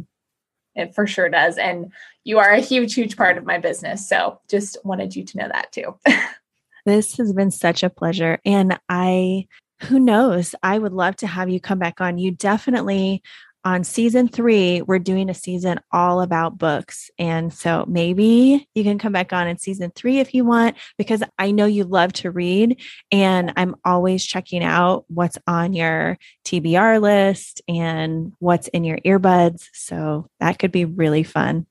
It 0.75 0.93
for 0.93 1.07
sure 1.07 1.29
does. 1.29 1.57
And 1.57 1.91
you 2.23 2.37
are 2.39 2.51
a 2.51 2.59
huge 2.59 2.93
huge 2.93 3.15
part 3.15 3.37
of 3.37 3.45
my 3.45 3.59
business. 3.59 4.07
So 4.07 4.39
just 4.49 4.77
wanted 4.83 5.15
you 5.15 5.23
to 5.23 5.37
know 5.37 5.47
that 5.47 5.71
too. 5.71 5.97
This 6.85 7.17
has 7.17 7.33
been 7.33 7.49
such 7.49 7.81
a 7.81 7.89
pleasure. 7.89 8.39
And 8.45 8.79
i 8.87 9.47
who 9.83 9.99
knows? 9.99 10.55
I 10.63 10.77
would 10.77 10.93
love 10.93 11.15
to 11.17 11.27
have 11.27 11.49
you 11.49 11.59
come 11.59 11.79
back 11.79 12.01
on. 12.01 12.17
You 12.17 12.31
definitely 12.31 13.21
on 13.65 13.83
season 13.83 14.27
three, 14.27 14.83
we're 14.83 14.99
doing 14.99 15.27
a 15.27 15.33
season 15.33 15.79
all 15.91 16.21
about 16.21 16.57
books. 16.57 17.09
And 17.17 17.51
so 17.51 17.83
maybe 17.87 18.69
you 18.75 18.83
can 18.83 18.99
come 18.99 19.11
back 19.11 19.33
on 19.33 19.47
in 19.47 19.57
season 19.57 19.91
three 19.95 20.19
if 20.19 20.35
you 20.35 20.45
want, 20.45 20.77
because 20.99 21.23
I 21.39 21.49
know 21.49 21.65
you 21.65 21.83
love 21.83 22.13
to 22.13 22.29
read. 22.29 22.79
And 23.11 23.51
I'm 23.57 23.75
always 23.83 24.23
checking 24.23 24.63
out 24.63 25.05
what's 25.07 25.39
on 25.47 25.73
your 25.73 26.19
TBR 26.45 27.01
list 27.01 27.63
and 27.67 28.33
what's 28.37 28.67
in 28.67 28.83
your 28.83 28.99
earbuds. 28.99 29.67
So 29.73 30.29
that 30.39 30.59
could 30.59 30.71
be 30.71 30.85
really 30.85 31.23
fun. 31.23 31.65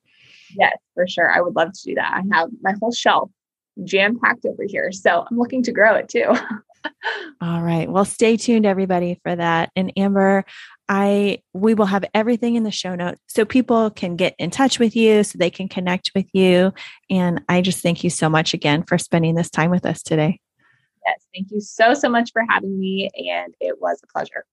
Yes, 0.58 0.76
for 0.94 1.06
sure. 1.06 1.30
I 1.30 1.40
would 1.40 1.54
love 1.54 1.72
to 1.72 1.82
do 1.84 1.94
that. 1.94 2.12
I 2.12 2.36
have 2.36 2.50
my 2.60 2.74
whole 2.80 2.92
shelf 2.92 3.30
jam 3.84 4.18
packed 4.18 4.46
over 4.46 4.64
here. 4.66 4.90
So 4.90 5.24
I'm 5.30 5.38
looking 5.38 5.62
to 5.64 5.72
grow 5.72 5.94
it 5.94 6.08
too. 6.08 6.26
All 7.40 7.62
right. 7.62 7.90
Well, 7.90 8.04
stay 8.04 8.36
tuned, 8.36 8.66
everybody, 8.66 9.20
for 9.22 9.34
that. 9.34 9.70
And 9.76 9.92
Amber, 9.96 10.44
I 10.88 11.42
we 11.52 11.74
will 11.74 11.86
have 11.86 12.04
everything 12.14 12.56
in 12.56 12.62
the 12.62 12.70
show 12.70 12.94
notes 12.94 13.20
so 13.26 13.44
people 13.44 13.90
can 13.90 14.16
get 14.16 14.34
in 14.38 14.50
touch 14.50 14.78
with 14.78 14.94
you, 14.94 15.24
so 15.24 15.38
they 15.38 15.50
can 15.50 15.68
connect 15.68 16.10
with 16.14 16.26
you. 16.32 16.72
And 17.10 17.42
I 17.48 17.60
just 17.60 17.82
thank 17.82 18.04
you 18.04 18.10
so 18.10 18.28
much 18.28 18.54
again 18.54 18.82
for 18.82 18.98
spending 18.98 19.34
this 19.34 19.50
time 19.50 19.70
with 19.70 19.86
us 19.86 20.02
today. 20.02 20.40
Yes, 21.06 21.26
thank 21.34 21.50
you 21.50 21.60
so 21.60 21.94
so 21.94 22.08
much 22.08 22.30
for 22.32 22.42
having 22.48 22.78
me, 22.78 23.10
and 23.14 23.54
it 23.60 23.80
was 23.80 24.00
a 24.02 24.06
pleasure. 24.06 24.44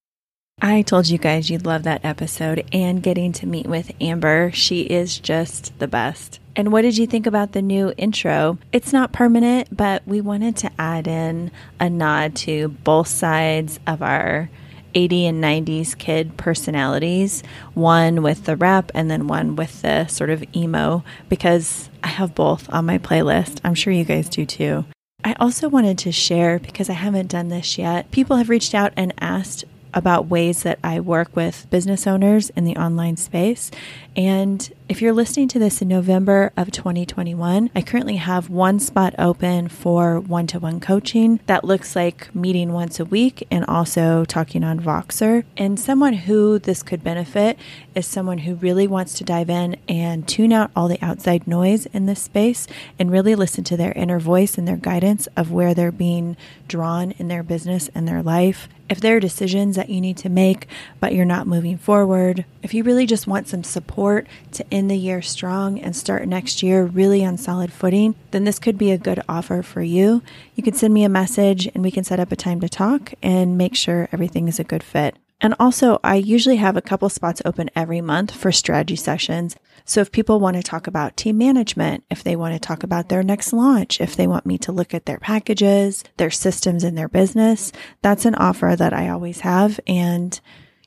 I 0.64 0.82
told 0.82 1.08
you 1.08 1.18
guys 1.18 1.50
you'd 1.50 1.66
love 1.66 1.82
that 1.82 2.04
episode 2.04 2.64
and 2.72 3.02
getting 3.02 3.32
to 3.32 3.48
meet 3.48 3.66
with 3.66 3.90
Amber. 4.00 4.52
She 4.52 4.82
is 4.82 5.18
just 5.18 5.76
the 5.80 5.88
best. 5.88 6.38
And 6.54 6.70
what 6.70 6.82
did 6.82 6.96
you 6.96 7.04
think 7.08 7.26
about 7.26 7.50
the 7.50 7.62
new 7.62 7.92
intro? 7.96 8.58
It's 8.70 8.92
not 8.92 9.12
permanent, 9.12 9.76
but 9.76 10.06
we 10.06 10.20
wanted 10.20 10.56
to 10.58 10.70
add 10.78 11.08
in 11.08 11.50
a 11.80 11.90
nod 11.90 12.36
to 12.36 12.68
both 12.68 13.08
sides 13.08 13.80
of 13.88 14.02
our 14.02 14.50
80 14.94 15.26
and 15.26 15.42
90s 15.42 15.98
kid 15.98 16.36
personalities, 16.36 17.42
one 17.74 18.22
with 18.22 18.44
the 18.44 18.54
rap 18.54 18.92
and 18.94 19.10
then 19.10 19.26
one 19.26 19.56
with 19.56 19.82
the 19.82 20.06
sort 20.06 20.30
of 20.30 20.44
emo, 20.54 21.02
because 21.28 21.90
I 22.04 22.08
have 22.08 22.36
both 22.36 22.72
on 22.72 22.86
my 22.86 22.98
playlist. 22.98 23.58
I'm 23.64 23.74
sure 23.74 23.92
you 23.92 24.04
guys 24.04 24.28
do 24.28 24.46
too. 24.46 24.84
I 25.24 25.34
also 25.40 25.68
wanted 25.68 25.98
to 25.98 26.12
share, 26.12 26.60
because 26.60 26.88
I 26.88 26.94
haven't 26.94 27.30
done 27.30 27.48
this 27.48 27.78
yet, 27.78 28.12
people 28.12 28.36
have 28.36 28.48
reached 28.48 28.74
out 28.74 28.92
and 28.96 29.12
asked 29.20 29.64
about 29.94 30.26
ways 30.28 30.62
that 30.62 30.78
I 30.82 31.00
work 31.00 31.34
with 31.34 31.66
business 31.70 32.06
owners 32.06 32.50
in 32.50 32.64
the 32.64 32.76
online 32.76 33.16
space. 33.16 33.70
And 34.16 34.72
if 34.92 35.00
you're 35.00 35.14
listening 35.14 35.48
to 35.48 35.58
this 35.58 35.80
in 35.80 35.88
November 35.88 36.52
of 36.54 36.70
2021, 36.70 37.70
I 37.74 37.80
currently 37.80 38.16
have 38.16 38.50
one 38.50 38.78
spot 38.78 39.14
open 39.18 39.68
for 39.68 40.20
one 40.20 40.46
to 40.48 40.58
one 40.58 40.80
coaching 40.80 41.40
that 41.46 41.64
looks 41.64 41.96
like 41.96 42.32
meeting 42.34 42.74
once 42.74 43.00
a 43.00 43.06
week 43.06 43.46
and 43.50 43.64
also 43.64 44.26
talking 44.26 44.62
on 44.62 44.78
Voxer. 44.78 45.44
And 45.56 45.80
someone 45.80 46.12
who 46.12 46.58
this 46.58 46.82
could 46.82 47.02
benefit 47.02 47.58
is 47.94 48.06
someone 48.06 48.36
who 48.36 48.56
really 48.56 48.86
wants 48.86 49.14
to 49.14 49.24
dive 49.24 49.48
in 49.48 49.78
and 49.88 50.28
tune 50.28 50.52
out 50.52 50.70
all 50.76 50.88
the 50.88 51.00
outside 51.00 51.46
noise 51.46 51.86
in 51.86 52.04
this 52.04 52.20
space 52.20 52.66
and 52.98 53.10
really 53.10 53.34
listen 53.34 53.64
to 53.64 53.78
their 53.78 53.92
inner 53.92 54.20
voice 54.20 54.58
and 54.58 54.68
their 54.68 54.76
guidance 54.76 55.26
of 55.38 55.50
where 55.50 55.72
they're 55.72 55.90
being 55.90 56.36
drawn 56.68 57.12
in 57.12 57.28
their 57.28 57.42
business 57.42 57.88
and 57.94 58.06
their 58.06 58.22
life. 58.22 58.68
If 58.92 59.00
there 59.00 59.16
are 59.16 59.20
decisions 59.20 59.76
that 59.76 59.88
you 59.88 60.02
need 60.02 60.18
to 60.18 60.28
make, 60.28 60.66
but 61.00 61.14
you're 61.14 61.24
not 61.24 61.46
moving 61.46 61.78
forward, 61.78 62.44
if 62.62 62.74
you 62.74 62.82
really 62.82 63.06
just 63.06 63.26
want 63.26 63.48
some 63.48 63.64
support 63.64 64.26
to 64.52 64.68
end 64.82 64.90
the 64.90 64.96
year 64.96 65.22
strong 65.22 65.78
and 65.78 65.94
start 65.94 66.26
next 66.26 66.60
year 66.60 66.84
really 66.84 67.24
on 67.24 67.38
solid 67.38 67.72
footing, 67.72 68.16
then 68.32 68.42
this 68.42 68.58
could 68.58 68.76
be 68.76 68.90
a 68.90 68.98
good 68.98 69.22
offer 69.28 69.62
for 69.62 69.80
you. 69.80 70.24
You 70.56 70.64
can 70.64 70.74
send 70.74 70.92
me 70.92 71.04
a 71.04 71.08
message 71.08 71.66
and 71.68 71.84
we 71.84 71.92
can 71.92 72.02
set 72.02 72.18
up 72.18 72.32
a 72.32 72.36
time 72.36 72.58
to 72.60 72.68
talk 72.68 73.14
and 73.22 73.56
make 73.56 73.76
sure 73.76 74.08
everything 74.10 74.48
is 74.48 74.58
a 74.58 74.64
good 74.64 74.82
fit. 74.82 75.16
And 75.40 75.54
also, 75.60 76.00
I 76.02 76.16
usually 76.16 76.56
have 76.56 76.76
a 76.76 76.82
couple 76.82 77.08
spots 77.08 77.42
open 77.44 77.70
every 77.76 78.00
month 78.00 78.32
for 78.32 78.50
strategy 78.50 78.96
sessions. 78.96 79.54
So 79.84 80.00
if 80.00 80.10
people 80.10 80.40
want 80.40 80.56
to 80.56 80.62
talk 80.64 80.88
about 80.88 81.16
team 81.16 81.38
management, 81.38 82.02
if 82.10 82.24
they 82.24 82.34
want 82.34 82.54
to 82.54 82.60
talk 82.60 82.82
about 82.82 83.08
their 83.08 83.22
next 83.22 83.52
launch, 83.52 84.00
if 84.00 84.16
they 84.16 84.26
want 84.26 84.46
me 84.46 84.58
to 84.58 84.72
look 84.72 84.94
at 84.94 85.06
their 85.06 85.18
packages, 85.18 86.02
their 86.16 86.30
systems 86.30 86.82
in 86.82 86.96
their 86.96 87.08
business, 87.08 87.70
that's 88.02 88.24
an 88.24 88.34
offer 88.34 88.74
that 88.76 88.92
I 88.92 89.08
always 89.08 89.40
have. 89.40 89.78
And 89.86 90.40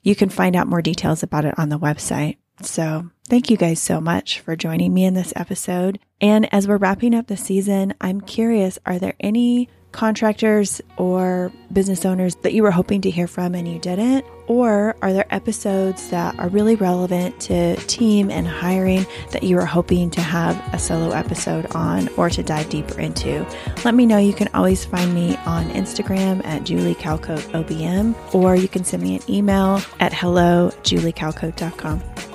you 0.03 0.15
can 0.15 0.29
find 0.29 0.55
out 0.55 0.67
more 0.67 0.81
details 0.81 1.23
about 1.23 1.45
it 1.45 1.57
on 1.57 1.69
the 1.69 1.79
website. 1.79 2.37
So 2.61 3.09
thank 3.27 3.49
you 3.49 3.57
guys 3.57 3.81
so 3.81 3.99
much 3.99 4.39
for 4.39 4.55
joining 4.55 4.93
me 4.93 5.05
in 5.05 5.13
this 5.13 5.33
episode. 5.35 5.99
And 6.21 6.51
as 6.53 6.67
we're 6.67 6.77
wrapping 6.77 7.13
up 7.13 7.27
the 7.27 7.37
season, 7.37 7.93
I'm 8.01 8.21
curious, 8.21 8.79
are 8.85 8.99
there 8.99 9.15
any 9.19 9.69
contractors 9.95 10.81
or 10.97 11.53
business 11.71 12.05
owners 12.05 12.35
that 12.43 12.53
you 12.53 12.61
were 12.61 12.71
hoping 12.71 12.99
to 12.99 13.09
hear 13.09 13.27
from 13.27 13.55
and 13.55 13.67
you 13.67 13.79
didn't? 13.79 14.25
Or 14.47 14.95
are 15.01 15.13
there 15.13 15.25
episodes 15.33 16.09
that 16.09 16.37
are 16.37 16.49
really 16.49 16.75
relevant 16.75 17.39
to 17.41 17.77
team 17.87 18.29
and 18.29 18.45
hiring 18.45 19.05
that 19.31 19.43
you 19.43 19.55
were 19.55 19.65
hoping 19.65 20.11
to 20.11 20.21
have 20.21 20.61
a 20.73 20.77
solo 20.77 21.11
episode 21.11 21.65
on 21.73 22.09
or 22.17 22.29
to 22.29 22.43
dive 22.43 22.69
deeper 22.69 22.99
into? 22.99 23.47
Let 23.85 23.95
me 23.95 24.05
know. 24.05 24.17
You 24.17 24.33
can 24.33 24.49
always 24.53 24.83
find 24.83 25.13
me 25.13 25.37
on 25.45 25.69
Instagram 25.69 26.45
at 26.45 26.65
Julie 26.65 26.95
Calcote 26.95 27.49
OBM, 27.51 28.35
or 28.35 28.55
you 28.55 28.67
can 28.67 28.83
send 28.83 29.01
me 29.01 29.15
an 29.15 29.21
email 29.29 29.81
at 29.99 30.13
hello 30.13 30.71
juliecalcote.com. 30.83 32.34